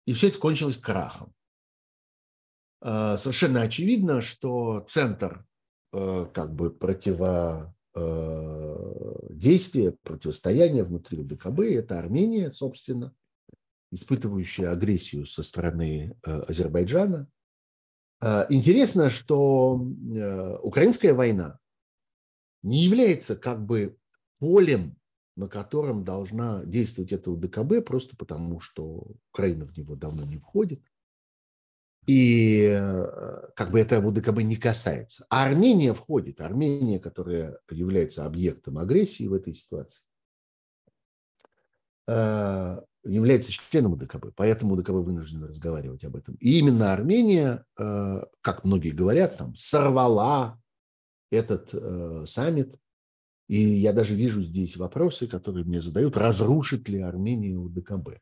и 0.05 0.13
все 0.13 0.29
это 0.29 0.39
кончилось 0.39 0.77
крахом. 0.77 1.33
Э, 2.81 3.17
совершенно 3.17 3.61
очевидно, 3.61 4.21
что 4.21 4.85
центр 4.89 5.45
как 5.91 6.55
бы 6.55 6.71
противо 6.71 7.75
Э, 7.93 9.01
противостояния 10.03 10.83
внутри 10.83 11.19
УДКБ. 11.19 11.59
Это 11.59 11.99
Армения, 11.99 12.51
собственно, 12.51 13.13
испытывающая 13.91 14.71
агрессию 14.71 15.25
со 15.25 15.43
стороны 15.43 16.15
э, 16.23 16.39
Азербайджана. 16.47 17.27
Э, 18.21 18.45
интересно, 18.49 19.09
что 19.09 19.73
украинская 20.61 21.13
война 21.13 21.59
не 22.63 22.85
является 22.85 23.35
как 23.35 23.65
бы 23.65 23.97
полем, 24.39 24.95
на 25.35 25.47
котором 25.47 26.03
должна 26.03 26.63
действовать 26.65 27.11
эта 27.11 27.31
УДКБ, 27.31 27.85
просто 27.85 28.15
потому 28.15 28.59
что 28.59 29.07
Украина 29.33 29.65
в 29.65 29.75
него 29.77 29.95
давно 29.95 30.25
не 30.25 30.37
входит. 30.37 30.81
И 32.07 32.67
э, 32.67 33.47
как 33.55 33.71
бы 33.71 33.79
это 33.79 33.99
УДКБ 33.99 34.41
не 34.41 34.55
касается. 34.55 35.25
А 35.29 35.45
Армения 35.45 35.93
входит. 35.93 36.41
Армения, 36.41 36.99
которая 36.99 37.59
является 37.69 38.25
объектом 38.25 38.79
агрессии 38.79 39.27
в 39.27 39.33
этой 39.33 39.53
ситуации, 39.53 40.01
э, 42.07 42.81
является 43.03 43.51
членом 43.51 43.93
УДКБ. 43.93 44.33
Поэтому 44.35 44.73
УДКБ 44.73 44.89
вынужден 44.89 45.43
разговаривать 45.43 46.03
об 46.03 46.15
этом. 46.15 46.35
И 46.35 46.57
именно 46.57 46.91
Армения, 46.91 47.65
э, 47.77 48.23
как 48.41 48.63
многие 48.63 48.91
говорят, 48.91 49.37
там, 49.37 49.55
сорвала 49.55 50.59
этот 51.29 51.69
саммит. 52.27 52.75
И 53.51 53.59
я 53.59 53.91
даже 53.91 54.15
вижу 54.15 54.41
здесь 54.41 54.77
вопросы, 54.77 55.27
которые 55.27 55.65
мне 55.65 55.81
задают, 55.81 56.15
разрушит 56.15 56.87
ли 56.87 56.99
Армения 56.99 57.57
УДКБ. 57.57 58.19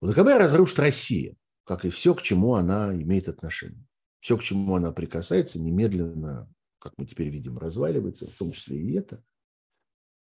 УДКБ 0.00 0.28
разрушит 0.38 0.78
Россия 0.78 1.34
как 1.68 1.84
и 1.84 1.90
все, 1.90 2.14
к 2.14 2.22
чему 2.22 2.54
она 2.54 2.94
имеет 2.94 3.28
отношение. 3.28 3.86
Все, 4.20 4.38
к 4.38 4.42
чему 4.42 4.74
она 4.74 4.90
прикасается, 4.90 5.60
немедленно, 5.60 6.50
как 6.78 6.94
мы 6.96 7.04
теперь 7.04 7.28
видим, 7.28 7.58
разваливается, 7.58 8.26
в 8.26 8.34
том 8.36 8.52
числе 8.52 8.80
и 8.80 8.94
это. 8.94 9.22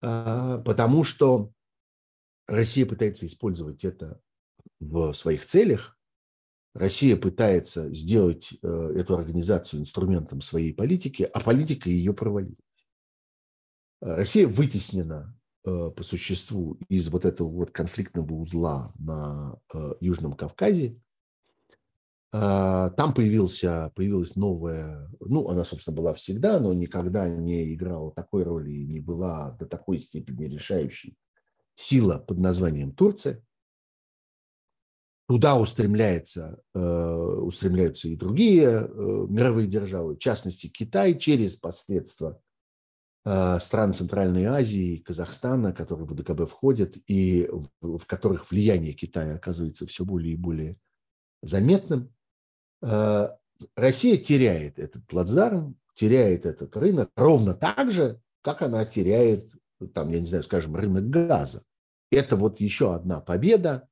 А, 0.01 0.57
потому 0.57 1.05
что 1.05 1.53
Россия 2.47 2.85
пытается 2.85 3.25
использовать 3.25 3.85
это 3.85 4.19
в 4.81 5.13
своих 5.13 5.45
целях. 5.45 5.97
Россия 6.73 7.15
пытается 7.15 7.93
сделать 7.93 8.53
э, 8.61 8.93
эту 8.97 9.15
организацию 9.15 9.79
инструментом 9.79 10.41
своей 10.41 10.73
политики, 10.73 11.23
а 11.23 11.39
политика 11.39 11.89
ее 11.89 12.13
провалила. 12.13 12.57
Россия 14.01 14.47
вытеснена 14.47 15.37
э, 15.63 15.91
по 15.95 16.03
существу 16.03 16.77
из 16.89 17.07
вот 17.07 17.25
этого 17.25 17.49
вот 17.49 17.71
конфликтного 17.71 18.33
узла 18.33 18.91
на 18.97 19.59
э, 19.73 19.93
Южном 20.01 20.33
Кавказе 20.33 20.99
а, 22.33 22.91
там 22.91 23.13
появился, 23.13 23.91
появилась 23.93 24.35
новая, 24.35 25.09
ну, 25.19 25.49
она, 25.49 25.65
собственно, 25.65 25.95
была 25.95 26.13
всегда, 26.13 26.59
но 26.61 26.73
никогда 26.73 27.27
не 27.27 27.73
играла 27.73 28.11
такой 28.13 28.43
роли 28.43 28.71
и 28.71 28.87
не 28.87 29.01
была 29.01 29.51
до 29.59 29.65
такой 29.65 29.99
степени 29.99 30.45
решающей 30.45 31.17
сила 31.75 32.19
под 32.19 32.37
названием 32.37 32.93
Турция. 32.93 33.43
Туда 35.27 35.59
устремляется, 35.59 36.61
э, 36.73 36.79
устремляются 36.79 38.07
и 38.07 38.15
другие 38.15 38.67
э, 38.67 38.87
мировые 39.29 39.67
державы, 39.67 40.15
в 40.15 40.19
частности 40.19 40.67
Китай, 40.67 41.17
через 41.17 41.57
посредства 41.57 42.39
э, 42.39 42.50
стран 43.23 43.93
Центральной 43.93 44.45
Азии, 44.45 44.97
Казахстана, 44.97 45.73
которые 45.73 46.07
в 46.07 46.15
ДКБ 46.15 46.49
входят, 46.49 46.97
и 47.05 47.47
в, 47.79 48.05
которых 48.07 48.49
влияние 48.49 48.93
Китая 48.93 49.35
оказывается 49.35 49.85
все 49.85 50.05
более 50.05 50.33
и 50.33 50.37
более 50.37 50.77
заметным. 51.41 52.13
Э, 52.81 53.29
Россия 53.75 54.17
теряет 54.17 54.79
этот 54.79 55.05
плацдарм, 55.07 55.77
теряет 55.95 56.45
этот 56.45 56.75
рынок 56.77 57.11
ровно 57.15 57.53
так 57.53 57.91
же, 57.91 58.21
как 58.41 58.61
она 58.61 58.85
теряет, 58.85 59.51
там, 59.93 60.09
я 60.09 60.19
не 60.19 60.25
знаю, 60.25 60.43
скажем, 60.43 60.75
рынок 60.75 61.09
газа. 61.09 61.63
Это 62.11 62.35
вот 62.35 62.59
еще 62.59 62.93
одна 62.95 63.21
победа, 63.21 63.87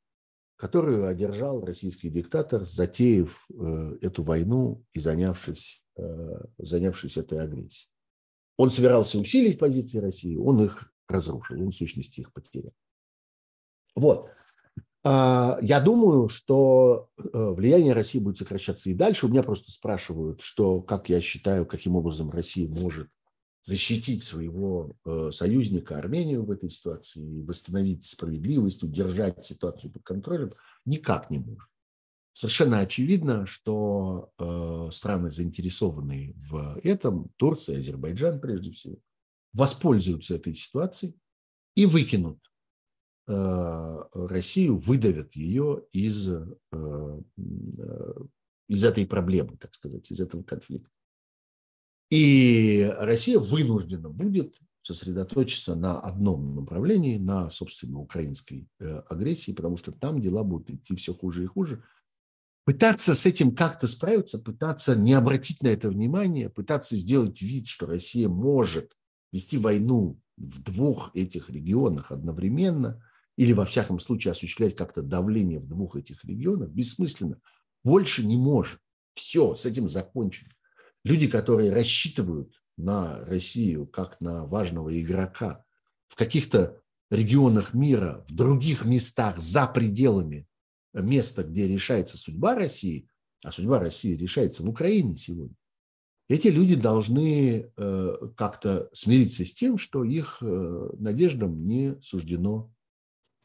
которую 0.55 1.07
одержал 1.07 1.63
российский 1.63 2.09
диктатор, 2.09 2.65
затеяв 2.65 3.47
э, 3.49 3.97
эту 4.01 4.23
войну 4.23 4.83
и 4.93 4.99
занявшись, 4.99 5.85
э, 5.97 6.41
занявшись 6.57 7.17
этой 7.17 7.39
агрессией. 7.39 7.88
Он 8.59 8.69
собирался 8.71 9.17
усилить 9.17 9.57
позиции 9.57 9.99
России, 9.99 10.35
он 10.35 10.61
их 10.61 10.91
разрушил, 11.07 11.61
он 11.61 11.71
в 11.71 11.75
сущности 11.75 12.19
их 12.19 12.33
потерял. 12.33 12.73
Вот. 13.95 14.31
А, 15.01 15.57
я 15.61 15.79
думаю, 15.79 16.27
что 16.27 17.09
э, 17.17 17.23
влияние 17.31 17.93
России 17.93 18.19
будет 18.19 18.37
сокращаться 18.37 18.89
и 18.89 18.93
дальше. 18.93 19.27
У 19.27 19.29
меня 19.29 19.43
просто 19.43 19.71
спрашивают, 19.71 20.41
что, 20.41 20.81
как 20.81 21.07
я 21.07 21.21
считаю, 21.21 21.65
каким 21.65 21.95
образом 21.95 22.31
Россия 22.31 22.67
может 22.67 23.07
защитить 23.63 24.25
своего 24.25 24.97
э, 25.05 25.31
союзника 25.31 25.97
Армению 25.97 26.43
в 26.43 26.51
этой 26.51 26.69
ситуации, 26.69 27.41
восстановить 27.43 28.05
справедливость, 28.05 28.83
удержать 28.83 29.45
ситуацию 29.45 29.89
под 29.89 30.03
контролем, 30.03 30.53
никак 30.83 31.29
не 31.29 31.39
может. 31.39 31.69
Совершенно 32.39 32.79
очевидно, 32.79 33.45
что 33.45 34.31
э, 34.37 34.89
страны, 34.93 35.29
заинтересованные 35.29 36.33
в 36.37 36.79
этом, 36.83 37.29
Турция, 37.35 37.79
Азербайджан 37.79 38.39
прежде 38.39 38.71
всего, 38.71 38.97
воспользуются 39.51 40.35
этой 40.35 40.55
ситуацией 40.55 41.15
и 41.75 41.85
выкинут 41.85 42.39
Э, 43.29 44.05
Россию, 44.13 44.77
выдавят 44.77 45.35
ее 45.35 45.83
из 45.91 46.29
э, 46.29 46.45
э, 46.71 47.19
из 48.67 48.83
этой 48.83 49.05
проблемы, 49.05 49.55
так 49.57 49.75
сказать, 49.75 50.09
из 50.09 50.19
этого 50.19 50.41
конфликта. 50.41 50.89
И 52.09 52.91
Россия 52.97 53.37
вынуждена 53.37 54.09
будет 54.09 54.55
сосредоточиться 54.81 55.75
на 55.75 55.99
одном 55.99 56.55
направлении, 56.55 57.19
на, 57.19 57.51
собственно, 57.51 57.99
украинской 57.99 58.67
э, 58.79 59.03
агрессии, 59.09 59.51
потому 59.51 59.77
что 59.77 59.91
там 59.91 60.21
дела 60.21 60.43
будут 60.43 60.71
идти 60.71 60.95
все 60.95 61.13
хуже 61.13 61.43
и 61.43 61.47
хуже. 61.47 61.83
Пытаться 62.69 63.15
с 63.15 63.25
этим 63.25 63.55
как-то 63.55 63.87
справиться, 63.87 64.37
пытаться 64.37 64.95
не 64.95 65.13
обратить 65.13 65.63
на 65.63 65.69
это 65.69 65.89
внимание, 65.89 66.51
пытаться 66.51 66.95
сделать 66.95 67.41
вид, 67.41 67.67
что 67.67 67.87
Россия 67.87 68.29
может 68.29 68.95
вести 69.31 69.57
войну 69.57 70.21
в 70.37 70.61
двух 70.61 71.09
этих 71.15 71.49
регионах 71.49 72.11
одновременно 72.11 73.03
или, 73.37 73.53
во 73.53 73.65
всяком 73.65 73.97
случае, 73.97 74.33
осуществлять 74.33 74.75
как-то 74.75 75.01
давление 75.01 75.59
в 75.59 75.67
двух 75.67 75.95
этих 75.95 76.23
регионах, 76.23 76.69
бессмысленно. 76.69 77.39
Больше 77.83 78.23
не 78.23 78.37
может. 78.37 78.79
Все, 79.15 79.55
с 79.55 79.65
этим 79.65 79.89
закончено. 79.89 80.51
Люди, 81.03 81.25
которые 81.25 81.73
рассчитывают 81.73 82.61
на 82.77 83.25
Россию 83.25 83.87
как 83.87 84.21
на 84.21 84.45
важного 84.45 84.95
игрока 85.01 85.65
в 86.07 86.15
каких-то 86.15 86.79
регионах 87.09 87.73
мира, 87.73 88.23
в 88.29 88.35
других 88.35 88.85
местах 88.85 89.39
за 89.39 89.65
пределами 89.65 90.45
места, 90.93 91.43
где 91.43 91.67
решается 91.67 92.17
судьба 92.17 92.55
России, 92.55 93.07
а 93.43 93.51
судьба 93.51 93.79
России 93.79 94.15
решается 94.15 94.63
в 94.63 94.69
Украине 94.69 95.15
сегодня, 95.15 95.55
эти 96.29 96.47
люди 96.47 96.75
должны 96.75 97.71
э, 97.75 98.17
как-то 98.35 98.89
смириться 98.93 99.43
с 99.43 99.53
тем, 99.53 99.79
что 99.79 100.03
их 100.03 100.37
э, 100.41 100.89
надеждам 100.99 101.67
не 101.67 101.99
суждено 102.01 102.71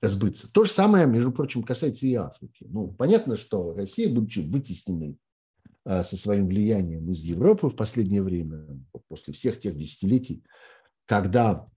сбыться. 0.02 0.52
То 0.52 0.64
же 0.64 0.70
самое, 0.70 1.06
между 1.06 1.32
прочим, 1.32 1.62
касается 1.62 2.06
и 2.06 2.14
Африки. 2.14 2.66
Ну, 2.68 2.88
понятно, 2.88 3.38
что 3.38 3.72
Россия, 3.72 4.12
будучи 4.12 4.40
вытесненной 4.40 5.16
а, 5.84 6.04
со 6.04 6.18
своим 6.18 6.46
влиянием 6.46 7.10
из 7.10 7.20
Европы 7.20 7.68
в 7.68 7.76
последнее 7.76 8.22
время, 8.22 8.66
после 9.08 9.32
всех 9.32 9.58
тех 9.58 9.76
десятилетий, 9.76 10.44
когда 11.06 11.68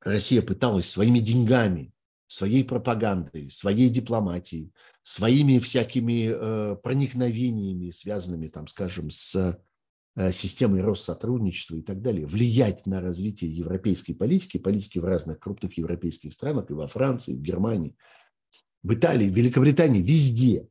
Россия 0.00 0.42
пыталась 0.42 0.88
своими 0.88 1.20
деньгами, 1.20 1.93
своей 2.34 2.64
пропагандой, 2.64 3.50
своей 3.50 3.88
дипломатией, 3.88 4.72
своими 5.02 5.58
всякими 5.58 6.30
э, 6.32 6.76
проникновениями, 6.76 7.90
связанными, 7.90 8.48
там, 8.48 8.66
скажем, 8.66 9.10
с 9.10 9.58
э, 10.16 10.32
системой 10.32 10.82
Россотрудничества 10.82 11.76
и 11.76 11.82
так 11.82 12.02
далее, 12.02 12.26
влиять 12.26 12.86
на 12.86 13.00
развитие 13.00 13.54
европейской 13.54 14.12
политики, 14.12 14.58
политики 14.58 14.98
в 14.98 15.04
разных 15.04 15.40
крупных 15.40 15.76
европейских 15.78 16.32
странах, 16.32 16.70
и 16.70 16.74
во 16.74 16.88
Франции, 16.88 17.34
и 17.34 17.36
в 17.36 17.42
Германии, 17.42 17.96
в 18.82 18.92
Италии, 18.94 19.30
в 19.30 19.34
Великобритании, 19.34 20.02
везде. 20.02 20.66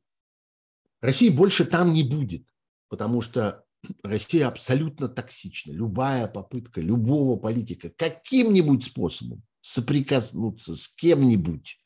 России 1.02 1.30
больше 1.30 1.66
там 1.66 1.94
не 1.94 2.04
будет 2.04 2.46
потому 2.94 3.22
что 3.22 3.66
Россия 4.04 4.48
абсолютно 4.48 5.10
токсична. 5.10 5.72
Любая 5.72 6.28
попытка 6.28 6.80
любого 6.80 7.40
политика 7.40 7.90
каким-нибудь 7.90 8.84
способом 8.84 9.42
соприкоснуться 9.64 10.76
с 10.76 10.90
кем-нибудь, 10.90 11.80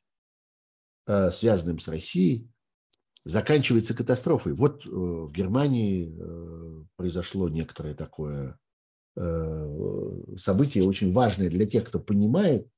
э, 1.05 1.31
связанным 1.31 1.77
с 1.77 1.87
Россией, 1.87 2.49
заканчивается 3.23 3.93
катастрофой. 3.93 4.53
Вот 4.53 4.85
э, 4.85 4.89
в 4.89 5.31
Германии 5.31 6.11
э, 6.11 6.83
произошло 6.97 7.47
некоторое 7.47 7.95
такое 7.95 8.59
событие, 10.37 10.83
очень 10.83 11.11
важное 11.11 11.49
для 11.49 11.65
тех, 11.65 11.87
кто 11.87 11.99
понимает. 11.99 12.69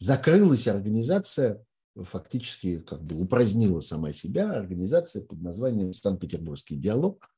Закрылась 0.00 0.66
организация, 0.66 1.62
фактически 1.94 2.78
как 2.78 3.02
бы 3.02 3.20
упразднила 3.20 3.80
сама 3.80 4.10
себя, 4.12 4.52
организация 4.52 5.22
под 5.22 5.42
названием 5.42 5.92
Санкт-Петербургский 5.92 6.76
диалог, 6.76 7.28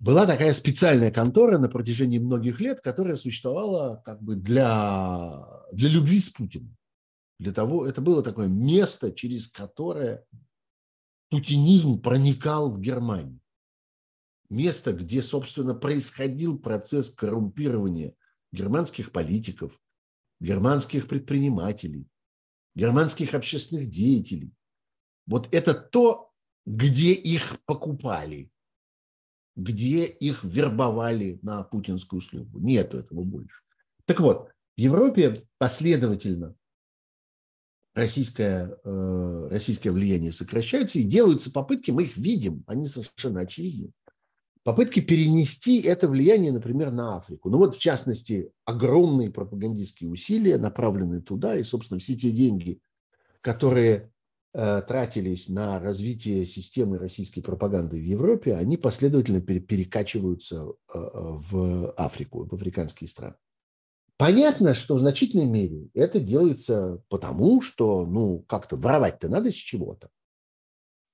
была 0.00 0.26
такая 0.26 0.54
специальная 0.54 1.10
контора 1.10 1.58
на 1.58 1.68
протяжении 1.68 2.18
многих 2.18 2.58
лет, 2.60 2.80
которая 2.80 3.16
существовала 3.16 4.02
как 4.04 4.22
бы 4.22 4.34
для, 4.34 5.46
для 5.72 5.90
любви 5.90 6.18
с 6.18 6.30
Путиным. 6.30 6.74
Для 7.38 7.52
того, 7.52 7.86
это 7.86 8.00
было 8.00 8.22
такое 8.22 8.48
место, 8.48 9.12
через 9.12 9.48
которое 9.48 10.24
путинизм 11.30 12.00
проникал 12.00 12.70
в 12.70 12.80
Германию. 12.80 13.40
Место, 14.48 14.92
где, 14.94 15.22
собственно, 15.22 15.74
происходил 15.74 16.58
процесс 16.58 17.10
коррумпирования 17.10 18.14
германских 18.52 19.12
политиков, 19.12 19.78
германских 20.40 21.08
предпринимателей, 21.08 22.08
германских 22.74 23.34
общественных 23.34 23.88
деятелей. 23.88 24.52
Вот 25.26 25.48
это 25.52 25.74
то, 25.74 26.32
где 26.66 27.12
их 27.12 27.58
покупали, 27.64 28.50
где 29.60 30.06
их 30.06 30.42
вербовали 30.42 31.38
на 31.42 31.62
путинскую 31.62 32.22
службу. 32.22 32.58
Нету 32.58 32.98
этого 32.98 33.22
больше. 33.22 33.60
Так 34.06 34.20
вот, 34.20 34.48
в 34.76 34.80
Европе 34.80 35.34
последовательно 35.58 36.54
российское, 37.94 38.78
э, 38.82 39.48
российское 39.50 39.90
влияние 39.90 40.32
сокращается 40.32 40.98
и 40.98 41.04
делаются 41.04 41.50
попытки, 41.50 41.90
мы 41.90 42.04
их 42.04 42.16
видим, 42.16 42.64
они 42.66 42.86
совершенно 42.86 43.40
очевидны. 43.40 43.92
Попытки 44.62 45.00
перенести 45.00 45.80
это 45.80 46.08
влияние, 46.08 46.52
например, 46.52 46.90
на 46.90 47.16
Африку. 47.16 47.50
Ну 47.50 47.58
вот, 47.58 47.76
в 47.76 47.78
частности, 47.78 48.52
огромные 48.64 49.30
пропагандистские 49.30 50.10
усилия, 50.10 50.58
направленные 50.58 51.22
туда, 51.22 51.56
и, 51.56 51.62
собственно, 51.62 51.98
все 51.98 52.14
те 52.14 52.30
деньги, 52.30 52.78
которые 53.40 54.12
тратились 54.52 55.48
на 55.48 55.78
развитие 55.78 56.44
системы 56.44 56.98
российской 56.98 57.40
пропаганды 57.40 57.98
в 57.98 58.04
Европе, 58.04 58.54
они 58.54 58.76
последовательно 58.76 59.40
перекачиваются 59.40 60.66
э, 60.92 60.98
в 60.98 61.92
Африку, 61.92 62.46
в 62.46 62.54
африканские 62.54 63.08
страны. 63.08 63.36
Понятно, 64.16 64.74
что 64.74 64.96
в 64.96 64.98
значительной 64.98 65.46
мере 65.46 65.88
это 65.94 66.20
делается 66.20 67.02
потому, 67.08 67.62
что, 67.62 68.04
ну, 68.04 68.44
как-то 68.48 68.76
воровать-то 68.76 69.28
надо 69.28 69.52
с 69.52 69.54
чего-то. 69.54 70.10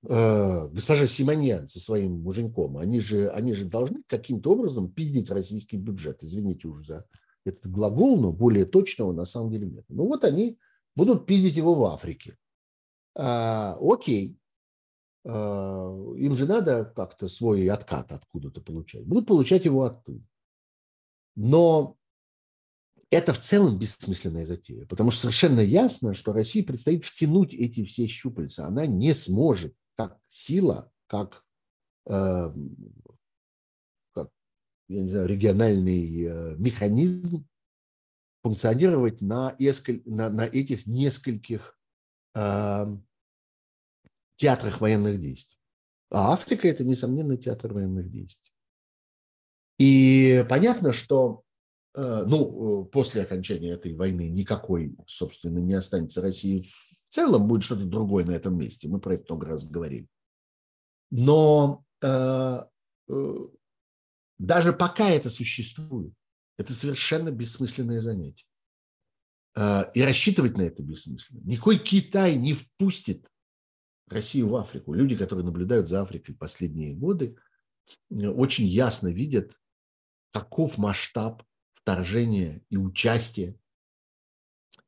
Э, 0.09 0.69
госпожа 0.69 1.07
Симоньян 1.07 1.69
со 1.69 1.79
своим 1.79 2.21
муженьком, 2.23 2.79
они 2.79 3.01
же, 3.01 3.29
они 3.29 3.53
же 3.53 3.67
должны 3.67 4.03
каким-то 4.07 4.53
образом 4.53 4.91
пиздить 4.91 5.31
российский 5.31 5.77
бюджет. 5.77 6.25
Извините 6.25 6.69
уже 6.69 6.83
за 6.83 7.07
этот 7.45 7.71
глагол, 7.71 8.19
но 8.19 8.33
более 8.33 8.65
точного 8.65 9.13
на 9.13 9.27
самом 9.27 9.51
деле 9.51 9.67
нет. 9.67 9.85
Ну 9.89 10.07
вот 10.07 10.25
они 10.25 10.59
будут 10.97 11.27
пиздить 11.27 11.57
его 11.57 11.75
в 11.75 11.85
Африке 11.85 12.37
а, 13.17 13.79
окей, 13.81 14.39
а, 15.25 16.15
им 16.17 16.35
же 16.35 16.47
надо 16.47 16.85
как-то 16.85 17.29
свой 17.29 17.67
откат 17.69 18.13
откуда-то 18.13 18.61
получать. 18.61 19.07
Будут 19.07 19.27
получать 19.27 19.65
его 19.65 19.85
оттуда. 19.85 20.23
Но 21.35 21.97
это 23.11 23.33
в 23.33 23.41
целом 23.41 23.79
бессмысленная 23.79 24.45
затея, 24.45 24.87
потому 24.87 25.11
что 25.11 25.23
совершенно 25.23 25.61
ясно, 25.61 26.15
что 26.15 26.33
России 26.33 26.61
предстоит 26.61 27.05
втянуть 27.05 27.55
эти 27.55 27.85
все 27.85 28.07
щупальца. 28.07 28.67
Она 28.67 28.87
не 28.87 29.15
сможет 29.15 29.75
как 29.95 30.19
сила, 30.27 30.93
как, 31.07 31.45
э, 32.07 32.53
как 34.13 34.31
я 34.89 35.03
не 35.03 35.09
знаю, 35.09 35.27
региональный 35.27 36.25
э, 36.25 36.57
механизм 36.57 37.47
функционировать 38.43 39.21
на, 39.21 39.57
на, 40.05 40.31
на 40.31 40.43
этих 40.43 40.87
нескольких 40.87 41.76
театрах 44.37 44.81
военных 44.81 45.21
действий. 45.21 45.59
А 46.11 46.33
Африка– 46.33 46.69
это, 46.69 46.85
несомненно, 46.85 47.37
театр 47.37 47.73
военных 47.73 48.11
действий. 48.11 48.53
И 49.79 50.45
понятно, 50.49 50.93
что 50.93 51.43
э, 51.95 52.25
ну, 52.27 52.85
после 52.87 53.23
окончания 53.23 53.73
этой 53.73 53.95
войны 53.95 54.29
никакой, 54.29 54.97
собственно, 55.07 55.59
не 55.59 55.75
останется 55.75 56.23
России 56.23 56.63
в 56.63 57.09
целом, 57.09 57.49
будет 57.49 57.65
что-то 57.65 57.85
другое 57.85 58.25
на 58.25 58.33
этом 58.33 58.57
месте. 58.57 58.89
Мы 58.89 59.01
про 59.01 59.15
это 59.15 59.25
много 59.35 59.47
раз 59.47 59.67
говорили. 59.67 60.09
Но 61.11 61.85
э, 62.03 62.65
э, 63.09 63.35
даже 64.39 64.73
пока 64.73 65.11
это 65.11 65.29
существует, 65.29 66.13
это 66.57 66.73
совершенно 66.73 67.31
бессмысленное 67.31 68.01
занятие. 68.01 68.47
Э, 69.57 69.91
и 69.95 70.03
рассчитывать 70.03 70.57
на 70.57 70.63
это 70.63 70.83
бессмысленно. 70.83 71.41
Никакой 71.45 71.79
Китай 71.79 72.37
не 72.37 72.53
впустит 72.53 73.27
Россию 74.07 74.51
в 74.51 74.57
Африку. 74.57 74.93
Люди, 74.93 75.17
которые 75.17 75.45
наблюдают 75.45 75.89
за 75.89 76.03
Африкой 76.03 76.35
последние 76.35 76.95
годы, 76.95 77.37
э, 78.11 78.27
очень 78.29 78.67
ясно 78.67 79.09
видят, 79.09 79.59
каков 80.33 80.77
масштаб 80.77 81.43
вторжения 81.75 82.63
и 82.69 82.77
участия 82.77 83.59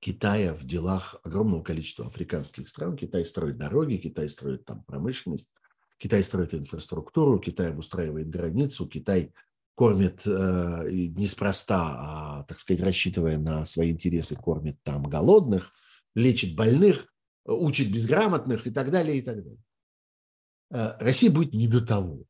Китая 0.00 0.54
в 0.54 0.64
делах 0.64 1.18
огромного 1.24 1.62
количества 1.62 2.06
африканских 2.06 2.68
стран. 2.68 2.96
Китай 2.96 3.24
строит 3.24 3.56
дороги, 3.56 3.96
Китай 3.96 4.28
строит 4.28 4.64
там 4.64 4.84
промышленность, 4.84 5.50
Китай 5.96 6.22
строит 6.22 6.54
инфраструктуру, 6.54 7.40
Китай 7.40 7.70
обустраивает 7.70 8.28
границу, 8.28 8.86
Китай 8.86 9.32
кормит 9.78 10.22
э, 10.26 10.88
неспроста, 10.90 11.78
а, 11.78 12.42
так 12.48 12.58
сказать, 12.58 12.82
рассчитывая 12.82 13.38
на 13.38 13.64
свои 13.64 13.92
интересы, 13.92 14.34
кормит 14.34 14.82
там 14.82 15.04
голодных, 15.04 15.72
лечит 16.16 16.56
больных, 16.56 17.06
учит 17.44 17.92
безграмотных 17.92 18.66
и 18.66 18.72
так 18.72 18.90
далее, 18.90 19.18
и 19.18 19.22
так 19.22 19.36
далее. 19.36 19.62
Э, 20.72 20.94
Россия 20.98 21.30
будет 21.30 21.52
не 21.54 21.68
до 21.68 21.80
того. 21.80 22.24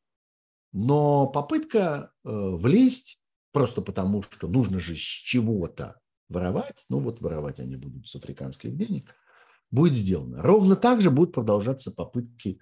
Но 0.73 1.25
попытка 1.25 2.11
э, 2.23 2.29
влезть 2.29 3.19
просто 3.51 3.81
потому, 3.81 4.21
что 4.21 4.47
нужно 4.47 4.79
же 4.79 4.93
с 4.93 4.99
чего-то 4.99 5.99
воровать, 6.27 6.85
ну 6.87 6.99
вот 6.99 7.19
воровать 7.19 7.59
они 7.59 7.77
будут 7.77 8.07
с 8.07 8.15
африканских 8.15 8.77
денег, 8.77 9.15
будет 9.71 9.95
сделано. 9.95 10.43
Ровно 10.43 10.75
так 10.75 11.01
же 11.01 11.09
будут 11.09 11.33
продолжаться 11.33 11.89
попытки 11.89 12.59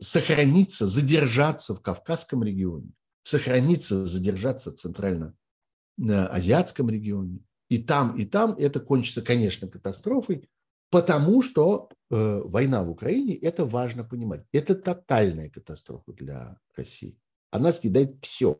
сохраниться, 0.00 0.86
задержаться 0.86 1.74
в 1.74 1.82
Кавказском 1.82 2.44
регионе, 2.44 2.92
сохраниться, 3.28 4.06
задержаться 4.06 4.72
в 4.72 4.76
Центрально-Азиатском 4.76 6.88
регионе. 6.88 7.40
И 7.68 7.76
там, 7.76 8.16
и 8.16 8.24
там 8.24 8.52
это 8.52 8.80
кончится, 8.80 9.20
конечно, 9.20 9.68
катастрофой, 9.68 10.48
потому 10.88 11.42
что 11.42 11.90
э, 12.10 12.40
война 12.44 12.82
в 12.82 12.88
Украине, 12.90 13.36
это 13.36 13.66
важно 13.66 14.02
понимать, 14.02 14.46
это 14.52 14.74
тотальная 14.74 15.50
катастрофа 15.50 16.14
для 16.14 16.58
России. 16.74 17.18
Она 17.50 17.70
съедает 17.72 18.16
все. 18.22 18.58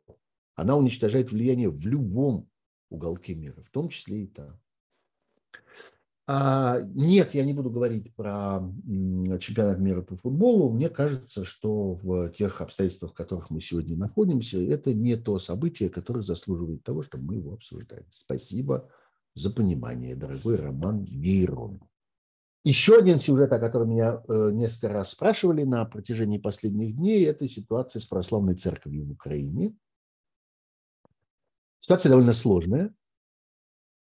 Она 0.54 0.76
уничтожает 0.76 1.32
влияние 1.32 1.70
в 1.70 1.86
любом 1.86 2.50
уголке 2.90 3.34
мира, 3.34 3.62
в 3.62 3.70
том 3.70 3.88
числе 3.88 4.24
и 4.24 4.26
там. 4.26 4.60
А, 6.30 6.82
нет, 6.82 7.32
я 7.32 7.42
не 7.42 7.54
буду 7.54 7.70
говорить 7.70 8.14
про 8.14 8.60
чемпионат 9.40 9.78
мира 9.78 10.02
по 10.02 10.14
футболу. 10.14 10.70
Мне 10.70 10.90
кажется, 10.90 11.46
что 11.46 11.94
в 11.94 12.28
тех 12.32 12.60
обстоятельствах, 12.60 13.12
в 13.12 13.14
которых 13.14 13.48
мы 13.48 13.62
сегодня 13.62 13.96
находимся, 13.96 14.60
это 14.60 14.92
не 14.92 15.16
то 15.16 15.38
событие, 15.38 15.88
которое 15.88 16.20
заслуживает 16.20 16.84
того, 16.84 17.00
чтобы 17.02 17.24
мы 17.24 17.34
его 17.36 17.54
обсуждали. 17.54 18.04
Спасибо 18.10 18.90
за 19.34 19.50
понимание, 19.50 20.14
дорогой 20.14 20.56
Роман 20.56 21.06
Мейрон. 21.10 21.80
Еще 22.62 22.98
один 22.98 23.16
сюжет, 23.16 23.50
о 23.54 23.58
котором 23.58 23.88
меня 23.88 24.22
э, 24.28 24.50
несколько 24.52 24.90
раз 24.90 25.12
спрашивали 25.12 25.62
на 25.62 25.86
протяжении 25.86 26.36
последних 26.36 26.94
дней, 26.94 27.24
это 27.24 27.48
ситуация 27.48 28.00
с 28.00 28.04
православной 28.04 28.54
церковью 28.54 29.06
в 29.06 29.12
Украине. 29.12 29.74
Ситуация 31.78 32.10
довольно 32.10 32.34
сложная. 32.34 32.92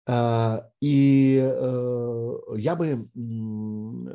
А, 0.04 0.68
и 0.80 1.38
э, 1.40 2.36
я 2.56 2.74
бы 2.74 3.08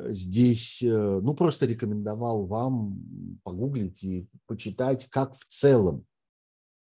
здесь, 0.10 0.84
э, 0.84 1.20
ну, 1.22 1.34
просто 1.34 1.66
рекомендовал 1.66 2.46
вам 2.46 3.40
погуглить 3.44 4.04
и 4.04 4.28
почитать, 4.48 5.08
как 5.10 5.38
в 5.38 5.46
целом 5.48 6.06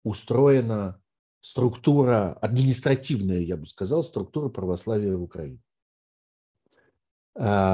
устроена 0.06 1.02
структура, 1.42 2.32
административная, 2.34 3.40
я 3.40 3.58
бы 3.58 3.66
сказал, 3.66 4.04
структура 4.04 4.48
православия 4.48 5.18
в 5.18 5.24
Украине. 5.24 5.60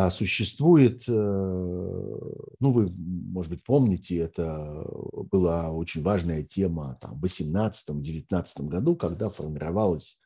Существует, 0.09 1.03
э, 1.07 1.11
ну, 1.11 2.71
вы, 2.71 2.89
может 2.89 3.51
быть, 3.51 3.63
помните, 3.63 4.17
это 4.17 4.84
была 5.30 5.69
очень 5.69 6.01
важная 6.01 6.43
тема 6.43 6.97
там, 7.01 7.19
в 7.19 7.25
18-19 7.25 8.67
году, 8.67 8.95
когда 8.95 9.30
формировалась 9.30 10.17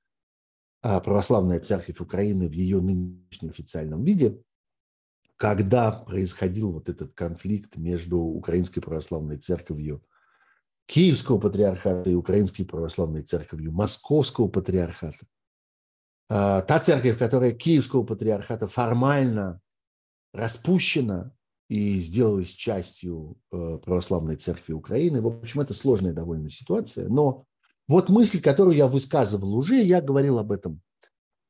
православная 0.84 1.60
церковь 1.60 2.00
Украины 2.02 2.48
в 2.48 2.52
ее 2.52 2.82
нынешнем 2.82 3.50
официальном 3.50 4.04
виде, 4.04 4.42
когда 5.38 5.92
происходил 5.92 6.74
вот 6.74 6.90
этот 6.90 7.14
конфликт 7.14 7.78
между 7.78 8.20
Украинской 8.20 8.82
православной 8.82 9.38
церковью 9.38 10.04
Киевского 10.86 11.40
патриархата 11.40 12.10
и 12.10 12.16
Украинской 12.16 12.64
православной 12.64 13.22
церковью 13.22 13.72
Московского 13.72 14.48
патриархата. 14.48 15.26
А, 16.30 16.62
та 16.62 16.80
церковь, 16.80 17.18
которая 17.18 17.52
Киевского 17.52 18.04
патриархата 18.04 18.68
формально 18.68 19.62
распущена 20.34 21.32
и 21.70 22.00
сделалась 22.00 22.50
частью 22.50 23.38
э, 23.52 23.80
православной 23.84 24.36
церкви 24.36 24.74
Украины. 24.74 25.22
В 25.22 25.28
общем, 25.28 25.62
это 25.62 25.74
сложная 25.74 26.14
довольно 26.14 26.50
ситуация, 26.50 27.08
но 27.08 27.46
вот 27.88 28.10
мысль, 28.10 28.42
которую 28.42 28.76
я 28.76 28.88
высказывал 28.88 29.56
уже, 29.56 29.82
я 29.82 30.02
говорил 30.02 30.40
об 30.40 30.52
этом 30.52 30.82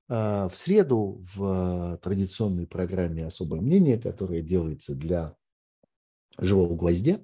а, 0.09 0.49
в 0.49 0.57
среду 0.57 1.21
в 1.35 1.97
традиционной 2.01 2.67
программе 2.67 3.25
«Особое 3.25 3.61
мнение», 3.61 3.99
которая 3.99 4.41
делается 4.41 4.95
для 4.95 5.35
живого 6.37 6.75
гвоздя, 6.75 7.19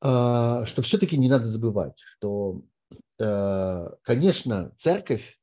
а, 0.00 0.64
что 0.66 0.82
все-таки 0.82 1.16
не 1.16 1.28
надо 1.28 1.46
забывать, 1.46 1.98
что, 1.98 2.62
а, 3.20 3.96
конечно, 4.02 4.72
церковь 4.76 5.40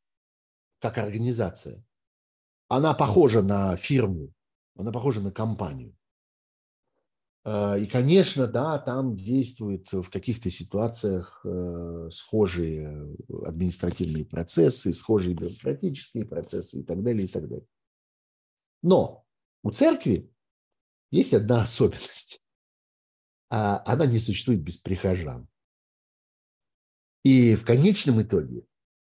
как 0.79 0.97
организация, 0.97 1.83
она 2.67 2.93
похожа 2.93 3.41
на 3.41 3.75
фирму, 3.75 4.31
она 4.77 4.91
похожа 4.91 5.21
на 5.21 5.31
компанию. 5.31 5.95
А, 7.47 7.77
и, 7.77 7.85
конечно, 7.85 8.47
да, 8.47 8.79
там 8.79 9.15
действуют 9.15 9.93
в 9.93 10.09
каких-то 10.09 10.49
ситуациях 10.49 11.41
э, 11.45 12.09
схожие 12.11 13.15
административные 13.45 14.25
процессы, 14.25 14.91
схожие 14.91 15.35
бюрократические 15.35 16.25
процессы 16.25 16.79
и 16.79 16.83
так 16.83 17.03
далее, 17.03 17.25
и 17.25 17.27
так 17.27 17.47
далее. 17.47 17.67
Но 18.81 19.25
у 19.61 19.69
церкви 19.69 20.31
есть 21.11 21.35
одна 21.35 21.61
особенность. 21.61 22.41
А 23.51 23.83
она 23.85 24.07
не 24.07 24.17
существует 24.17 24.63
без 24.63 24.77
прихожан. 24.77 25.47
И 27.23 27.55
в 27.55 27.63
конечном 27.63 28.23
итоге 28.23 28.65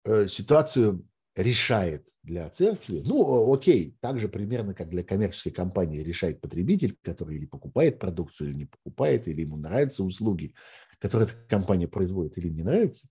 э, 0.05 0.27
ситуацию 0.27 1.05
решает 1.35 2.07
для 2.23 2.49
церкви, 2.49 3.01
ну, 3.05 3.53
окей, 3.53 3.97
так 4.01 4.19
же 4.19 4.27
примерно, 4.27 4.73
как 4.73 4.89
для 4.89 5.03
коммерческой 5.03 5.51
компании 5.51 6.03
решает 6.03 6.41
потребитель, 6.41 6.97
который 7.01 7.37
или 7.37 7.45
покупает 7.45 7.99
продукцию, 7.99 8.49
или 8.49 8.57
не 8.57 8.65
покупает, 8.65 9.27
или 9.27 9.41
ему 9.41 9.57
нравятся 9.57 10.03
услуги, 10.03 10.53
которые 10.99 11.29
эта 11.29 11.37
компания 11.47 11.87
производит, 11.87 12.37
или 12.37 12.49
не 12.49 12.63
нравятся. 12.63 13.07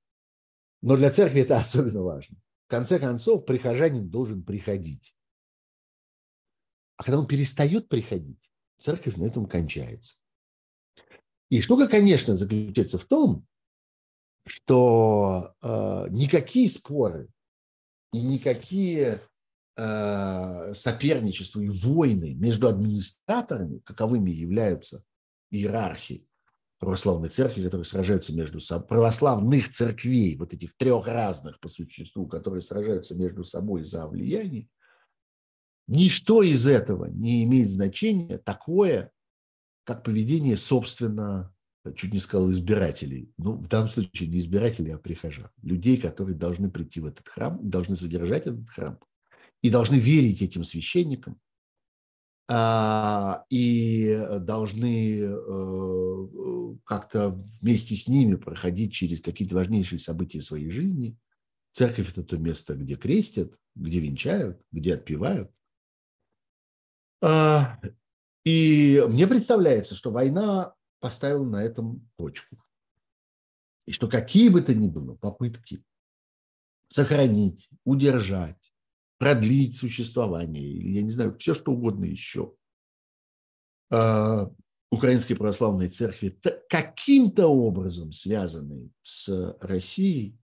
Но 0.83 0.97
для 0.97 1.11
церкви 1.11 1.43
это 1.43 1.57
особенно 1.59 2.03
важно. 2.03 2.37
В 2.66 2.71
конце 2.71 2.99
концов, 2.99 3.47
прихожанин 3.47 4.09
должен 4.09 4.45
приходить. 4.45 5.14
А 6.97 7.03
когда 7.03 7.18
он 7.18 7.27
перестает 7.27 7.89
приходить, 7.89 8.51
церковь 8.77 9.16
на 9.16 9.25
этом 9.25 9.47
кончается. 9.47 10.16
И 11.49 11.62
штука, 11.62 11.89
конечно, 11.89 12.37
заключается 12.37 12.99
в 12.99 13.05
том, 13.07 13.47
что 14.47 15.55
э, 15.62 16.07
никакие 16.11 16.68
споры 16.68 17.29
и 18.13 18.21
никакие 18.21 19.23
э, 19.77 20.75
соперничества 20.75 21.61
и 21.61 21.69
войны 21.69 22.35
между 22.35 22.69
администраторами, 22.69 23.79
каковыми 23.79 24.31
являются 24.31 25.03
иерархи 25.51 26.27
православной 26.79 27.29
церкви, 27.29 27.65
которые 27.65 27.85
сражаются 27.85 28.35
между 28.35 28.59
собой, 28.59 28.89
православных 28.89 29.69
церквей, 29.69 30.37
вот 30.37 30.55
этих 30.55 30.75
трех 30.77 31.07
разных 31.07 31.61
по 31.61 31.69
существу, 31.69 32.27
которые 32.27 32.63
сражаются 32.63 33.15
между 33.15 33.45
собой 33.45 33.85
за 33.85 34.07
влияние, 34.07 34.67
ничто 35.87 36.43
из 36.43 36.67
этого 36.67 37.07
не 37.07 37.45
имеет 37.45 37.71
значения 37.71 38.39
такое, 38.39 39.13
как 39.85 40.03
поведение, 40.03 40.57
собственно, 40.57 41.55
чуть 41.97 42.12
не 42.12 42.18
сказал 42.18 42.51
избирателей, 42.51 43.33
ну, 43.39 43.53
в 43.55 43.68
данном 43.68 43.89
случае 43.89 44.28
не 44.28 44.39
избирателей, 44.39 44.93
а 44.93 44.99
прихожан, 44.99 45.51
людей, 45.62 45.97
которые 45.97 46.37
должны 46.37 46.70
прийти 46.70 47.01
в 47.01 47.07
этот 47.07 47.26
храм, 47.28 47.59
должны 47.62 47.97
содержать 47.97 48.47
этот 48.47 48.68
храм 48.68 48.99
и 49.62 49.70
должны 49.70 49.97
верить 49.97 50.43
этим 50.43 50.64
священникам, 50.64 51.41
а, 52.53 53.45
и 53.49 54.26
должны 54.41 55.20
э, 55.20 56.76
как-то 56.85 57.31
вместе 57.61 57.95
с 57.95 58.09
ними 58.09 58.35
проходить 58.35 58.93
через 58.93 59.20
какие-то 59.20 59.55
важнейшие 59.55 60.01
события 60.01 60.41
своей 60.41 60.68
жизни. 60.70 61.16
Церковь– 61.72 62.11
это 62.12 62.24
то 62.24 62.37
место, 62.39 62.74
где 62.74 62.97
крестят, 62.97 63.53
где 63.76 64.01
венчают, 64.01 64.61
где 64.72 64.95
отпевают. 64.95 65.51
А, 67.22 67.78
и 68.45 69.05
мне 69.09 69.26
представляется, 69.28 69.95
что 69.95 70.11
война 70.11 70.74
поставил 71.01 71.45
на 71.45 71.63
этом 71.63 72.09
точку. 72.17 72.57
И 73.87 73.93
что 73.93 74.09
какие 74.09 74.49
бы 74.49 74.63
то 74.63 74.75
ни 74.75 74.87
было 74.87 75.15
попытки 75.15 75.83
сохранить, 76.89 77.69
удержать, 77.85 78.73
продлить 79.19 79.77
существование, 79.77 80.65
или, 80.65 80.91
я 80.91 81.03
не 81.03 81.11
знаю, 81.11 81.37
все 81.39 81.55
что 81.55 81.73
угодно 81.73 82.05
еще, 82.05 82.55
э, 83.91 84.47
Украинской 84.91 85.35
Православной 85.35 85.89
Церкви, 85.89 86.37
каким-то 86.69 87.47
образом 87.47 88.13
связанные 88.13 88.91
с 89.03 89.57
Россией, 89.61 90.37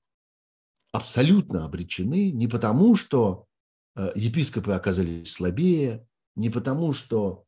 абсолютно 0.92 1.66
обречены 1.66 2.32
не 2.32 2.48
потому, 2.48 2.96
что 2.96 3.46
э, 3.96 4.12
епископы 4.16 4.72
оказались 4.72 5.32
слабее, 5.32 6.08
не 6.36 6.50
потому, 6.50 6.94
что 6.94 7.47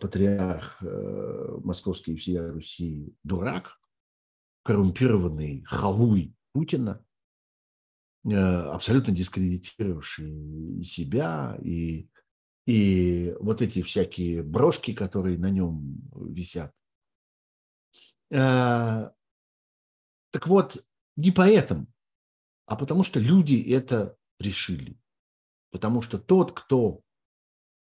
патриарх 0.00 0.82
э, 0.82 1.58
московской 1.62 2.16
всей 2.16 2.40
Руси 2.40 3.14
дурак, 3.22 3.78
коррумпированный 4.64 5.62
халуй 5.64 6.34
Путина, 6.52 7.04
э, 8.24 8.34
абсолютно 8.34 9.12
дискредитировавший 9.14 10.82
себя, 10.82 11.56
и, 11.62 12.08
и 12.66 13.36
вот 13.38 13.62
эти 13.62 13.82
всякие 13.82 14.42
брошки, 14.42 14.92
которые 14.92 15.38
на 15.38 15.50
нем 15.50 16.02
висят. 16.14 16.72
Так 18.28 19.12
вот, 20.46 20.84
не 21.16 21.30
поэтому, 21.30 21.86
а 22.66 22.74
потому 22.76 23.04
что 23.04 23.20
люди 23.20 23.56
это 23.72 24.16
решили. 24.40 24.98
Потому 25.70 26.02
что 26.02 26.18
тот, 26.18 26.52
кто 26.52 27.02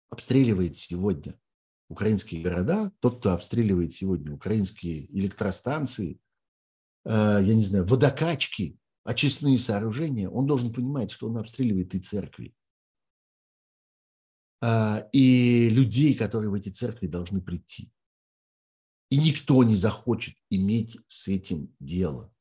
обстреливает 0.09 0.75
сегодня 0.75 1.39
украинские 1.87 2.41
города, 2.41 2.91
тот, 2.99 3.19
кто 3.19 3.33
обстреливает 3.33 3.93
сегодня 3.93 4.33
украинские 4.33 5.05
электростанции, 5.17 6.19
э, 7.05 7.09
я 7.09 7.55
не 7.55 7.63
знаю, 7.63 7.85
водокачки, 7.85 8.77
очистные 9.03 9.57
сооружения, 9.57 10.29
он 10.29 10.47
должен 10.47 10.73
понимать, 10.73 11.11
что 11.11 11.27
он 11.29 11.37
обстреливает 11.37 11.93
и 11.93 11.99
церкви, 11.99 12.55
э, 14.61 15.09
и 15.11 15.69
людей, 15.69 16.15
которые 16.15 16.49
в 16.49 16.55
эти 16.55 16.69
церкви 16.69 17.07
должны 17.07 17.41
прийти. 17.41 17.91
И 19.11 19.17
никто 19.17 19.63
не 19.63 19.75
захочет 19.75 20.35
иметь 20.49 20.97
с 21.07 21.27
этим 21.27 21.73
дело. 21.79 22.34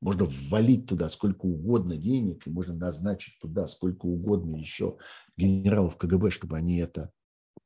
Можно 0.00 0.26
ввалить 0.26 0.86
туда 0.86 1.08
сколько 1.08 1.46
угодно 1.46 1.96
денег, 1.96 2.46
и 2.46 2.50
можно 2.50 2.74
назначить 2.74 3.38
туда 3.40 3.66
сколько 3.66 4.06
угодно 4.06 4.56
еще 4.56 4.96
генералов 5.36 5.96
КГБ, 5.96 6.30
чтобы 6.30 6.56
они 6.56 6.76
это 6.76 7.12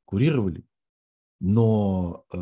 курировали. 0.05 0.65
Но 1.39 2.25
э, 2.33 2.37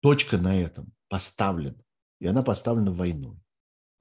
точка 0.00 0.38
на 0.38 0.58
этом 0.58 0.92
поставлена. 1.08 1.80
И 2.20 2.26
она 2.26 2.42
поставлена 2.42 2.92
войной. 2.92 3.38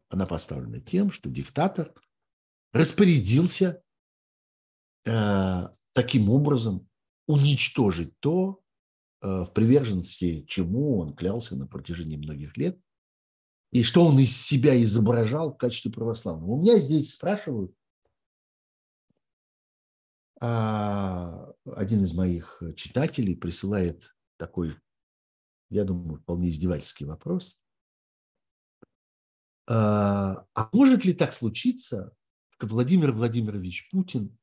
Она 0.09 0.25
поставлена 0.25 0.79
тем, 0.79 1.11
что 1.11 1.29
диктатор 1.29 1.93
распорядился 2.73 3.83
э, 5.05 5.67
таким 5.93 6.29
образом 6.29 6.89
уничтожить 7.27 8.19
то, 8.19 8.63
э, 9.21 9.27
в 9.27 9.53
приверженности 9.53 10.45
чему 10.47 10.97
он 10.97 11.13
клялся 11.13 11.55
на 11.55 11.67
протяжении 11.67 12.17
многих 12.17 12.57
лет– 12.57 12.79
и 13.71 13.83
что 13.83 14.05
он 14.05 14.19
из 14.19 14.35
себя 14.35 14.81
изображал 14.83 15.53
в 15.53 15.57
качестве 15.57 15.91
православного. 15.91 16.51
У 16.51 16.61
меня 16.61 16.77
здесь 16.77 17.13
спрашивают, 17.13 17.73
а 20.39 21.53
один 21.65 22.03
из 22.03 22.13
моих 22.13 22.61
читателей 22.75 23.35
присылает 23.35 24.15
такой, 24.37 24.75
я 25.69 25.85
думаю, 25.85 26.19
вполне 26.19 26.49
издевательский 26.49 27.05
вопрос. 27.05 27.61
А, 29.67 30.45
а 30.53 30.69
может 30.73 31.05
ли 31.05 31.13
так 31.13 31.31
случиться, 31.33 32.13
что 32.49 32.67
Владимир 32.67 33.13
Владимирович 33.13 33.89
Путин 33.89 34.37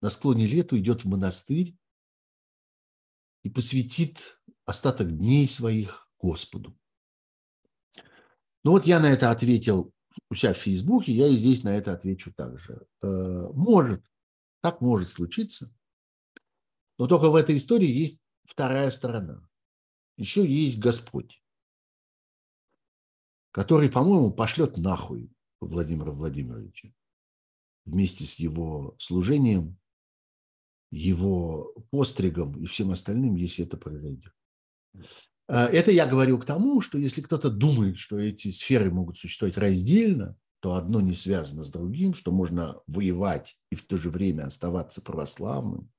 на 0.00 0.10
склоне 0.10 0.46
лет 0.46 0.72
уйдет 0.72 1.04
в 1.04 1.08
монастырь 1.08 1.76
и 3.42 3.50
посвятит 3.50 4.40
остаток 4.66 5.16
дней 5.16 5.48
своих 5.48 6.08
Господу? 6.20 6.78
Ну 8.68 8.72
вот 8.72 8.84
я 8.84 9.00
на 9.00 9.10
это 9.10 9.30
ответил 9.30 9.94
у 10.28 10.34
себя 10.34 10.52
в 10.52 10.58
Фейсбуке, 10.58 11.10
я 11.10 11.26
и 11.26 11.36
здесь 11.36 11.62
на 11.62 11.74
это 11.74 11.94
отвечу 11.94 12.34
также. 12.34 12.86
Э, 13.00 13.48
может, 13.54 14.04
так 14.60 14.82
может 14.82 15.08
случиться, 15.08 15.74
но 16.98 17.06
только 17.06 17.30
в 17.30 17.34
этой 17.34 17.56
истории 17.56 17.88
есть 17.88 18.20
вторая 18.44 18.90
сторона. 18.90 19.48
Еще 20.18 20.46
есть 20.46 20.78
Господь, 20.78 21.42
который, 23.52 23.90
по-моему, 23.90 24.30
пошлет 24.32 24.76
нахуй 24.76 25.32
Владимира 25.60 26.12
Владимировича 26.12 26.92
вместе 27.86 28.26
с 28.26 28.34
его 28.34 28.96
служением, 28.98 29.78
его 30.90 31.72
постригом 31.90 32.62
и 32.62 32.66
всем 32.66 32.90
остальным, 32.90 33.34
если 33.34 33.64
это 33.64 33.78
произойдет. 33.78 34.34
Э, 35.48 35.64
это 35.66 35.90
я 35.90 36.06
говорю 36.06 36.38
к 36.38 36.44
тому, 36.44 36.80
что 36.80 36.98
если 36.98 37.22
кто-то 37.22 37.50
думает, 37.50 37.98
что 37.98 38.18
эти 38.18 38.50
сферы 38.50 38.90
могут 38.90 39.18
существовать 39.18 39.56
раздельно, 39.56 40.36
то 40.60 40.74
одно 40.74 41.00
не 41.00 41.14
связано 41.14 41.62
с 41.62 41.70
другим, 41.70 42.14
что 42.14 42.32
можно 42.32 42.80
воевать 42.86 43.56
и 43.70 43.76
в 43.76 43.86
то 43.86 43.96
же 43.96 44.10
время 44.10 44.44
оставаться 44.44 45.00
православным. 45.00 45.90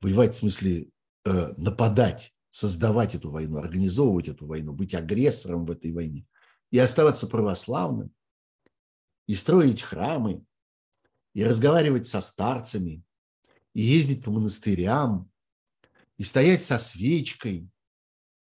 Воевать 0.00 0.34
в 0.34 0.38
смысле 0.38 0.88
э, 1.24 1.54
нападать, 1.56 2.34
создавать 2.48 3.14
эту 3.14 3.30
войну, 3.30 3.58
организовывать 3.58 4.28
эту 4.28 4.46
войну, 4.46 4.72
быть 4.72 4.94
агрессором 4.94 5.66
в 5.66 5.70
этой 5.70 5.92
войне 5.92 6.26
и 6.70 6.78
оставаться 6.78 7.26
православным, 7.26 8.12
и 9.26 9.34
строить 9.34 9.82
храмы, 9.82 10.44
и 11.34 11.44
разговаривать 11.44 12.06
со 12.06 12.20
старцами, 12.20 13.02
и 13.74 13.82
ездить 13.82 14.24
по 14.24 14.30
монастырям, 14.30 15.30
и 16.16 16.24
стоять 16.24 16.62
со 16.62 16.78
свечкой, 16.78 17.68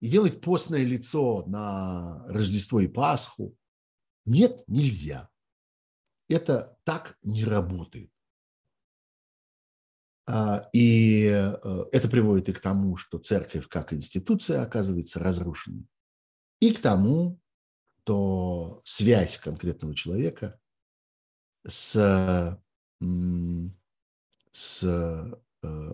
и 0.03 0.09
делать 0.09 0.41
постное 0.41 0.83
лицо 0.83 1.45
на 1.47 2.25
Рождество 2.27 2.81
и 2.81 2.89
Пасху. 2.89 3.57
Нет, 4.25 4.65
нельзя. 4.67 5.29
Это 6.27 6.77
так 6.83 7.17
не 7.21 7.45
работает. 7.45 8.11
А, 10.25 10.69
и 10.73 11.23
э, 11.27 11.85
это 11.93 12.09
приводит 12.09 12.49
и 12.49 12.51
к 12.51 12.59
тому, 12.59 12.97
что 12.97 13.17
церковь 13.17 13.69
как 13.69 13.93
институция 13.93 14.61
оказывается 14.61 15.21
разрушенной, 15.21 15.87
и 16.59 16.73
к 16.73 16.81
тому, 16.81 17.39
что 18.01 18.81
связь 18.83 19.37
конкретного 19.37 19.95
человека 19.95 20.59
с, 21.65 22.59
с 24.51 24.83
э, 24.83 25.93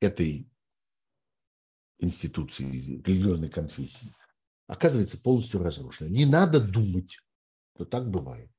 этой 0.00 0.50
институции, 1.98 3.02
религиозной 3.04 3.48
конфессии, 3.48 4.12
оказывается 4.66 5.20
полностью 5.20 5.62
разрушена. 5.62 6.08
Не 6.08 6.26
надо 6.26 6.60
думать, 6.60 7.18
что 7.74 7.84
так 7.84 8.10
бывает. 8.10 8.50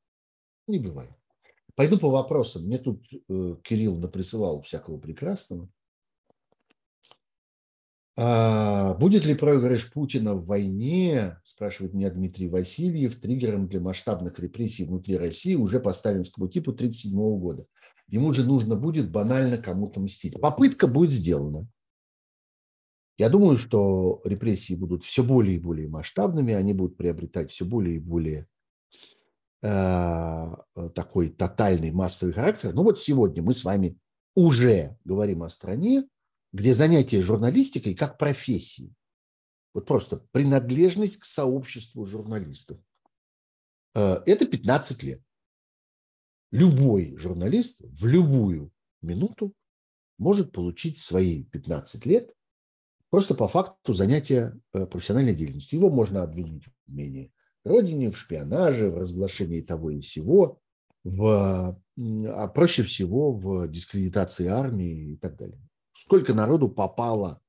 Не 0.67 0.79
бывает. 0.79 1.11
Пойду 1.75 1.97
по 1.97 2.09
вопросам. 2.09 2.63
Мне 2.63 2.79
тут 2.79 3.05
э, 3.11 3.55
Кирилл 3.63 3.97
наприсылал 3.97 4.61
всякого 4.63 4.97
прекрасного. 4.97 5.69
А, 8.19 8.95
будет 8.95 9.25
ли 9.25 9.35
проигрыш 9.35 9.91
Путина 9.91 10.33
в 10.33 10.47
войне, 10.47 11.39
спрашивает 11.43 11.93
меня 11.93 12.09
Дмитрий 12.09 12.49
Васильев, 12.49 13.19
триггером 13.19 13.67
для 13.67 13.79
масштабных 13.79 14.39
репрессий 14.39 14.85
внутри 14.85 15.17
России 15.17 15.53
уже 15.53 15.79
по 15.79 15.93
сталинскому 15.93 16.47
типу 16.47 16.71
1937 16.71 17.39
года? 17.39 17.67
Ему 18.07 18.33
же 18.33 18.43
нужно 18.43 18.75
будет 18.75 19.11
банально 19.11 19.57
кому-то 19.57 19.99
мстить. 19.99 20.39
Попытка 20.41 20.87
будет 20.87 21.11
сделана. 21.11 21.67
Я 23.17 23.29
думаю, 23.29 23.57
что 23.57 24.21
репрессии 24.25 24.75
будут 24.75 25.03
все 25.03 25.23
более 25.23 25.55
и 25.55 25.59
более 25.59 25.87
масштабными, 25.87 26.53
они 26.53 26.73
будут 26.73 26.97
приобретать 26.97 27.51
все 27.51 27.65
более 27.65 27.95
и 27.95 27.99
более 27.99 28.47
э, 29.63 30.55
такой 30.93 31.29
тотальный 31.29 31.91
массовый 31.91 32.33
характер. 32.33 32.73
Ну 32.73 32.83
вот 32.83 32.99
сегодня 32.99 33.41
мы 33.41 33.55
с 33.55 33.63
вами 33.63 33.97
уже 34.35 34.97
говорим 35.03 35.41
о 35.41 35.49
стране, 35.49 36.07
где 36.53 36.75
занятие 36.75 37.21
журналистикой 37.21 37.95
как 37.95 38.19
профессии, 38.19 38.93
вот 39.73 39.87
просто 39.87 40.17
принадлежность 40.31 41.17
к 41.17 41.25
сообществу 41.25 42.05
журналистов, 42.05 42.79
э, 43.95 44.21
это 44.27 44.45
15 44.45 45.01
лет. 45.01 45.23
Любой 46.51 47.17
журналист 47.17 47.77
в 47.79 48.05
любую 48.05 48.71
минуту 49.01 49.53
может 50.19 50.51
получить 50.51 50.99
свои 50.99 51.43
15 51.43 52.05
лет 52.05 52.36
Просто 53.09 53.35
по 53.35 53.47
факту 53.47 53.93
занятия 53.93 54.59
э, 54.73 54.85
профессиональной 54.85 55.33
деятельностью. 55.33 55.79
Его 55.79 55.89
можно 55.89 56.23
обвинить 56.23 56.65
в 56.65 56.93
менее 56.93 57.31
родине, 57.63 58.09
в 58.09 58.17
шпионаже, 58.17 58.89
в 58.89 58.97
разглашении 58.97 59.61
того 59.61 59.91
и 59.91 59.99
всего, 59.99 60.59
в, 61.03 61.79
а 61.97 62.47
проще 62.47 62.83
всего 62.83 63.31
в 63.31 63.67
дискредитации 63.67 64.47
армии 64.47 65.13
и 65.13 65.17
так 65.17 65.37
далее. 65.37 65.59
Сколько 65.93 66.33
народу 66.33 66.69
попало 66.69 67.41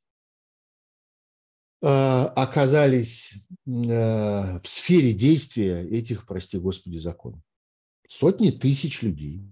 э, 1.81 1.87
оказались 1.87 3.33
э, 3.65 4.59
в 4.59 4.67
сфере 4.67 5.13
действия 5.13 5.87
этих, 5.87 6.25
прости 6.25 6.57
господи, 6.57 6.97
законов? 6.97 7.41
Сотни 8.07 8.49
тысяч 8.49 9.01
людей 9.03 9.45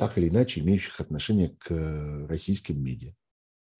так 0.00 0.16
или 0.16 0.30
иначе 0.30 0.60
имеющих 0.60 0.98
отношение 0.98 1.50
к 1.58 1.70
э, 1.70 2.26
российским 2.26 2.82
медиа, 2.82 3.12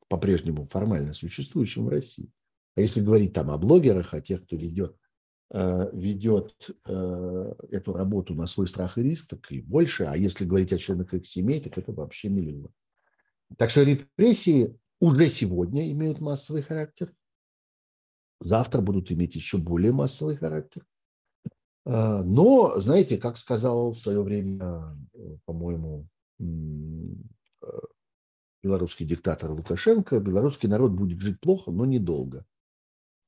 по-прежнему 0.06 0.66
формально 0.66 1.14
существующим 1.14 1.86
в 1.86 1.88
России. 1.88 2.30
А 2.76 2.82
если 2.82 3.00
говорить 3.00 3.32
там 3.32 3.50
о 3.50 3.56
блогерах, 3.56 4.12
о 4.12 4.20
тех, 4.20 4.44
кто 4.44 4.54
ведет, 4.54 4.98
э, 5.50 5.90
ведет 5.94 6.54
э, 6.84 7.54
эту 7.70 7.94
работу 7.94 8.34
на 8.34 8.46
свой 8.46 8.68
страх 8.68 8.98
и 8.98 9.02
риск, 9.02 9.30
так 9.30 9.50
и 9.50 9.62
больше. 9.62 10.04
А 10.04 10.14
если 10.14 10.44
говорить 10.44 10.74
о 10.74 10.78
членах 10.78 11.14
их 11.14 11.26
семей, 11.26 11.58
так 11.62 11.78
это 11.78 11.90
вообще 11.90 12.28
миллион. 12.28 12.70
Так 13.56 13.70
что 13.70 13.82
репрессии 13.82 14.78
уже 15.00 15.30
сегодня 15.30 15.90
имеют 15.90 16.20
массовый 16.20 16.60
характер. 16.60 17.14
Завтра 18.40 18.82
будут 18.82 19.10
иметь 19.10 19.36
еще 19.36 19.56
более 19.56 19.92
массовый 19.92 20.36
характер. 20.36 20.84
Но, 21.92 22.80
знаете, 22.80 23.18
как 23.18 23.36
сказал 23.36 23.92
в 23.92 23.98
свое 23.98 24.22
время, 24.22 24.96
по-моему, 25.44 26.06
Э, 26.40 27.78
белорусский 28.62 29.06
диктатор 29.06 29.50
Лукашенко, 29.50 30.20
белорусский 30.20 30.68
народ 30.68 30.92
будет 30.92 31.18
жить 31.20 31.40
плохо, 31.40 31.70
но 31.70 31.86
недолго. 31.86 32.44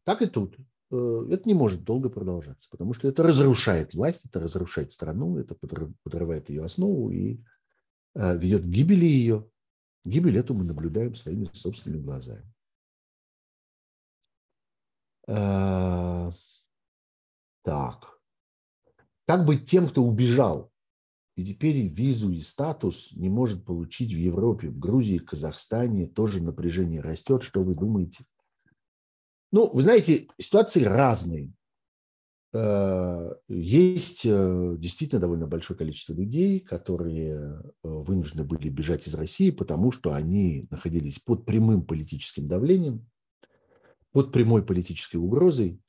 Так 0.05 0.23
и 0.23 0.27
тут. 0.27 0.57
Э, 0.91 1.27
это 1.31 1.43
не 1.47 1.55
может 1.55 1.85
долго 1.85 2.11
продолжаться, 2.11 2.69
потому 2.71 2.93
что 2.95 3.09
это 3.09 3.23
разрушает 3.23 3.95
власть, 3.95 4.27
это 4.27 4.41
разрушает 4.41 4.93
страну, 4.93 5.39
это 5.39 5.55
подрывает 6.03 6.51
ее 6.51 6.65
основу 6.65 7.11
и 7.11 7.41
э, 8.15 8.37
ведет 8.39 8.63
к 8.63 8.67
гибели 8.67 9.05
ее. 9.05 9.49
Гибель 10.05 10.37
эту 10.37 10.55
мы 10.55 10.65
наблюдаем 10.65 11.15
своими 11.15 11.49
собственными 11.53 12.03
глазами. 12.03 12.53
Э, 15.29 16.31
так. 17.63 18.12
Как 19.27 19.45
быть 19.47 19.69
тем, 19.69 19.89
кто 19.89 20.03
убежал 20.03 20.71
и 21.37 21.45
теперь 21.45 21.87
визу 21.87 22.31
и 22.31 22.41
статус 22.41 23.13
не 23.15 23.31
может 23.31 23.65
получить 23.65 24.13
в 24.13 24.19
Европе, 24.19 24.69
в 24.69 24.79
Грузии, 24.79 25.19
Казахстане, 25.19 26.07
тоже 26.07 26.43
напряжение 26.43 27.01
растет. 27.01 27.43
Что 27.43 27.63
вы 27.63 27.75
думаете? 27.75 28.25
Ну, 29.51 29.71
вы 29.71 29.83
знаете, 29.83 30.29
ситуации 30.39 30.85
разные. 30.85 31.53
Э, 32.55 33.35
есть 33.49 34.27
э, 34.27 34.75
действительно 34.77 35.21
довольно 35.21 35.47
большое 35.47 35.79
количество 35.79 36.13
людей, 36.13 36.61
которые 36.61 37.33
э, 37.33 37.63
вынуждены 37.83 38.45
были 38.45 38.69
бежать 38.69 39.07
из 39.07 39.15
России, 39.15 39.51
потому 39.51 39.91
что 39.91 40.13
они 40.13 40.65
находились 40.71 41.19
под 41.19 41.47
прямым 41.47 41.83
политическим 41.83 42.49
давлением, 42.49 43.07
под 44.13 44.33
прямой 44.33 44.63
политической 44.63 45.17
угрозой. 45.17 45.81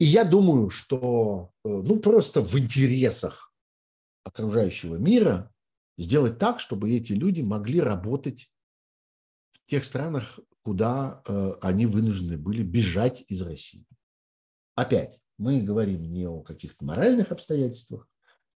И 0.00 0.06
я 0.06 0.24
думаю, 0.24 0.70
что 0.70 1.52
ну, 1.62 2.00
просто 2.00 2.40
в 2.40 2.58
интересах 2.58 3.54
окружающего 4.24 4.96
мира 4.96 5.52
сделать 5.98 6.38
так, 6.38 6.58
чтобы 6.58 6.90
эти 6.90 7.12
люди 7.12 7.42
могли 7.42 7.80
работать 7.80 8.50
в 9.52 9.66
тех 9.66 9.84
странах, 9.84 10.40
куда 10.62 11.22
э, 11.26 11.52
они 11.60 11.84
вынуждены 11.84 12.38
были 12.38 12.62
бежать 12.62 13.24
из 13.28 13.42
России. 13.42 13.84
Опять, 14.74 15.20
мы 15.36 15.60
говорим 15.60 16.02
не 16.10 16.26
о 16.26 16.40
каких-то 16.40 16.82
моральных 16.82 17.30
обстоятельствах, 17.30 18.08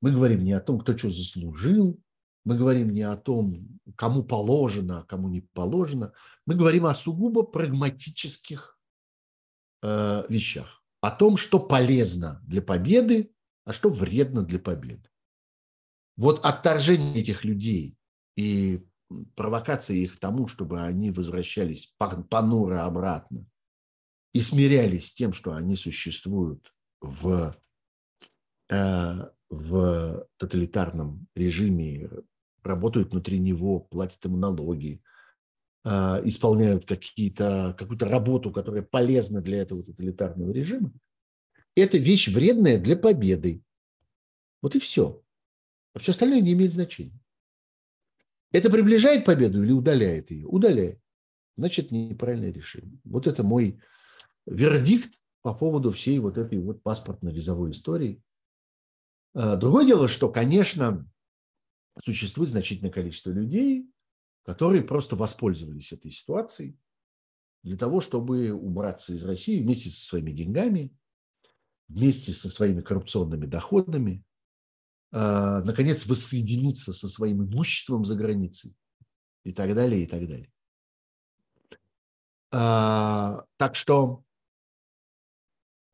мы 0.00 0.12
говорим 0.12 0.44
не 0.44 0.52
о 0.52 0.60
том, 0.60 0.78
кто 0.78 0.96
что 0.96 1.10
заслужил, 1.10 2.00
мы 2.44 2.56
говорим 2.56 2.90
не 2.90 3.02
о 3.02 3.16
том, 3.16 3.80
кому 3.96 4.22
положено, 4.22 5.00
а 5.00 5.04
кому 5.04 5.28
не 5.28 5.40
положено. 5.40 6.12
Мы 6.46 6.54
говорим 6.54 6.86
о 6.86 6.94
сугубо 6.94 7.42
прагматических 7.42 8.78
э, 9.82 10.24
вещах. 10.28 10.81
О 11.02 11.10
том, 11.10 11.36
что 11.36 11.58
полезно 11.58 12.40
для 12.44 12.62
победы, 12.62 13.34
а 13.64 13.72
что 13.72 13.90
вредно 13.90 14.42
для 14.42 14.60
победы. 14.60 15.10
Вот 16.16 16.44
отторжение 16.44 17.20
этих 17.20 17.44
людей 17.44 17.98
и 18.36 18.86
провокация 19.34 19.96
их 19.96 20.16
к 20.16 20.20
тому, 20.20 20.46
чтобы 20.46 20.80
они 20.80 21.10
возвращались 21.10 21.92
понуро 21.98 22.84
обратно 22.84 23.44
и 24.32 24.40
смирялись 24.40 25.08
с 25.08 25.12
тем, 25.12 25.32
что 25.32 25.54
они 25.54 25.74
существуют 25.74 26.72
в, 27.00 27.56
э, 28.70 29.30
в 29.50 30.28
тоталитарном 30.36 31.26
режиме, 31.34 32.10
работают 32.62 33.10
внутри 33.10 33.40
него, 33.40 33.80
платят 33.80 34.24
ему 34.24 34.36
налоги, 34.36 35.02
исполняют 35.84 36.86
какие-то, 36.86 37.74
какую-то 37.78 38.08
работу, 38.08 38.52
которая 38.52 38.82
полезна 38.82 39.40
для 39.40 39.62
этого 39.62 39.82
тоталитарного 39.82 40.50
режима, 40.52 40.92
это 41.74 41.98
вещь 41.98 42.28
вредная 42.28 42.78
для 42.78 42.96
победы. 42.96 43.62
Вот 44.60 44.76
и 44.76 44.78
все. 44.78 45.22
А 45.94 45.98
все 45.98 46.12
остальное 46.12 46.40
не 46.40 46.52
имеет 46.52 46.72
значения. 46.72 47.18
Это 48.52 48.70
приближает 48.70 49.24
победу 49.24 49.62
или 49.62 49.72
удаляет 49.72 50.30
ее? 50.30 50.46
Удаляет. 50.46 51.00
Значит, 51.56 51.90
неправильное 51.90 52.52
решение. 52.52 52.98
Вот 53.04 53.26
это 53.26 53.42
мой 53.42 53.80
вердикт 54.46 55.20
по 55.42 55.54
поводу 55.54 55.90
всей 55.90 56.18
вот 56.18 56.38
этой 56.38 56.58
вот 56.58 56.82
паспортно-визовой 56.82 57.72
истории. 57.72 58.22
А, 59.34 59.56
другое 59.56 59.86
дело, 59.86 60.08
что, 60.08 60.30
конечно, 60.30 61.08
существует 61.98 62.50
значительное 62.50 62.92
количество 62.92 63.30
людей, 63.30 63.90
которые 64.44 64.82
просто 64.82 65.16
воспользовались 65.16 65.92
этой 65.92 66.10
ситуацией 66.10 66.76
для 67.62 67.76
того, 67.76 68.00
чтобы 68.00 68.50
убраться 68.50 69.12
из 69.12 69.24
России 69.24 69.62
вместе 69.62 69.88
со 69.88 70.04
своими 70.04 70.32
деньгами, 70.32 70.94
вместе 71.88 72.32
со 72.32 72.48
своими 72.48 72.80
коррупционными 72.80 73.46
доходами, 73.46 74.24
а, 75.12 75.62
наконец, 75.62 76.06
воссоединиться 76.06 76.92
со 76.92 77.08
своим 77.08 77.44
имуществом 77.44 78.04
за 78.04 78.16
границей 78.16 78.74
и 79.44 79.52
так 79.52 79.74
далее, 79.74 80.02
и 80.02 80.06
так 80.06 80.26
далее. 80.26 80.50
А, 82.50 83.44
так 83.58 83.74
что 83.76 84.24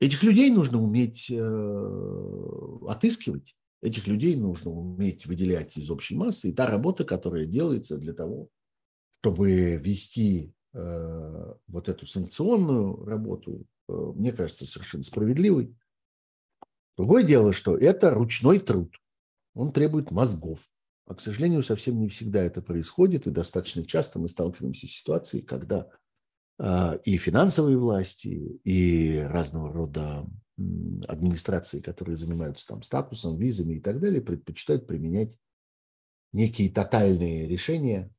этих 0.01 0.22
людей 0.22 0.51
нужно 0.51 0.80
уметь 0.80 1.30
э, 1.30 2.78
отыскивать, 2.88 3.57
этих 3.83 4.07
людей 4.07 4.37
нужно 4.37 4.70
уметь 4.70 5.26
выделять 5.26 5.76
из 5.76 5.91
общей 5.91 6.16
массы. 6.16 6.51
И 6.51 6.53
та 6.53 6.66
работа, 6.66 7.05
которая 7.05 7.45
делается 7.45 7.97
для 7.99 8.12
того, 8.12 8.49
чтобы 9.11 9.76
вести 9.76 10.53
э, 10.74 11.55
вот 11.66 11.89
эту 11.89 12.07
санкционную 12.07 13.05
работу, 13.05 13.64
э, 13.89 13.93
мне 13.93 14.33
кажется, 14.33 14.66
совершенно 14.66 15.05
справедливой. 15.05 15.74
Другое 16.97 17.22
дело, 17.22 17.53
что 17.53 17.76
это 17.76 18.11
ручной 18.11 18.59
труд 18.59 18.97
он 19.59 19.72
требует 19.72 20.11
мозгов. 20.12 20.70
А, 21.07 21.14
к 21.14 21.20
сожалению, 21.20 21.62
совсем 21.62 21.99
не 21.99 22.09
всегда 22.09 22.43
это 22.43 22.62
происходит, 22.62 23.26
и 23.26 23.31
достаточно 23.31 23.85
часто 23.85 24.18
мы 24.18 24.29
сталкиваемся 24.29 24.87
с 24.87 24.91
ситуацией, 24.91 25.43
когда 25.43 25.89
а, 26.59 26.95
и 27.05 27.16
финансовые 27.16 27.76
власти, 27.76 28.61
и 28.62 29.18
разного 29.18 29.72
рода 29.72 30.26
администрации, 31.07 31.81
которые 31.81 32.17
занимаются 32.17 32.67
там 32.67 32.83
статусом, 32.83 33.37
визами 33.37 33.75
и 33.75 33.81
так 33.81 34.01
далее, 34.01 34.21
предпочитают 34.21 34.87
применять 34.87 35.39
некие 36.33 36.71
тотальные 36.71 37.47
решения, 37.47 38.11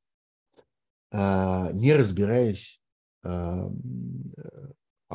а, 1.11 1.71
не 1.73 1.93
разбираясь, 1.93 2.81
о 3.21 3.69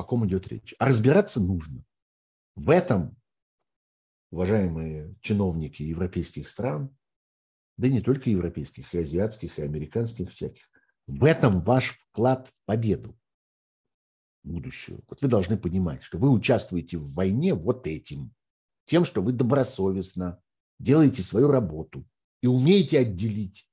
ком 0.03 0.27
идет 0.27 0.47
речь. 0.47 0.75
А 0.77 0.87
разбираться 0.87 1.41
нужно. 1.41 1.83
В 2.55 2.69
этом 2.69 3.17
уважаемые 4.31 5.15
чиновники 5.21 5.81
европейских 5.81 6.49
стран, 6.49 6.95
да 7.77 7.87
и 7.87 7.91
не 7.91 8.01
только 8.01 8.29
европейских, 8.29 8.93
и 8.93 8.99
азиатских, 8.99 9.57
и 9.57 9.61
американских 9.61 10.31
всяких, 10.31 10.63
в 11.07 11.23
этом 11.23 11.61
ваш 11.61 11.97
вклад 12.09 12.49
в 12.49 12.65
победу 12.65 13.17
будущую. 14.45 15.03
Вот 15.07 15.21
вы 15.21 15.27
должны 15.27 15.57
понимать, 15.57 16.03
что 16.03 16.17
вы 16.17 16.29
участвуете 16.29 16.97
в 16.97 17.13
войне 17.13 17.53
вот 17.53 17.87
этим, 17.87 18.33
тем, 18.85 19.03
что 19.03 19.21
вы 19.21 19.33
добросовестно 19.33 20.39
делаете 20.79 21.23
свою 21.23 21.47
работу 21.49 22.05
и 22.41 22.47
умеете 22.47 22.99
отделить 22.99 23.67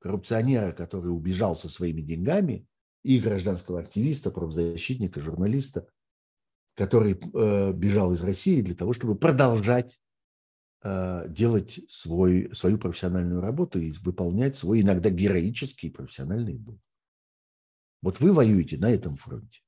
коррупционера, 0.00 0.72
который 0.72 1.08
убежал 1.08 1.54
со 1.54 1.68
своими 1.68 2.00
деньгами, 2.00 2.66
и 3.02 3.18
гражданского 3.18 3.80
активиста, 3.80 4.30
правозащитника, 4.30 5.20
журналиста, 5.20 5.88
который 6.74 7.12
э, 7.12 7.72
бежал 7.72 8.12
из 8.12 8.22
России 8.22 8.60
для 8.60 8.74
того, 8.74 8.92
чтобы 8.92 9.14
продолжать 9.16 9.98
э, 10.82 11.26
делать 11.28 11.80
свой, 11.88 12.54
свою 12.54 12.78
профессиональную 12.78 13.40
работу 13.40 13.80
и 13.80 13.92
выполнять 14.02 14.56
свой 14.56 14.82
иногда 14.82 15.10
героический 15.10 15.90
профессиональный 15.90 16.58
долг. 16.58 16.80
Вот 18.02 18.20
вы 18.20 18.32
воюете 18.32 18.78
на 18.78 18.90
этом 18.90 19.16
фронте. 19.16 19.60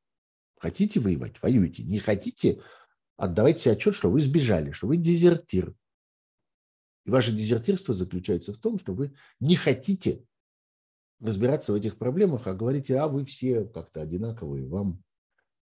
Хотите 0.62 1.00
воевать? 1.00 1.42
Воюйте. 1.42 1.82
Не 1.82 1.98
хотите? 1.98 2.62
Отдавайте 3.16 3.58
себе 3.58 3.72
отчет, 3.72 3.96
что 3.96 4.08
вы 4.08 4.20
сбежали, 4.20 4.70
что 4.70 4.86
вы 4.86 4.96
дезертир. 4.96 5.74
И 7.04 7.10
ваше 7.10 7.32
дезертирство 7.32 7.92
заключается 7.92 8.52
в 8.52 8.58
том, 8.58 8.78
что 8.78 8.94
вы 8.94 9.12
не 9.40 9.56
хотите 9.56 10.24
разбираться 11.18 11.72
в 11.72 11.74
этих 11.74 11.98
проблемах, 11.98 12.46
а 12.46 12.54
говорите, 12.54 12.96
а 12.96 13.08
вы 13.08 13.24
все 13.24 13.64
как-то 13.64 14.02
одинаковые, 14.02 14.68
вам 14.68 15.02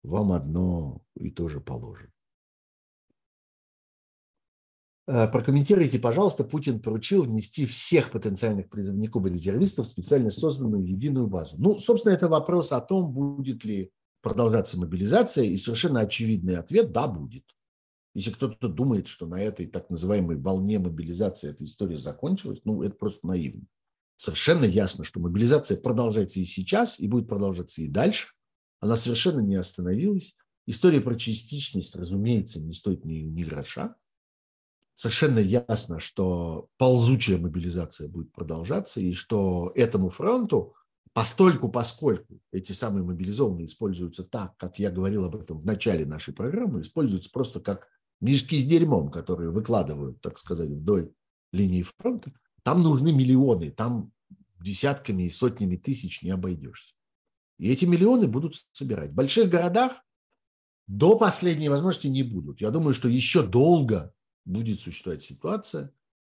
вам 0.02 0.30
одно 0.32 1.02
и 1.14 1.30
то 1.30 1.48
же 1.48 1.62
положено. 1.62 2.12
Э, 5.06 5.26
прокомментируйте, 5.26 5.98
пожалуйста, 5.98 6.44
Путин 6.44 6.82
поручил 6.82 7.22
внести 7.22 7.64
всех 7.64 8.10
потенциальных 8.10 8.68
призывников 8.68 9.24
и 9.24 9.30
резервистов 9.30 9.86
в 9.86 9.88
специально 9.88 10.30
созданную 10.30 10.84
единую 10.86 11.28
базу. 11.28 11.56
Ну, 11.58 11.78
собственно, 11.78 12.12
это 12.12 12.28
вопрос 12.28 12.72
о 12.72 12.82
том, 12.82 13.10
будет 13.10 13.64
ли 13.64 13.90
продолжаться 14.22 14.78
мобилизация, 14.78 15.44
и 15.44 15.56
совершенно 15.56 16.00
очевидный 16.00 16.56
ответ– 16.56 16.92
да, 16.92 17.08
будет. 17.08 17.44
Если 18.14 18.30
кто-то 18.30 18.68
думает, 18.68 19.08
что 19.08 19.26
на 19.26 19.40
этой 19.42 19.66
так 19.66 19.88
называемой 19.90 20.36
волне 20.36 20.78
мобилизации 20.78 21.50
эта 21.50 21.64
история 21.64 21.98
закончилась, 21.98 22.60
ну, 22.64 22.82
это 22.82 22.94
просто 22.94 23.26
наивно. 23.26 23.62
Совершенно 24.16 24.64
ясно, 24.64 25.04
что 25.04 25.18
мобилизация 25.18 25.76
продолжается 25.76 26.38
и 26.38 26.44
сейчас, 26.44 27.00
и 27.00 27.08
будет 27.08 27.28
продолжаться 27.28 27.82
и 27.82 27.88
дальше. 27.88 28.28
Она 28.80 28.96
совершенно 28.96 29.40
не 29.40 29.56
остановилась. 29.56 30.36
История 30.66 31.00
про 31.00 31.16
частичность, 31.16 31.96
разумеется, 31.96 32.60
не 32.60 32.72
стоит 32.72 33.04
ни, 33.04 33.14
ни 33.14 33.42
гроша. 33.42 33.96
Совершенно 34.94 35.38
ясно, 35.38 35.98
что 35.98 36.68
ползучая 36.76 37.38
мобилизация 37.38 38.08
будет 38.08 38.30
продолжаться, 38.32 39.00
и 39.00 39.12
что 39.12 39.72
этому 39.74 40.10
фронту 40.10 40.74
постольку, 41.12 41.68
поскольку 41.68 42.40
эти 42.52 42.72
самые 42.72 43.04
мобилизованные 43.04 43.66
используются 43.66 44.24
так, 44.24 44.56
как 44.56 44.78
я 44.78 44.90
говорил 44.90 45.24
об 45.24 45.36
этом 45.36 45.58
в 45.58 45.66
начале 45.66 46.06
нашей 46.06 46.34
программы, 46.34 46.80
используются 46.80 47.30
просто 47.30 47.60
как 47.60 47.88
мешки 48.20 48.60
с 48.60 48.66
дерьмом, 48.66 49.10
которые 49.10 49.50
выкладывают, 49.50 50.20
так 50.20 50.38
сказать, 50.38 50.70
вдоль 50.70 51.12
линии 51.52 51.82
фронта, 51.82 52.32
там 52.62 52.80
нужны 52.80 53.12
миллионы, 53.12 53.70
там 53.70 54.12
десятками 54.60 55.24
и 55.24 55.30
сотнями 55.30 55.76
тысяч 55.76 56.22
не 56.22 56.30
обойдешься. 56.30 56.94
И 57.58 57.70
эти 57.70 57.84
миллионы 57.84 58.26
будут 58.28 58.56
собирать. 58.72 59.10
В 59.10 59.14
больших 59.14 59.50
городах 59.50 60.04
до 60.86 61.16
последней 61.16 61.68
возможности 61.68 62.06
не 62.06 62.22
будут. 62.22 62.60
Я 62.60 62.70
думаю, 62.70 62.94
что 62.94 63.08
еще 63.08 63.46
долго 63.46 64.14
будет 64.44 64.80
существовать 64.80 65.22
ситуация, 65.22 65.92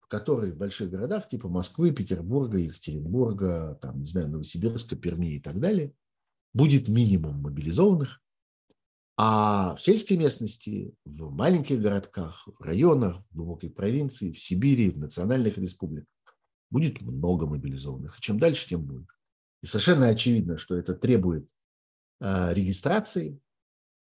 в 0.09 0.11
которой 0.11 0.51
в 0.51 0.57
больших 0.57 0.89
городах 0.89 1.27
типа 1.27 1.47
Москвы, 1.49 1.91
Петербурга, 1.91 2.57
Екатеринбурга, 2.57 3.77
там, 3.79 3.99
не 3.99 4.07
знаю, 4.07 4.29
Новосибирска, 4.29 4.95
Перми 4.95 5.35
и 5.35 5.39
так 5.39 5.59
далее, 5.59 5.93
будет 6.51 6.87
минимум 6.87 7.43
мобилизованных, 7.43 8.19
а 9.17 9.75
в 9.75 9.81
сельской 9.81 10.17
местности, 10.17 10.95
в 11.05 11.29
маленьких 11.29 11.79
городках, 11.79 12.47
в 12.47 12.63
районах, 12.63 13.21
в 13.21 13.35
глубокой 13.35 13.69
провинции, 13.69 14.31
в 14.31 14.41
Сибири, 14.41 14.89
в 14.89 14.97
национальных 14.97 15.59
республиках 15.59 16.09
будет 16.71 17.01
много 17.01 17.45
мобилизованных. 17.45 18.17
И 18.17 18.21
чем 18.21 18.39
дальше, 18.39 18.67
тем 18.67 18.85
больше. 18.85 19.15
И 19.61 19.67
совершенно 19.67 20.07
очевидно, 20.07 20.57
что 20.57 20.75
это 20.75 20.95
требует 20.95 21.47
э, 22.19 22.53
регистрации, 22.55 23.39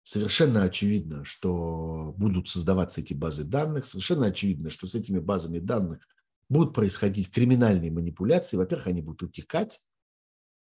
совершенно 0.04 0.64
очевидно, 0.64 1.26
что 1.26 2.14
будут 2.18 2.48
создаваться 2.48 3.02
эти 3.02 3.14
базы 3.14 3.44
данных, 3.44 3.86
совершенно 3.86 4.28
очевидно, 4.28 4.70
что 4.70 4.88
с 4.88 4.96
этими 4.96 5.20
базами 5.20 5.60
данных 5.60 6.08
будут 6.50 6.74
происходить 6.74 7.32
криминальные 7.32 7.92
манипуляции. 7.92 8.58
Во-первых, 8.58 8.88
они 8.88 9.02
будут 9.02 9.24
утекать, 9.24 9.82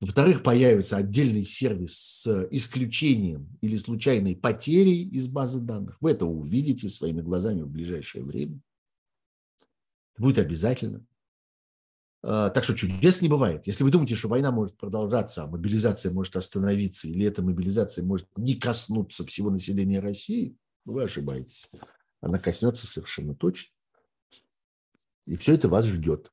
во-вторых, 0.01 0.41
появится 0.41 0.97
отдельный 0.97 1.43
сервис 1.43 1.95
с 1.95 2.47
исключением 2.49 3.55
или 3.61 3.77
случайной 3.77 4.35
потерей 4.35 5.07
из 5.07 5.27
базы 5.27 5.59
данных. 5.61 5.97
Вы 6.01 6.11
это 6.11 6.25
увидите 6.25 6.89
своими 6.89 7.21
глазами 7.21 7.61
в 7.61 7.69
ближайшее 7.69 8.23
время. 8.23 8.59
Это 10.15 10.23
будет 10.23 10.39
обязательно. 10.39 11.05
А, 12.23 12.49
так 12.51 12.63
что 12.63 12.75
чудес 12.75 13.21
не 13.21 13.29
бывает. 13.29 13.65
Если 13.65 13.83
вы 13.83 13.91
думаете, 13.91 14.15
что 14.15 14.27
война 14.27 14.51
может 14.51 14.77
продолжаться, 14.77 15.43
а 15.43 15.47
мобилизация 15.47 16.11
может 16.11 16.35
остановиться, 16.35 17.07
или 17.07 17.25
эта 17.25 17.41
мобилизация 17.41 18.03
может 18.03 18.27
не 18.37 18.55
коснуться 18.55 19.25
всего 19.25 19.49
населения 19.49 19.99
России, 19.99 20.55
вы 20.85 21.03
ошибаетесь. 21.03 21.69
Она 22.21 22.37
коснется 22.37 22.85
совершенно 22.85 23.35
точно. 23.35 23.73
И 25.25 25.35
все 25.35 25.53
это 25.55 25.67
вас 25.67 25.85
ждет. 25.85 26.31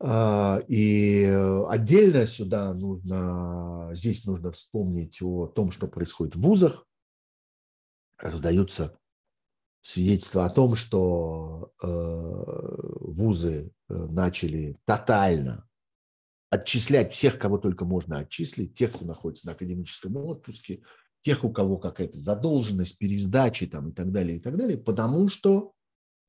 А, 0.00 0.62
и 0.68 1.24
отдельно 1.68 2.26
сюда 2.26 2.74
нужно, 2.74 3.90
здесь 3.94 4.26
нужно 4.26 4.52
вспомнить 4.52 5.22
о 5.22 5.46
том, 5.46 5.70
что 5.70 5.86
происходит 5.86 6.36
в 6.36 6.40
вузах. 6.40 6.86
Раздаются 8.18 8.98
свидетельства 9.80 10.44
о 10.44 10.50
том, 10.50 10.76
что 10.76 11.72
э, 11.82 11.86
вузы 11.86 13.73
начали 13.88 14.78
тотально 14.84 15.68
отчислять 16.50 17.12
всех, 17.12 17.38
кого 17.38 17.58
только 17.58 17.84
можно 17.84 18.18
отчислить, 18.18 18.74
тех, 18.74 18.92
кто 18.92 19.04
находится 19.04 19.46
на 19.46 19.52
академическом 19.52 20.16
отпуске, 20.16 20.82
тех, 21.22 21.44
у 21.44 21.50
кого 21.50 21.78
какая-то 21.78 22.16
задолженность, 22.18 22.98
пересдачи 22.98 23.66
там, 23.66 23.90
и 23.90 23.92
так 23.92 24.12
далее, 24.12 24.36
и 24.36 24.40
так 24.40 24.56
далее, 24.56 24.78
потому 24.78 25.28
что 25.28 25.72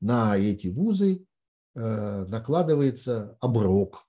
на 0.02 0.38
эти 0.38 0.68
вузы 0.68 1.26
Э, 1.78 2.26
накладывается 2.30 3.38
оброк, 3.42 4.08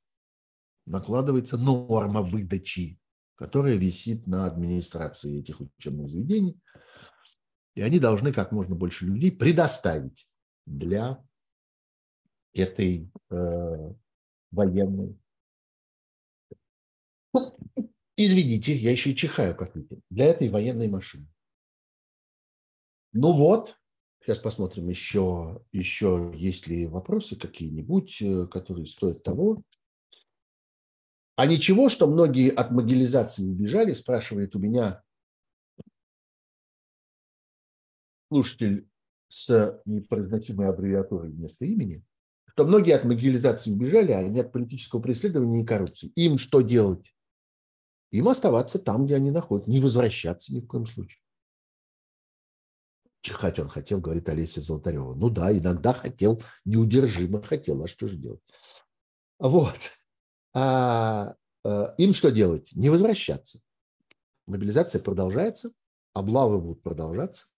накладывается 0.86 1.58
норма 1.58 2.22
выдачи, 2.22 3.00
которая 3.34 3.74
висит 3.74 4.28
на 4.28 4.46
администрации 4.46 5.40
этих 5.40 5.60
учебных 5.60 6.08
заведений. 6.08 6.60
И 7.74 7.82
они 7.82 7.98
должны 7.98 8.32
как 8.32 8.52
можно 8.52 8.76
больше 8.76 9.04
людей 9.04 9.32
предоставить 9.32 10.28
для 10.64 11.20
этой 12.56 13.10
э, 13.30 13.92
военной. 14.50 15.18
Извините, 18.16 18.74
я 18.74 18.90
еще 18.92 19.10
и 19.10 19.16
чихаю, 19.16 19.54
как 19.54 19.74
видите, 19.76 20.00
для 20.10 20.26
этой 20.26 20.48
военной 20.48 20.88
машины. 20.88 21.26
Ну 23.12 23.32
вот, 23.32 23.76
Сейчас 24.26 24.40
посмотрим 24.40 24.88
еще, 24.88 25.62
еще 25.70 26.32
есть 26.34 26.66
ли 26.66 26.88
вопросы 26.88 27.36
какие-нибудь, 27.36 28.20
э, 28.22 28.46
которые 28.48 28.86
стоят 28.86 29.22
того. 29.22 29.62
А 31.36 31.46
ничего, 31.46 31.88
что 31.88 32.08
многие 32.08 32.50
от 32.50 32.72
могилизации 32.72 33.44
убежали, 33.44 33.92
спрашивает 33.92 34.56
у 34.56 34.58
меня 34.58 35.00
слушатель 38.28 38.88
с 39.28 39.80
непроизносимой 39.84 40.70
аббревиатурой 40.70 41.30
вместо 41.30 41.64
имени, 41.64 42.02
что 42.56 42.64
многие 42.64 42.94
от 42.94 43.04
могилизации 43.04 43.70
убежали, 43.70 44.12
а 44.12 44.22
не 44.22 44.40
от 44.40 44.50
политического 44.50 44.98
преследования 44.98 45.62
и 45.62 45.66
коррупции. 45.66 46.10
Им 46.16 46.38
что 46.38 46.62
делать? 46.62 47.14
Им 48.12 48.30
оставаться 48.30 48.78
там, 48.78 49.04
где 49.04 49.16
они 49.16 49.30
находятся, 49.30 49.70
не 49.70 49.78
возвращаться 49.78 50.54
ни 50.54 50.60
в 50.60 50.66
коем 50.66 50.86
случае. 50.86 51.20
Чихать 53.20 53.58
он 53.58 53.68
хотел, 53.68 54.00
говорит 54.00 54.26
Олеся 54.30 54.62
Золотарева. 54.62 55.14
Ну 55.14 55.28
да, 55.28 55.52
иногда 55.52 55.92
хотел, 55.92 56.40
неудержимо 56.64 57.42
хотел, 57.42 57.82
а 57.84 57.88
что 57.88 58.08
же 58.08 58.16
делать? 58.16 58.40
Вот. 59.38 59.76
А, 60.54 61.34
а 61.62 61.94
им 61.98 62.14
что 62.14 62.30
делать? 62.30 62.70
Не 62.72 62.88
возвращаться. 62.88 63.60
Мобилизация 64.46 65.02
продолжается, 65.02 65.72
облавы 66.14 66.58
будут 66.58 66.82
продолжаться. 66.82 67.48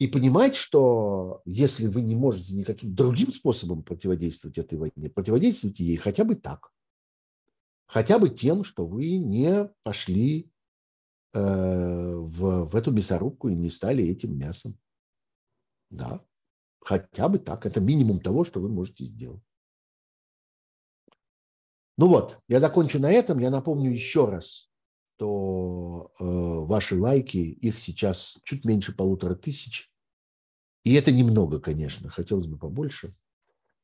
И 0.00 0.08
понимать, 0.08 0.56
что 0.56 1.42
если 1.44 1.86
вы 1.86 2.02
не 2.02 2.16
можете 2.16 2.54
никаким 2.54 2.92
другим 2.92 3.30
способом 3.30 3.84
противодействовать 3.84 4.58
этой 4.58 4.76
войне, 4.76 5.08
противодействуйте 5.08 5.84
ей 5.84 5.96
хотя 5.96 6.24
бы 6.24 6.34
так. 6.34 6.72
Хотя 7.86 8.18
бы 8.18 8.28
тем, 8.28 8.64
что 8.64 8.84
вы 8.84 9.18
не 9.18 9.70
пошли 9.84 10.50
Э, 11.32 12.16
в, 12.16 12.64
в 12.64 12.74
эту 12.74 12.90
мясорубку 12.90 13.48
и 13.48 13.54
не 13.54 13.70
стали 13.70 14.04
этим 14.04 14.36
мясом. 14.36 14.76
Да, 15.88 16.24
хотя 16.80 17.28
бы 17.28 17.38
так. 17.38 17.66
Это 17.66 17.80
минимум 17.80 18.20
того, 18.20 18.44
что 18.44 18.60
вы 18.60 18.68
можете 18.68 19.04
сделать. 19.04 19.42
Ну 21.96 22.08
вот, 22.08 22.40
я 22.48 22.58
закончу 22.58 22.98
на 22.98 23.12
этом. 23.12 23.38
Я 23.38 23.50
напомню 23.50 23.92
еще 23.92 24.28
раз, 24.28 24.70
что 25.16 26.12
э, 26.18 26.24
ваши 26.24 26.98
лайки, 26.98 27.38
их 27.38 27.78
сейчас 27.78 28.38
чуть 28.42 28.64
меньше 28.64 28.92
полутора 28.92 29.36
тысяч. 29.36 29.89
И 30.84 30.94
это 30.94 31.12
немного, 31.12 31.60
конечно, 31.60 32.08
хотелось 32.08 32.46
бы 32.46 32.58
побольше. 32.58 33.14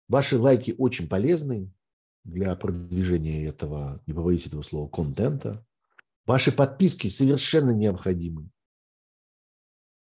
Ваши 0.08 0.38
лайки 0.38 0.74
очень 0.78 1.08
полезны 1.08 1.72
для 2.24 2.54
продвижения 2.56 3.44
этого, 3.44 4.02
не 4.06 4.14
побоюсь 4.14 4.46
этого 4.46 4.62
слова, 4.62 4.88
контента. 4.88 5.64
Ваши 6.24 6.52
подписки 6.52 7.08
совершенно 7.08 7.70
необходимы. 7.70 8.50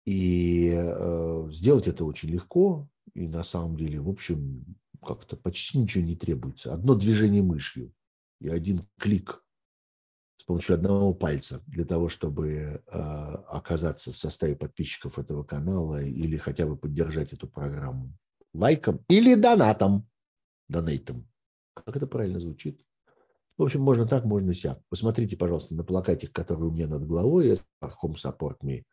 И 0.05 0.71
э, 0.73 1.47
сделать 1.51 1.87
это 1.87 2.05
очень 2.05 2.29
легко. 2.29 2.89
И 3.13 3.27
на 3.27 3.43
самом 3.43 3.75
деле, 3.75 3.99
в 3.99 4.09
общем, 4.09 4.63
как-то 5.03 5.35
почти 5.35 5.77
ничего 5.77 6.03
не 6.03 6.15
требуется. 6.15 6.73
Одно 6.73 6.95
движение 6.95 7.41
мышью 7.41 7.93
и 8.39 8.47
один 8.47 8.87
клик 8.99 9.43
с 10.37 10.43
помощью 10.43 10.75
одного 10.75 11.13
пальца 11.13 11.61
для 11.67 11.83
того, 11.83 12.09
чтобы 12.09 12.49
э, 12.49 12.79
оказаться 12.89 14.13
в 14.13 14.17
составе 14.17 14.55
подписчиков 14.55 15.19
этого 15.19 15.43
канала 15.43 16.01
или 16.01 16.37
хотя 16.37 16.65
бы 16.65 16.77
поддержать 16.77 17.33
эту 17.33 17.47
программу 17.47 18.13
лайком 18.53 19.03
или 19.09 19.35
донатом. 19.35 20.07
Донейтом. 20.69 21.27
Как 21.73 21.95
это 21.95 22.07
правильно 22.07 22.39
звучит? 22.39 22.81
В 23.57 23.63
общем, 23.63 23.81
можно 23.81 24.07
так, 24.07 24.25
можно 24.25 24.53
сяк. 24.53 24.79
Посмотрите, 24.89 25.35
пожалуйста, 25.35 25.73
на 25.73 25.83
плакатик, 25.83 26.31
который 26.31 26.67
у 26.67 26.71
меня 26.71 26.87
над 26.87 27.07
головой. 27.07 27.59
Home 27.81 28.15
Support 28.15 28.57
Me 28.63 28.83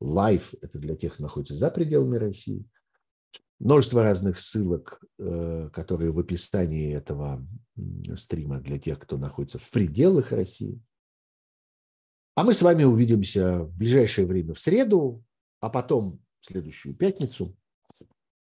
Live. 0.00 0.56
Это 0.60 0.78
для 0.78 0.94
тех, 0.94 1.14
кто 1.14 1.24
находится 1.24 1.56
за 1.56 1.70
пределами 1.70 2.16
России. 2.16 2.64
Множество 3.64 4.02
разных 4.02 4.38
ссылок, 4.38 5.02
э, 5.18 5.70
которые 5.72 6.12
в 6.12 6.18
описании 6.18 6.94
этого 6.94 7.42
стрима 8.14 8.60
для 8.60 8.78
тех, 8.78 8.98
кто 8.98 9.16
находится 9.16 9.58
в 9.58 9.70
пределах 9.70 10.32
России. 10.32 10.82
А 12.34 12.44
мы 12.44 12.52
с 12.52 12.60
вами 12.60 12.84
увидимся 12.84 13.60
в 13.62 13.74
ближайшее 13.74 14.26
время 14.26 14.52
в 14.52 14.60
среду, 14.60 15.24
а 15.60 15.70
потом 15.70 16.22
в 16.40 16.44
следующую 16.44 16.94
пятницу 16.94 17.56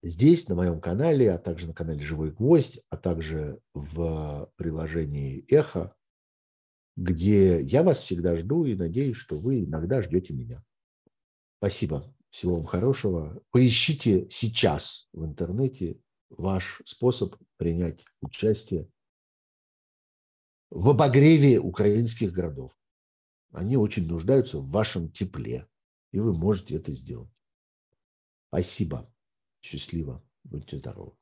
здесь, 0.02 0.48
на 0.48 0.54
моем 0.54 0.80
канале, 0.80 1.30
а 1.30 1.38
также 1.38 1.66
на 1.66 1.74
канале 1.74 2.00
«Живой 2.00 2.30
гвоздь», 2.30 2.80
а 2.88 2.96
также 2.96 3.60
в 3.74 4.50
приложении 4.56 5.44
«Эхо», 5.52 5.94
где 6.96 7.60
я 7.60 7.82
вас 7.82 8.00
всегда 8.00 8.38
жду 8.38 8.64
и 8.64 8.74
надеюсь, 8.74 9.16
что 9.16 9.36
вы 9.36 9.64
иногда 9.64 10.00
ждете 10.00 10.32
меня. 10.32 10.64
Спасибо. 11.58 12.10
Всего 12.34 12.56
вам 12.56 12.66
хорошего. 12.66 13.40
Поищите 13.52 14.28
сейчас 14.28 15.08
в 15.12 15.24
интернете 15.24 16.00
ваш 16.30 16.82
способ 16.84 17.36
принять 17.58 18.04
участие 18.22 18.90
в 20.68 20.90
обогреве 20.90 21.60
украинских 21.60 22.32
городов. 22.32 22.76
Они 23.52 23.76
очень 23.76 24.08
нуждаются 24.08 24.58
в 24.58 24.68
вашем 24.68 25.12
тепле, 25.12 25.68
и 26.10 26.18
вы 26.18 26.36
можете 26.36 26.74
это 26.74 26.90
сделать. 26.90 27.30
Спасибо. 28.48 29.08
Счастливо. 29.60 30.20
Будьте 30.42 30.78
здоровы. 30.78 31.12